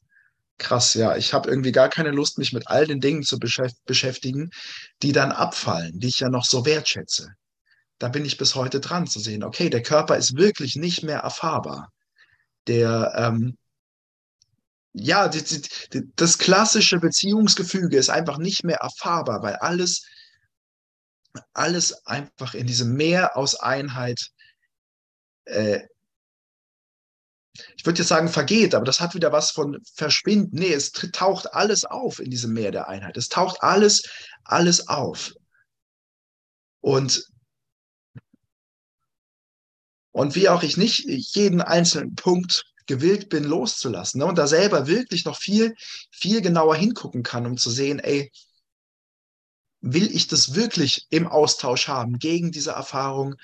krass, 0.58 0.94
ja, 0.94 1.16
ich 1.16 1.34
habe 1.34 1.50
irgendwie 1.50 1.72
gar 1.72 1.88
keine 1.88 2.10
Lust, 2.10 2.38
mich 2.38 2.52
mit 2.52 2.68
all 2.68 2.86
den 2.86 3.00
Dingen 3.00 3.24
zu 3.24 3.38
beschäftigen, 3.40 4.50
die 5.02 5.12
dann 5.12 5.32
abfallen, 5.32 5.98
die 5.98 6.08
ich 6.08 6.20
ja 6.20 6.28
noch 6.28 6.44
so 6.44 6.64
wertschätze. 6.64 7.34
Da 7.98 8.08
bin 8.08 8.24
ich 8.24 8.38
bis 8.38 8.54
heute 8.54 8.78
dran 8.78 9.08
zu 9.08 9.18
sehen, 9.18 9.42
okay, 9.42 9.70
der 9.70 9.82
Körper 9.82 10.16
ist 10.16 10.36
wirklich 10.36 10.76
nicht 10.76 11.02
mehr 11.02 11.18
erfahrbar. 11.18 11.92
Der, 12.68 13.12
ähm, 13.16 13.56
ja, 14.92 15.28
die, 15.28 15.42
die, 15.92 16.10
das 16.16 16.38
klassische 16.38 16.98
Beziehungsgefüge 16.98 17.96
ist 17.96 18.10
einfach 18.10 18.38
nicht 18.38 18.64
mehr 18.64 18.78
erfahrbar, 18.78 19.42
weil 19.42 19.56
alles, 19.56 20.06
alles 21.52 22.06
einfach 22.06 22.54
in 22.54 22.66
diesem 22.66 22.94
Meer 22.94 23.36
aus 23.36 23.54
Einheit 23.54 24.30
äh, 25.44 25.80
ich 27.76 27.84
würde 27.84 27.98
jetzt 27.98 28.08
sagen, 28.08 28.28
vergeht, 28.28 28.74
aber 28.74 28.84
das 28.84 29.00
hat 29.00 29.14
wieder 29.14 29.32
was 29.32 29.50
von 29.50 29.78
verschwinden. 29.94 30.58
Nee, 30.58 30.72
es 30.72 30.92
taucht 30.92 31.52
alles 31.54 31.84
auf 31.84 32.20
in 32.20 32.30
diesem 32.30 32.52
Meer 32.52 32.70
der 32.70 32.88
Einheit. 32.88 33.16
Es 33.16 33.28
taucht 33.28 33.62
alles, 33.62 34.02
alles 34.44 34.88
auf. 34.88 35.32
Und, 36.80 37.24
und 40.12 40.34
wie 40.34 40.48
auch 40.48 40.62
ich 40.62 40.76
nicht 40.76 41.04
jeden 41.04 41.60
einzelnen 41.60 42.14
Punkt 42.14 42.64
gewillt 42.88 43.28
bin 43.28 43.44
loszulassen 43.44 44.18
ne, 44.18 44.26
und 44.26 44.36
da 44.36 44.48
selber 44.48 44.88
wirklich 44.88 45.24
noch 45.24 45.36
viel, 45.36 45.74
viel 46.10 46.40
genauer 46.42 46.74
hingucken 46.74 47.22
kann, 47.22 47.46
um 47.46 47.56
zu 47.56 47.70
sehen, 47.70 48.00
ey, 48.00 48.32
will 49.80 50.10
ich 50.12 50.26
das 50.26 50.56
wirklich 50.56 51.06
im 51.10 51.28
Austausch 51.28 51.86
haben 51.86 52.18
gegen 52.18 52.50
diese 52.50 52.72
Erfahrung, 52.72 53.36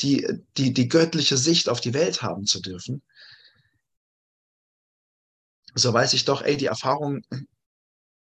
die, 0.00 0.28
die, 0.56 0.72
die 0.72 0.88
göttliche 0.88 1.36
Sicht 1.36 1.68
auf 1.68 1.80
die 1.80 1.94
Welt 1.94 2.22
haben 2.22 2.46
zu 2.46 2.60
dürfen? 2.60 3.02
so 5.74 5.92
weiß 5.92 6.12
ich 6.14 6.24
doch, 6.24 6.42
ey, 6.42 6.56
die 6.56 6.66
Erfahrung, 6.66 7.22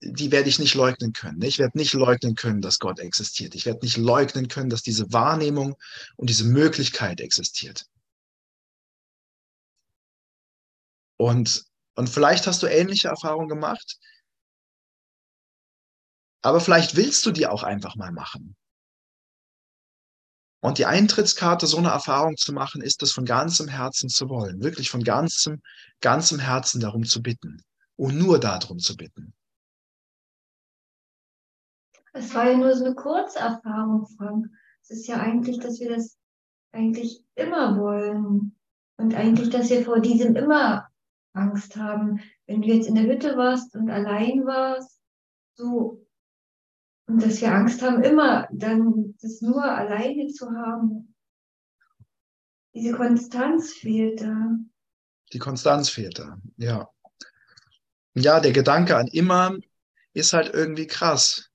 die 0.00 0.30
werde 0.30 0.48
ich 0.48 0.59
nicht 0.59 0.74
leugnen 0.74 1.12
können. 1.12 1.42
Ich 1.42 1.59
werde 1.59 1.78
nicht 1.78 1.92
leugnen 1.92 2.34
können, 2.34 2.61
dass 2.61 2.78
Gott 2.78 2.98
existiert. 3.00 3.54
Ich 3.54 3.66
werde 3.66 3.84
nicht 3.84 3.96
leugnen 3.96 4.48
können, 4.48 4.70
dass 4.70 4.82
diese 4.82 5.12
Wahrnehmung 5.12 5.76
und 6.16 6.30
diese 6.30 6.44
Möglichkeit 6.44 7.20
existiert. 7.20 7.86
Und, 11.18 11.64
und 11.96 12.08
vielleicht 12.08 12.46
hast 12.46 12.62
du 12.62 12.66
ähnliche 12.66 13.08
Erfahrungen 13.08 13.48
gemacht, 13.48 13.98
aber 16.42 16.60
vielleicht 16.60 16.96
willst 16.96 17.26
du 17.26 17.32
die 17.32 17.46
auch 17.46 17.64
einfach 17.64 17.96
mal 17.96 18.12
machen. 18.12 18.56
Und 20.60 20.78
die 20.78 20.86
Eintrittskarte, 20.86 21.66
so 21.66 21.78
eine 21.78 21.90
Erfahrung 21.90 22.36
zu 22.36 22.52
machen, 22.52 22.82
ist 22.82 23.02
es 23.02 23.12
von 23.12 23.24
ganzem 23.24 23.68
Herzen 23.68 24.08
zu 24.08 24.28
wollen, 24.28 24.62
wirklich 24.62 24.90
von 24.90 25.04
ganzem, 25.04 25.62
ganzem 26.00 26.38
Herzen 26.38 26.80
darum 26.80 27.04
zu 27.04 27.22
bitten 27.22 27.62
und 27.96 28.16
nur 28.16 28.40
darum 28.40 28.78
zu 28.78 28.96
bitten. 28.96 29.34
Es 32.12 32.34
war 32.34 32.50
ja 32.50 32.56
nur 32.56 32.74
so 32.74 32.86
eine 32.86 32.94
Kurzerfahrung, 32.94 34.06
Frank. 34.16 34.46
Es 34.82 34.90
ist 34.90 35.06
ja 35.06 35.20
eigentlich, 35.20 35.60
dass 35.60 35.78
wir 35.78 35.94
das 35.94 36.16
eigentlich 36.72 37.24
immer 37.34 37.78
wollen. 37.78 38.56
Und 38.96 39.14
eigentlich, 39.14 39.50
dass 39.50 39.70
wir 39.70 39.84
vor 39.84 40.00
diesem 40.00 40.34
immer 40.34 40.88
Angst 41.32 41.76
haben. 41.76 42.20
Wenn 42.46 42.62
du 42.62 42.68
jetzt 42.68 42.88
in 42.88 42.94
der 42.94 43.04
Hütte 43.04 43.36
warst 43.36 43.74
und 43.74 43.90
allein 43.90 44.44
warst, 44.44 45.00
so 45.54 46.04
und 47.08 47.22
dass 47.22 47.40
wir 47.40 47.52
Angst 47.52 47.80
haben, 47.82 48.02
immer 48.02 48.46
dann 48.52 49.16
das 49.20 49.40
nur 49.40 49.64
alleine 49.64 50.28
zu 50.28 50.50
haben. 50.50 51.14
Diese 52.74 52.92
Konstanz 52.92 53.72
fehlt 53.72 54.20
da. 54.20 54.56
Die 55.32 55.38
Konstanz 55.38 55.88
fehlt 55.88 56.18
da, 56.18 56.38
ja. 56.58 56.88
Ja, 58.14 58.40
der 58.40 58.52
Gedanke 58.52 58.96
an 58.96 59.06
immer 59.08 59.56
ist 60.12 60.32
halt 60.32 60.52
irgendwie 60.52 60.86
krass. 60.86 61.50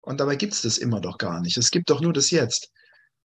Und 0.00 0.20
dabei 0.20 0.36
gibt 0.36 0.54
es 0.54 0.62
das 0.62 0.78
immer 0.78 1.00
doch 1.00 1.18
gar 1.18 1.40
nicht. 1.40 1.56
Es 1.56 1.70
gibt 1.70 1.90
doch 1.90 2.00
nur 2.00 2.12
das 2.12 2.30
Jetzt. 2.30 2.70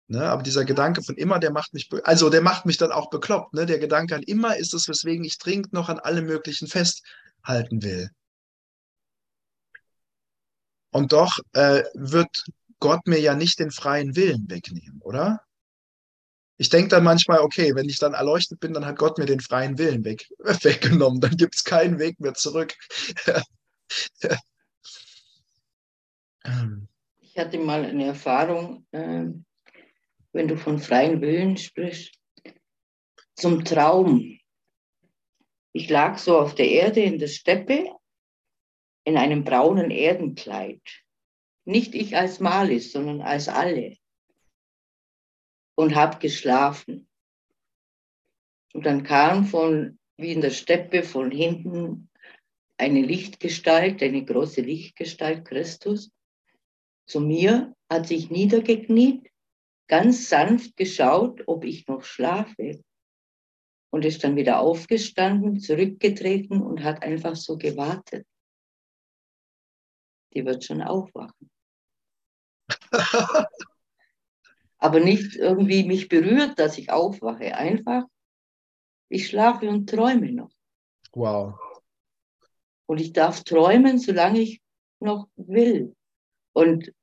Ne? 0.10 0.28
Aber 0.28 0.42
dieser 0.42 0.66
Gedanke 0.66 1.04
von 1.04 1.16
immer, 1.16 1.40
der 1.40 1.52
macht 1.52 1.74
mich, 1.74 1.88
also 2.04 2.32
der 2.32 2.42
macht 2.42 2.66
mich 2.66 2.78
dann 2.78 2.92
auch 2.92 3.12
bekloppt. 3.12 3.54
Ne? 3.54 3.68
Der 3.68 3.78
Gedanke 3.78 4.16
an 4.16 4.24
immer 4.24 4.58
ist 4.58 4.74
es, 4.74 4.88
weswegen 4.88 5.24
ich 5.24 5.38
dringend 5.38 5.72
noch 5.72 5.88
an 5.88 6.00
allem 6.00 6.26
Möglichen 6.26 6.68
festhalten 6.68 7.84
will. 7.84 8.10
Und 10.92 11.14
doch 11.14 11.38
äh, 11.54 11.84
wird 11.94 12.44
Gott 12.80 13.06
mir 13.06 13.20
ja 13.20 13.36
nicht 13.36 13.60
den 13.60 13.70
freien 13.70 14.16
Willen 14.16 14.50
wegnehmen, 14.50 15.00
oder? 15.02 15.42
Ich 16.58 16.70
denke 16.70 16.90
dann 16.90 17.04
manchmal, 17.04 17.42
okay, 17.42 17.76
wenn 17.76 17.88
ich 17.88 18.00
dann 18.00 18.16
erleuchtet 18.16 18.60
bin, 18.60 18.74
dann 18.74 18.88
hat 18.88 18.98
Gott 18.98 19.20
mir 19.20 19.28
den 19.28 19.42
freien 19.42 19.78
Willen 19.78 20.04
weg, 20.04 20.28
weggenommen. 20.40 21.22
Dann 21.22 21.38
gibt 21.38 21.54
es 21.56 21.64
keinen 21.64 22.00
Weg 22.00 22.20
mehr 22.20 22.34
zurück. 22.34 22.74
ich 27.22 27.38
hatte 27.38 27.60
mal 27.60 27.86
eine 27.86 28.06
Erfahrung, 28.08 28.88
äh, 28.92 29.28
wenn 30.32 30.48
du 30.48 30.58
von 30.58 30.80
freien 30.80 31.22
Willen 31.22 31.58
sprichst, 31.58 32.20
zum 33.36 33.64
Traum. 33.64 34.40
Ich 35.72 35.90
lag 35.90 36.18
so 36.18 36.38
auf 36.38 36.56
der 36.56 36.70
Erde 36.70 37.02
in 37.02 37.20
der 37.20 37.28
Steppe 37.28 37.96
in 39.06 39.18
einem 39.18 39.44
braunen 39.44 39.92
Erdenkleid. 39.92 40.82
Nicht 41.66 41.96
ich 41.96 42.16
als 42.16 42.40
Malis, 42.40 42.92
sondern 42.92 43.22
als 43.22 43.48
alle. 43.48 43.98
Und 45.76 45.96
habe 45.96 46.20
geschlafen. 46.20 47.10
Und 48.74 48.86
dann 48.86 49.04
kam 49.04 49.46
von, 49.46 50.00
wie 50.18 50.34
in 50.34 50.42
der 50.42 50.52
Steppe, 50.52 51.04
von 51.04 51.32
hinten 51.32 52.10
eine 52.78 53.02
Lichtgestalt, 53.02 54.02
eine 54.04 54.24
große 54.24 54.62
Lichtgestalt, 54.62 55.46
Christus, 55.46 56.12
zu 57.06 57.20
mir, 57.20 57.76
hat 57.90 58.08
sich 58.08 58.30
niedergekniet, 58.30 59.29
ganz 59.90 60.30
sanft 60.30 60.78
geschaut, 60.78 61.44
ob 61.48 61.66
ich 61.66 61.88
noch 61.88 62.04
schlafe. 62.04 62.82
Und 63.92 64.06
ist 64.06 64.24
dann 64.24 64.38
wieder 64.38 64.60
aufgestanden, 64.60 65.60
zurückgetreten 65.60 66.62
und 66.62 66.84
hat 66.84 67.04
einfach 67.04 67.36
so 67.36 67.58
gewartet 67.58 68.26
die 70.34 70.46
wird 70.46 70.64
schon 70.64 70.82
aufwachen. 70.82 71.50
Aber 74.78 75.00
nicht 75.00 75.36
irgendwie 75.36 75.84
mich 75.84 76.08
berührt, 76.08 76.58
dass 76.58 76.78
ich 76.78 76.92
aufwache. 76.92 77.56
Einfach, 77.56 78.06
ich 79.10 79.28
schlafe 79.28 79.68
und 79.68 79.90
träume 79.90 80.32
noch. 80.32 80.52
Wow. 81.12 81.60
Und 82.86 83.02
ich 83.02 83.12
darf 83.12 83.44
träumen, 83.44 84.00
solange 84.00 84.40
ich 84.40 84.62
noch 85.00 85.28
will. 85.36 85.96
Und 86.54 86.94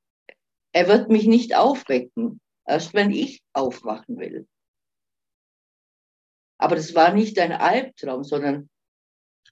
er 0.71 0.87
wird 0.87 1.09
mich 1.09 1.27
nicht 1.27 1.55
aufwecken, 1.55 2.39
erst 2.67 2.93
wenn 2.93 3.11
ich 3.11 3.41
aufwachen 3.53 4.17
will. 4.17 4.47
Aber 6.59 6.75
das 6.75 6.93
war 6.93 7.13
nicht 7.13 7.39
ein 7.39 7.51
Albtraum, 7.51 8.23
sondern 8.23 8.69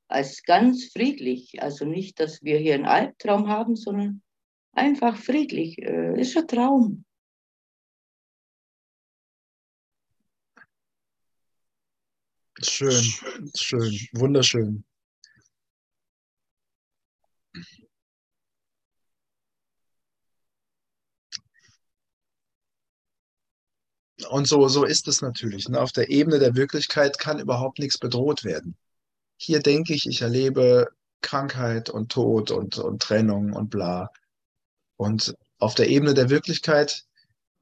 als 0.07 0.43
ganz 0.43 0.91
friedlich. 0.91 1.61
Also 1.61 1.85
nicht, 1.85 2.19
dass 2.19 2.43
wir 2.43 2.59
hier 2.59 2.75
einen 2.75 2.85
Albtraum 2.85 3.47
haben, 3.47 3.75
sondern 3.75 4.21
einfach 4.73 5.17
friedlich. 5.17 5.77
Äh, 5.79 6.19
ist 6.19 6.37
ein 6.37 6.47
Traum. 6.47 7.05
Schön, 12.61 13.03
schön, 13.55 14.07
wunderschön. 14.13 14.85
Und 24.29 24.47
so, 24.47 24.67
so 24.67 24.83
ist 24.85 25.07
es 25.07 25.21
natürlich. 25.21 25.69
Ne? 25.69 25.79
Auf 25.79 25.91
der 25.91 26.09
Ebene 26.09 26.39
der 26.39 26.55
Wirklichkeit 26.55 27.17
kann 27.19 27.39
überhaupt 27.39 27.79
nichts 27.79 27.97
bedroht 27.97 28.43
werden. 28.43 28.75
Hier 29.37 29.59
denke 29.59 29.93
ich, 29.93 30.07
ich 30.07 30.21
erlebe 30.21 30.87
Krankheit 31.21 31.89
und 31.89 32.11
Tod 32.11 32.51
und, 32.51 32.77
und 32.77 33.01
Trennung 33.01 33.53
und 33.53 33.69
bla. 33.69 34.11
Und 34.97 35.35
auf 35.59 35.75
der 35.75 35.89
Ebene 35.89 36.13
der 36.13 36.29
Wirklichkeit 36.29 37.03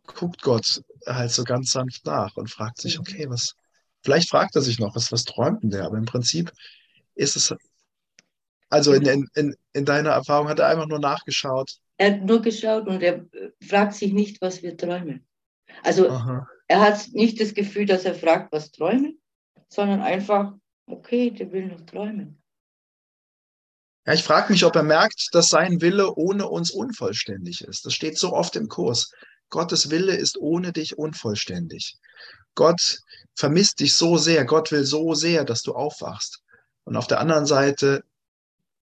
guckt 0.05 0.41
Gott 0.41 0.83
halt 1.07 1.31
so 1.31 1.43
ganz 1.43 1.71
sanft 1.71 2.05
nach 2.05 2.35
und 2.35 2.49
fragt 2.49 2.79
sich, 2.79 2.99
okay, 2.99 3.29
was, 3.29 3.55
vielleicht 4.01 4.29
fragt 4.29 4.55
er 4.55 4.61
sich 4.61 4.79
noch, 4.79 4.95
was, 4.95 5.11
was 5.11 5.23
träumt 5.23 5.63
denn 5.63 5.69
der? 5.69 5.85
Aber 5.85 5.97
im 5.97 6.05
Prinzip 6.05 6.51
ist 7.15 7.35
es, 7.35 7.55
also 8.69 8.93
in, 8.93 9.27
in, 9.33 9.55
in 9.73 9.85
deiner 9.85 10.11
Erfahrung 10.11 10.49
hat 10.49 10.59
er 10.59 10.67
einfach 10.67 10.87
nur 10.87 10.99
nachgeschaut. 10.99 11.77
Er 11.97 12.13
hat 12.13 12.23
nur 12.23 12.41
geschaut 12.41 12.87
und 12.87 13.01
er 13.01 13.25
fragt 13.61 13.93
sich 13.93 14.13
nicht, 14.13 14.41
was 14.41 14.61
wir 14.61 14.75
träumen. 14.75 15.25
Also 15.83 16.09
Aha. 16.09 16.47
Er 16.67 16.81
hat 16.81 17.09
nicht 17.11 17.39
das 17.39 17.53
Gefühl, 17.53 17.85
dass 17.85 18.05
er 18.05 18.15
fragt, 18.15 18.51
was 18.51 18.71
träumen, 18.71 19.19
sondern 19.67 20.01
einfach, 20.01 20.53
okay, 20.85 21.31
der 21.31 21.51
will 21.51 21.67
noch 21.67 21.81
träumen. 21.81 22.41
Ja, 24.05 24.13
ich 24.13 24.23
frage 24.23 24.51
mich, 24.51 24.65
ob 24.65 24.75
er 24.75 24.83
merkt, 24.83 25.29
dass 25.31 25.47
sein 25.47 25.81
Wille 25.81 26.13
ohne 26.15 26.47
uns 26.47 26.71
unvollständig 26.71 27.61
ist. 27.61 27.85
Das 27.85 27.93
steht 27.93 28.17
so 28.17 28.33
oft 28.33 28.55
im 28.55 28.67
Kurs. 28.67 29.11
Gottes 29.49 29.89
Wille 29.89 30.15
ist 30.15 30.37
ohne 30.37 30.73
dich 30.73 30.97
unvollständig. 30.97 31.97
Gott 32.55 32.99
vermisst 33.35 33.79
dich 33.79 33.95
so 33.95 34.17
sehr, 34.17 34.45
Gott 34.45 34.71
will 34.71 34.83
so 34.83 35.13
sehr, 35.13 35.45
dass 35.45 35.61
du 35.61 35.73
aufwachst. 35.73 36.43
Und 36.83 36.97
auf 36.97 37.07
der 37.07 37.19
anderen 37.19 37.45
Seite 37.45 38.03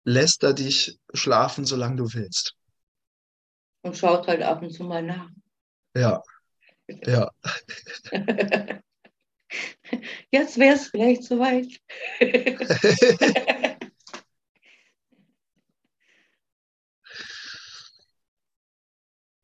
lässt 0.03 0.43
er 0.43 0.53
dich 0.53 0.99
schlafen, 1.13 1.65
solange 1.65 1.97
du 1.97 2.13
willst. 2.13 2.55
Und 3.83 3.95
schaut 3.97 4.27
halt 4.27 4.41
ab 4.41 4.61
und 4.61 4.71
zu 4.71 4.83
mal 4.83 5.03
nach. 5.03 5.29
Ja, 5.95 6.23
ja. 7.05 7.31
Jetzt 10.31 10.57
wäre 10.57 10.75
es 10.75 10.87
vielleicht 10.87 11.23
soweit. 11.23 11.67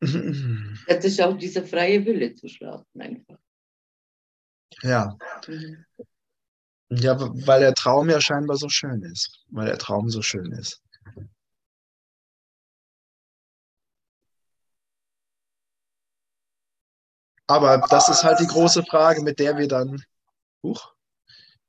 Das 0.00 1.04
ist 1.04 1.20
auch 1.20 1.36
dieser 1.36 1.64
freie 1.66 2.04
Wille 2.06 2.32
zu 2.34 2.48
schlafen 2.48 3.00
einfach. 3.00 3.38
Ja. 4.82 5.18
Mhm. 5.46 5.84
Ja, 6.90 7.18
weil 7.18 7.60
der 7.60 7.74
Traum 7.74 8.08
ja 8.08 8.20
scheinbar 8.20 8.56
so 8.56 8.68
schön 8.68 9.02
ist. 9.02 9.44
Weil 9.50 9.66
der 9.66 9.78
Traum 9.78 10.08
so 10.08 10.22
schön 10.22 10.52
ist. 10.52 10.80
Aber 17.48 17.78
das 17.88 18.08
ist 18.10 18.24
halt 18.24 18.40
die 18.40 18.46
große 18.46 18.84
Frage, 18.84 19.22
mit 19.22 19.38
der 19.38 19.56
wir 19.56 19.68
dann, 19.68 20.04
huch, 20.62 20.92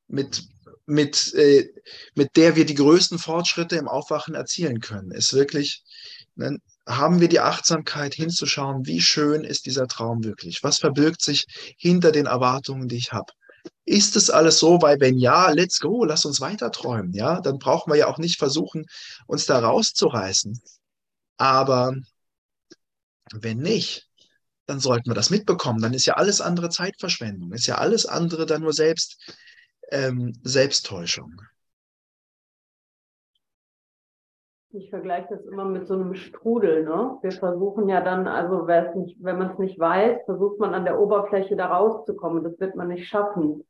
mit, 0.07 0.43
mit, 0.85 1.33
äh, 1.35 1.69
mit 2.15 2.35
der 2.35 2.57
wir 2.57 2.65
die 2.65 2.75
größten 2.75 3.17
Fortschritte 3.17 3.77
im 3.77 3.87
Aufwachen 3.87 4.35
erzielen 4.35 4.81
können. 4.81 5.11
Ist 5.11 5.33
wirklich, 5.33 5.83
ne, 6.35 6.59
haben 6.85 7.21
wir 7.21 7.29
die 7.29 7.39
Achtsamkeit 7.39 8.13
hinzuschauen, 8.13 8.85
wie 8.87 8.99
schön 8.99 9.45
ist 9.45 9.67
dieser 9.67 9.87
Traum 9.87 10.23
wirklich? 10.25 10.63
Was 10.63 10.79
verbirgt 10.79 11.21
sich 11.21 11.45
hinter 11.77 12.11
den 12.11 12.25
Erwartungen, 12.25 12.89
die 12.89 12.97
ich 12.97 13.13
habe? 13.13 13.31
Ist 13.85 14.17
es 14.17 14.29
alles 14.29 14.59
so? 14.59 14.81
Weil 14.81 14.99
wenn 14.99 15.17
ja, 15.17 15.49
let's 15.51 15.79
go, 15.79 16.03
lass 16.03 16.25
uns 16.25 16.41
weiter 16.41 16.71
träumen. 16.71 17.13
Ja, 17.13 17.39
dann 17.39 17.57
brauchen 17.57 17.91
wir 17.91 17.97
ja 17.97 18.07
auch 18.07 18.17
nicht 18.17 18.37
versuchen, 18.37 18.85
uns 19.27 19.45
da 19.45 19.59
rauszureißen. 19.59 20.59
Aber 21.37 21.93
wenn 23.33 23.59
nicht, 23.59 24.08
dann 24.69 24.79
sollten 24.79 25.09
wir 25.09 25.15
das 25.15 25.31
mitbekommen. 25.31 25.81
Dann 25.81 25.93
ist 25.93 26.05
ja 26.05 26.13
alles 26.13 26.41
andere 26.41 26.69
Zeitverschwendung. 26.69 27.51
Ist 27.53 27.67
ja 27.67 27.79
alles 27.79 28.05
andere 28.05 28.45
dann 28.45 28.61
nur 28.61 28.73
selbst, 28.73 29.35
ähm, 29.91 30.33
Selbsttäuschung. 30.43 31.41
Ich 34.71 34.91
vergleiche 34.91 35.29
das 35.31 35.43
immer 35.45 35.65
mit 35.65 35.87
so 35.87 35.95
einem 35.95 36.13
Strudel. 36.13 36.83
Ne? 36.83 37.17
Wir 37.23 37.31
versuchen 37.31 37.89
ja 37.89 38.01
dann, 38.01 38.27
also 38.27 38.67
nicht, 38.99 39.17
wenn 39.19 39.39
man 39.39 39.51
es 39.51 39.57
nicht 39.57 39.79
weiß, 39.79 40.25
versucht 40.25 40.59
man 40.59 40.75
an 40.75 40.85
der 40.85 40.99
Oberfläche 40.99 41.55
da 41.55 41.65
rauszukommen. 41.65 42.43
Das 42.43 42.59
wird 42.59 42.75
man 42.75 42.89
nicht 42.89 43.07
schaffen. 43.07 43.65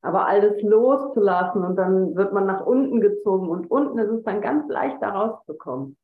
Aber 0.00 0.28
alles 0.28 0.62
loszulassen 0.62 1.64
und 1.64 1.76
dann 1.76 2.14
wird 2.14 2.32
man 2.32 2.46
nach 2.46 2.64
unten 2.64 3.00
gezogen 3.00 3.48
und 3.48 3.70
unten 3.70 3.98
ist 3.98 4.10
es 4.10 4.22
dann 4.22 4.42
ganz 4.42 4.68
leicht 4.68 4.98
da 5.00 5.08
rauszukommen. 5.10 5.96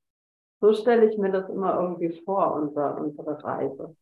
So 0.60 0.72
stelle 0.72 1.08
ich 1.08 1.18
mir 1.18 1.30
das 1.30 1.48
immer 1.48 1.80
irgendwie 1.80 2.20
vor, 2.24 2.54
unser, 2.54 2.98
unsere 2.98 3.44
Reise. 3.44 3.94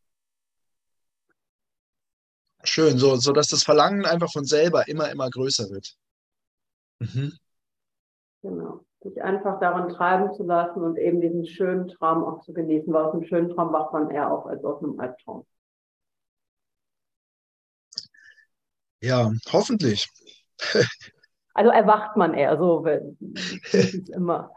Schön, 2.64 2.98
so, 2.98 3.16
so 3.16 3.32
dass 3.32 3.48
das 3.48 3.62
Verlangen 3.62 4.04
einfach 4.04 4.30
von 4.32 4.44
selber 4.44 4.88
immer, 4.88 5.10
immer 5.10 5.30
größer 5.30 5.70
wird. 5.70 5.94
Mhm. 7.00 7.32
Genau. 8.42 8.84
Sich 9.00 9.22
einfach 9.22 9.60
daran 9.60 9.88
treiben 9.90 10.34
zu 10.34 10.42
lassen 10.42 10.82
und 10.82 10.98
eben 10.98 11.20
diesen 11.20 11.46
schönen 11.46 11.88
Traum 11.88 12.24
auch 12.24 12.42
zu 12.42 12.52
genießen, 12.52 12.92
weil 12.92 13.04
aus 13.04 13.14
einem 13.14 13.24
schönen 13.24 13.50
Traum 13.50 13.72
wacht 13.72 13.92
man 13.92 14.10
eher 14.10 14.30
auf 14.30 14.46
als 14.46 14.64
aus 14.64 14.82
einem 14.82 14.98
Albtraum. 14.98 15.46
Ja, 19.00 19.32
hoffentlich. 19.52 20.08
Also 21.54 21.72
erwacht 21.72 22.16
man 22.16 22.34
eher 22.34 22.56
so, 22.56 22.86
ist 23.72 24.10
immer. 24.10 24.52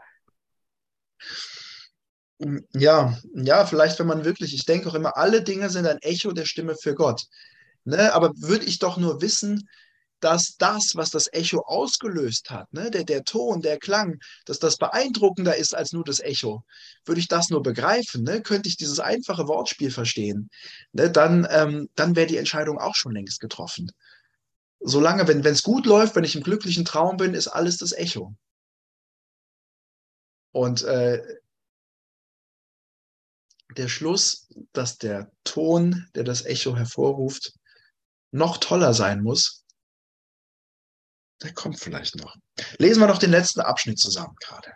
Ja, 2.74 3.18
ja, 3.34 3.66
vielleicht, 3.66 3.98
wenn 3.98 4.06
man 4.06 4.24
wirklich, 4.24 4.54
ich 4.54 4.66
denke 4.66 4.88
auch 4.88 4.94
immer, 4.94 5.16
alle 5.16 5.42
Dinge 5.42 5.68
sind 5.68 5.84
ein 5.88 5.98
Echo 6.00 6.30
der 6.30 6.44
Stimme 6.44 6.76
für 6.76 6.94
Gott. 6.94 7.24
Ne? 7.84 8.12
Aber 8.12 8.32
würde 8.36 8.64
ich 8.64 8.78
doch 8.78 8.96
nur 8.96 9.20
wissen, 9.20 9.68
dass 10.22 10.56
das, 10.56 10.92
was 10.94 11.10
das 11.10 11.28
Echo 11.32 11.62
ausgelöst 11.66 12.50
hat, 12.50 12.72
ne, 12.72 12.90
der, 12.90 13.04
der 13.04 13.24
Ton, 13.24 13.60
der 13.60 13.78
Klang, 13.78 14.20
dass 14.46 14.60
das 14.60 14.76
beeindruckender 14.76 15.56
ist 15.56 15.74
als 15.74 15.92
nur 15.92 16.04
das 16.04 16.20
Echo. 16.20 16.64
Würde 17.04 17.20
ich 17.20 17.26
das 17.26 17.50
nur 17.50 17.62
begreifen, 17.62 18.22
ne, 18.22 18.40
könnte 18.40 18.68
ich 18.68 18.76
dieses 18.76 19.00
einfache 19.00 19.48
Wortspiel 19.48 19.90
verstehen, 19.90 20.48
ne, 20.92 21.10
dann, 21.10 21.46
ähm, 21.50 21.88
dann 21.96 22.14
wäre 22.14 22.28
die 22.28 22.36
Entscheidung 22.36 22.78
auch 22.78 22.94
schon 22.94 23.12
längst 23.12 23.40
getroffen. 23.40 23.90
Solange, 24.78 25.26
wenn 25.26 25.44
es 25.44 25.62
gut 25.62 25.86
läuft, 25.86 26.14
wenn 26.14 26.24
ich 26.24 26.36
im 26.36 26.42
glücklichen 26.42 26.84
Traum 26.84 27.16
bin, 27.16 27.34
ist 27.34 27.48
alles 27.48 27.78
das 27.78 27.92
Echo. 27.92 28.32
Und 30.52 30.82
äh, 30.84 31.20
der 33.76 33.88
Schluss, 33.88 34.48
dass 34.72 34.98
der 34.98 35.32
Ton, 35.44 36.06
der 36.14 36.24
das 36.24 36.44
Echo 36.44 36.76
hervorruft, 36.76 37.54
noch 38.32 38.58
toller 38.58 38.94
sein 38.94 39.22
muss, 39.22 39.64
der 41.42 41.52
kommt 41.52 41.78
vielleicht 41.78 42.16
noch. 42.16 42.36
Lesen 42.78 43.00
wir 43.00 43.06
noch 43.06 43.18
den 43.18 43.30
letzten 43.30 43.60
Abschnitt 43.60 43.98
zusammen 43.98 44.34
gerade. 44.40 44.74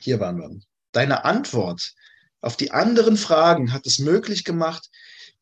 Hier 0.00 0.20
waren 0.20 0.38
wir. 0.38 0.60
Deine 0.92 1.24
Antwort 1.24 1.94
auf 2.40 2.56
die 2.56 2.72
anderen 2.72 3.16
Fragen 3.16 3.72
hat 3.72 3.86
es 3.86 3.98
möglich 3.98 4.44
gemacht, 4.44 4.90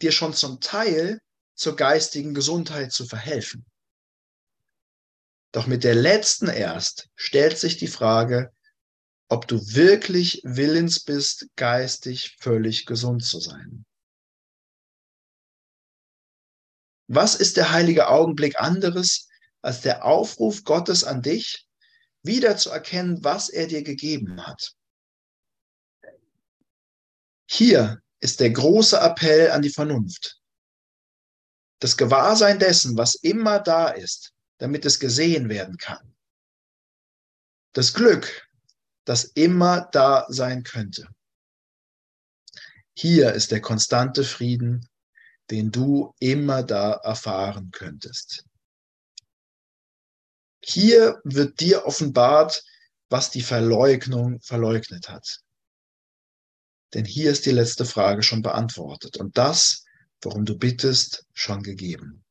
dir 0.01 0.13
schon 0.13 0.35
zum 0.35 0.61
Teil 0.61 1.21
zur 1.55 1.75
geistigen 1.75 2.33
Gesundheit 2.33 2.93
zu 2.93 3.05
verhelfen. 3.05 3.67
Doch 5.51 5.67
mit 5.67 5.85
der 5.85 5.97
letzten 5.97 6.49
erst 6.49 7.11
stellt 7.17 7.59
sich 7.59 7.77
die 7.77 7.89
Frage, 7.89 8.55
ob 9.33 9.49
du 9.49 9.57
wirklich 9.75 10.43
willens 10.45 11.01
bist, 11.01 11.47
geistig 11.57 12.37
völlig 12.39 12.85
gesund 12.85 13.25
zu 13.25 13.41
sein. 13.41 13.87
Was 17.09 17.35
ist 17.35 17.57
der 17.57 17.73
heilige 17.73 18.09
Augenblick 18.09 18.61
anderes 18.61 19.31
als 19.63 19.81
der 19.81 20.05
Aufruf 20.05 20.65
Gottes 20.65 21.03
an 21.03 21.23
dich, 21.23 21.67
wieder 22.23 22.59
zu 22.59 22.69
erkennen, 22.69 23.25
was 23.25 23.49
er 23.49 23.69
dir 23.69 23.83
gegeben 23.83 24.47
hat? 24.47 24.77
Hier 27.49 28.03
ist 28.21 28.41
der 28.41 28.51
große 28.51 29.01
Appell 29.01 29.51
an 29.51 29.63
die 29.63 29.71
Vernunft. 29.71 30.43
Das 31.79 31.97
Gewahrsein 31.97 32.59
dessen, 32.59 32.99
was 32.99 33.15
immer 33.15 33.61
da 33.61 33.89
ist, 33.89 34.35
damit 34.59 34.85
es 34.85 35.01
gesehen 35.01 35.49
werden 35.49 35.79
kann. 35.79 36.15
Das 37.73 37.95
Glück, 37.95 38.47
das 39.05 39.25
immer 39.25 39.89
da 39.93 40.27
sein 40.29 40.63
könnte. 40.63 41.09
Hier 42.95 43.33
ist 43.33 43.51
der 43.51 43.61
konstante 43.61 44.25
Frieden, 44.25 44.89
den 45.51 45.71
du 45.71 46.15
immer 46.19 46.63
da 46.63 46.93
erfahren 46.93 47.71
könntest. 47.71 48.45
Hier 50.65 51.21
wird 51.25 51.61
dir 51.61 51.87
offenbart, 51.87 52.63
was 53.09 53.31
die 53.31 53.43
Verleugnung 53.43 54.41
verleugnet 54.41 55.09
hat. 55.09 55.41
Denn 56.95 57.05
hier 57.05 57.31
ist 57.31 57.47
die 57.47 57.51
letzte 57.51 57.85
Frage 57.85 58.23
schon 58.23 58.43
beantwortet 58.43 59.17
und 59.17 59.37
das, 59.37 59.85
worum 60.23 60.45
du 60.45 60.57
bittest, 60.57 61.27
schon 61.33 61.63
gegeben. 61.63 62.25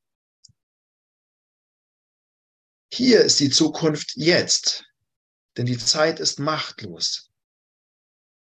Hier 2.94 3.22
ist 3.22 3.40
die 3.40 3.50
Zukunft 3.50 4.14
jetzt, 4.16 4.86
denn 5.58 5.66
die 5.66 5.78
Zeit 5.78 6.20
ist 6.20 6.40
machtlos, 6.40 7.32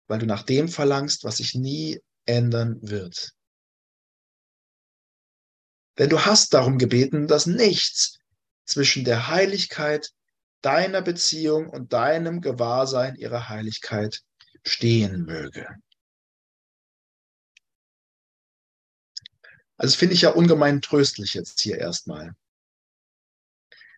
weil 0.09 0.19
du 0.19 0.27
nach 0.27 0.43
dem 0.43 0.69
verlangst, 0.69 1.25
was 1.25 1.39
sich 1.39 1.55
nie 1.55 2.01
ändern 2.27 2.79
wird. 2.83 3.33
Denn 5.99 6.09
du 6.09 6.25
hast 6.25 6.55
darum 6.55 6.79
gebeten, 6.79 7.29
dass 7.29 7.47
nichts 7.47 8.19
zwischen 8.65 9.05
der 9.05 9.29
Heiligkeit 9.29 10.13
deiner 10.63 11.03
Beziehung 11.03 11.69
und 11.69 11.93
deinem 11.93 12.41
Gewahrsein 12.41 13.17
ihrer 13.17 13.49
Heiligkeit 13.49 14.23
stehen 14.65 15.25
möge. 15.25 15.67
Also 19.77 19.97
finde 19.97 20.15
ich 20.15 20.23
ja 20.23 20.31
ungemein 20.31 20.81
tröstlich 20.81 21.35
jetzt 21.35 21.61
hier 21.61 21.79
erstmal. 21.79 22.35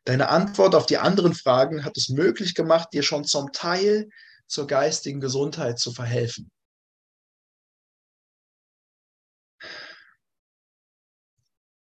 Deine 0.05 0.29
Antwort 0.29 0.75
auf 0.75 0.87
die 0.87 0.99
anderen 0.99 1.35
Fragen 1.35 1.85
hat 1.85 1.97
es 1.97 2.11
möglich 2.11 2.55
gemacht, 2.55 2.91
dir 2.93 3.03
schon 3.03 3.25
zum 3.25 3.53
Teil 3.53 4.11
zur 4.47 4.67
geistigen 4.67 5.21
Gesundheit 5.21 5.79
zu 5.79 5.93
verhelfen. 5.93 6.51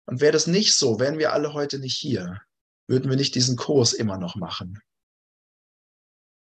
Und 0.07 0.20
wäre 0.20 0.33
das 0.33 0.47
nicht 0.47 0.75
so, 0.75 1.01
wären 1.01 1.18
wir 1.18 1.33
alle 1.33 1.53
heute 1.53 1.79
nicht 1.79 1.97
hier, 1.97 2.41
würden 2.87 3.11
wir 3.11 3.16
nicht 3.16 3.35
diesen 3.35 3.57
Kurs 3.57 3.93
immer 3.93 4.18
noch 4.18 4.37
machen. 4.37 4.81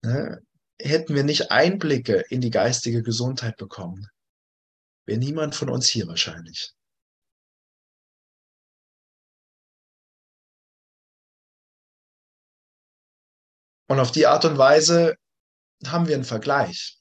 Ne? 0.03 0.41
Hätten 0.79 1.15
wir 1.15 1.23
nicht 1.23 1.51
Einblicke 1.51 2.23
in 2.29 2.39
die 2.39 2.51
geistige 2.51 3.03
Gesundheit 3.03 3.57
bekommen, 3.57 4.07
wäre 5.05 5.19
niemand 5.19 5.55
von 5.55 5.69
uns 5.69 5.87
hier 5.87 6.07
wahrscheinlich. 6.07 6.73
Und 13.87 13.99
auf 13.99 14.11
die 14.11 14.27
Art 14.27 14.45
und 14.45 14.57
Weise 14.57 15.15
haben 15.85 16.07
wir 16.07 16.15
einen 16.15 16.25
Vergleich. 16.25 16.99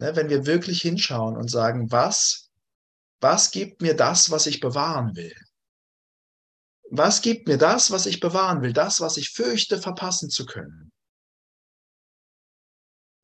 Ne, 0.00 0.16
wenn 0.16 0.28
wir 0.28 0.46
wirklich 0.46 0.82
hinschauen 0.82 1.36
und 1.36 1.48
sagen, 1.48 1.90
was, 1.92 2.50
was 3.20 3.52
gibt 3.52 3.80
mir 3.80 3.94
das, 3.94 4.30
was 4.30 4.46
ich 4.46 4.60
bewahren 4.60 5.14
will? 5.14 5.34
Was 6.90 7.22
gibt 7.22 7.48
mir 7.48 7.58
das, 7.58 7.90
was 7.90 8.06
ich 8.06 8.20
bewahren 8.20 8.62
will? 8.62 8.72
Das, 8.72 9.00
was 9.00 9.16
ich 9.16 9.30
fürchte, 9.30 9.80
verpassen 9.80 10.30
zu 10.30 10.46
können? 10.46 10.92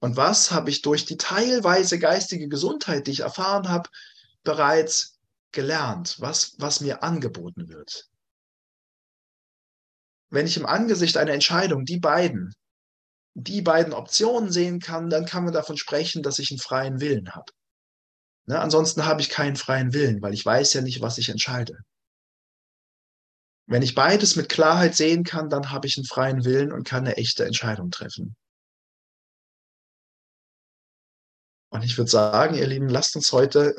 Und 0.00 0.16
was 0.16 0.50
habe 0.50 0.70
ich 0.70 0.80
durch 0.80 1.04
die 1.04 1.18
teilweise 1.18 1.98
geistige 1.98 2.48
Gesundheit, 2.48 3.06
die 3.06 3.10
ich 3.10 3.20
erfahren 3.20 3.68
habe, 3.68 3.90
bereits 4.44 5.18
gelernt, 5.52 6.16
was, 6.20 6.54
was 6.58 6.80
mir 6.80 7.02
angeboten 7.02 7.68
wird? 7.68 8.09
Wenn 10.30 10.46
ich 10.46 10.56
im 10.56 10.66
Angesicht 10.66 11.16
einer 11.16 11.32
Entscheidung 11.32 11.84
die 11.84 11.98
beiden, 11.98 12.54
die 13.34 13.62
beiden 13.62 13.92
Optionen 13.92 14.50
sehen 14.50 14.80
kann, 14.80 15.10
dann 15.10 15.26
kann 15.26 15.44
man 15.44 15.52
davon 15.52 15.76
sprechen, 15.76 16.22
dass 16.22 16.38
ich 16.38 16.50
einen 16.50 16.58
freien 16.58 17.00
Willen 17.00 17.34
habe. 17.34 17.52
Ne? 18.46 18.58
Ansonsten 18.58 19.04
habe 19.04 19.20
ich 19.20 19.28
keinen 19.28 19.56
freien 19.56 19.92
Willen, 19.92 20.22
weil 20.22 20.34
ich 20.34 20.44
weiß 20.44 20.72
ja 20.72 20.80
nicht, 20.80 21.00
was 21.00 21.18
ich 21.18 21.28
entscheide. 21.28 21.78
Wenn 23.66 23.82
ich 23.82 23.94
beides 23.94 24.34
mit 24.34 24.48
Klarheit 24.48 24.96
sehen 24.96 25.22
kann, 25.22 25.48
dann 25.48 25.70
habe 25.70 25.86
ich 25.86 25.96
einen 25.96 26.06
freien 26.06 26.44
Willen 26.44 26.72
und 26.72 26.84
kann 26.84 27.06
eine 27.06 27.16
echte 27.16 27.44
Entscheidung 27.44 27.90
treffen. 27.90 28.34
Und 31.72 31.84
ich 31.84 31.96
würde 31.96 32.10
sagen, 32.10 32.56
ihr 32.56 32.66
Lieben, 32.66 32.88
lasst 32.88 33.14
uns 33.14 33.30
heute 33.30 33.76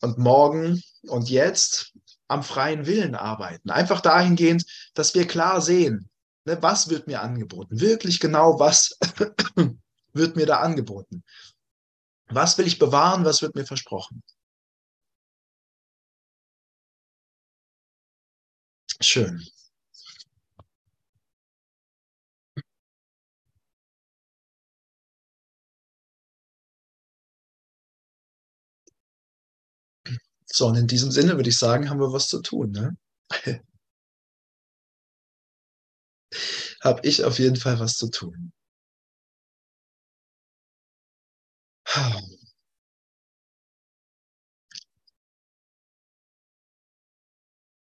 und 0.00 0.16
morgen 0.18 0.80
und 1.08 1.28
jetzt 1.28 1.92
am 2.28 2.42
freien 2.42 2.86
Willen 2.86 3.14
arbeiten. 3.14 3.70
Einfach 3.70 4.00
dahingehend, 4.00 4.64
dass 4.94 5.14
wir 5.14 5.26
klar 5.26 5.60
sehen, 5.60 6.08
ne, 6.44 6.62
was 6.62 6.88
wird 6.88 7.06
mir 7.06 7.22
angeboten. 7.22 7.80
Wirklich 7.80 8.20
genau, 8.20 8.58
was 8.58 8.98
wird 10.12 10.36
mir 10.36 10.46
da 10.46 10.60
angeboten. 10.60 11.22
Was 12.28 12.56
will 12.58 12.66
ich 12.66 12.78
bewahren, 12.78 13.24
was 13.24 13.42
wird 13.42 13.54
mir 13.54 13.66
versprochen. 13.66 14.22
Schön. 19.00 19.42
So, 30.56 30.68
und 30.68 30.76
in 30.76 30.86
diesem 30.86 31.10
Sinne 31.10 31.34
würde 31.34 31.50
ich 31.50 31.58
sagen, 31.58 31.90
haben 31.90 31.98
wir 31.98 32.12
was 32.12 32.28
zu 32.28 32.40
tun. 32.40 32.70
Ne? 32.70 32.96
Habe 36.80 37.00
ich 37.02 37.24
auf 37.24 37.40
jeden 37.40 37.56
Fall 37.56 37.80
was 37.80 37.96
zu 37.96 38.08
tun. 38.08 38.52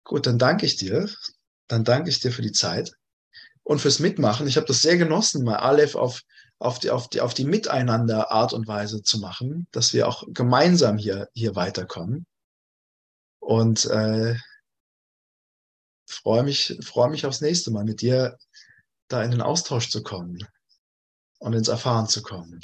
Gut, 0.05 0.27
dann 0.27 0.37
danke 0.37 0.67
ich 0.67 0.75
dir. 0.75 1.09
Dann 1.67 1.83
danke 1.83 2.09
ich 2.11 2.19
dir 2.19 2.31
für 2.31 2.43
die 2.43 2.51
Zeit 2.51 2.91
und 3.63 3.79
fürs 3.79 3.97
Mitmachen. 3.97 4.45
Ich 4.47 4.57
habe 4.57 4.67
das 4.67 4.83
sehr 4.83 4.97
genossen, 4.97 5.43
mal 5.43 5.55
Aleph 5.55 5.95
auf, 5.95 6.21
auf, 6.59 6.77
die, 6.77 6.91
auf, 6.91 7.09
die, 7.09 7.21
auf 7.21 7.33
die 7.33 7.45
Miteinander 7.45 8.29
Art 8.31 8.53
und 8.53 8.67
Weise 8.67 9.01
zu 9.01 9.19
machen, 9.19 9.65
dass 9.71 9.93
wir 9.93 10.07
auch 10.07 10.25
gemeinsam 10.27 10.99
hier, 10.99 11.27
hier 11.33 11.55
weiterkommen. 11.55 12.27
Und 13.51 13.83
äh, 13.87 14.35
freue 16.07 16.43
mich, 16.43 16.79
freue 16.85 17.09
mich 17.09 17.25
aufs 17.25 17.41
nächste 17.41 17.69
Mal, 17.69 17.83
mit 17.83 17.99
dir 17.99 18.37
da 19.09 19.21
in 19.23 19.31
den 19.31 19.41
Austausch 19.41 19.89
zu 19.89 20.03
kommen 20.03 20.37
und 21.39 21.51
ins 21.51 21.67
Erfahren 21.67 22.07
zu 22.07 22.21
kommen. 22.21 22.61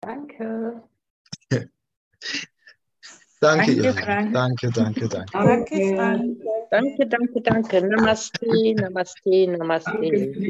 Danke. 0.00 0.82
danke, 1.50 1.70
Danke, 3.42 3.72
ihr. 3.72 3.92
Frank. 3.92 4.32
Danke, 4.32 4.70
danke, 4.70 5.08
danke. 5.08 5.30
Danke, 5.30 5.94
Frank. 5.94 6.38
Danke, 6.70 7.06
danke, 7.06 7.40
danke. 7.42 7.82
Namaste, 7.82 8.74
Namaste, 8.76 9.46
Namaste. 9.46 9.92
Danke 9.92 10.40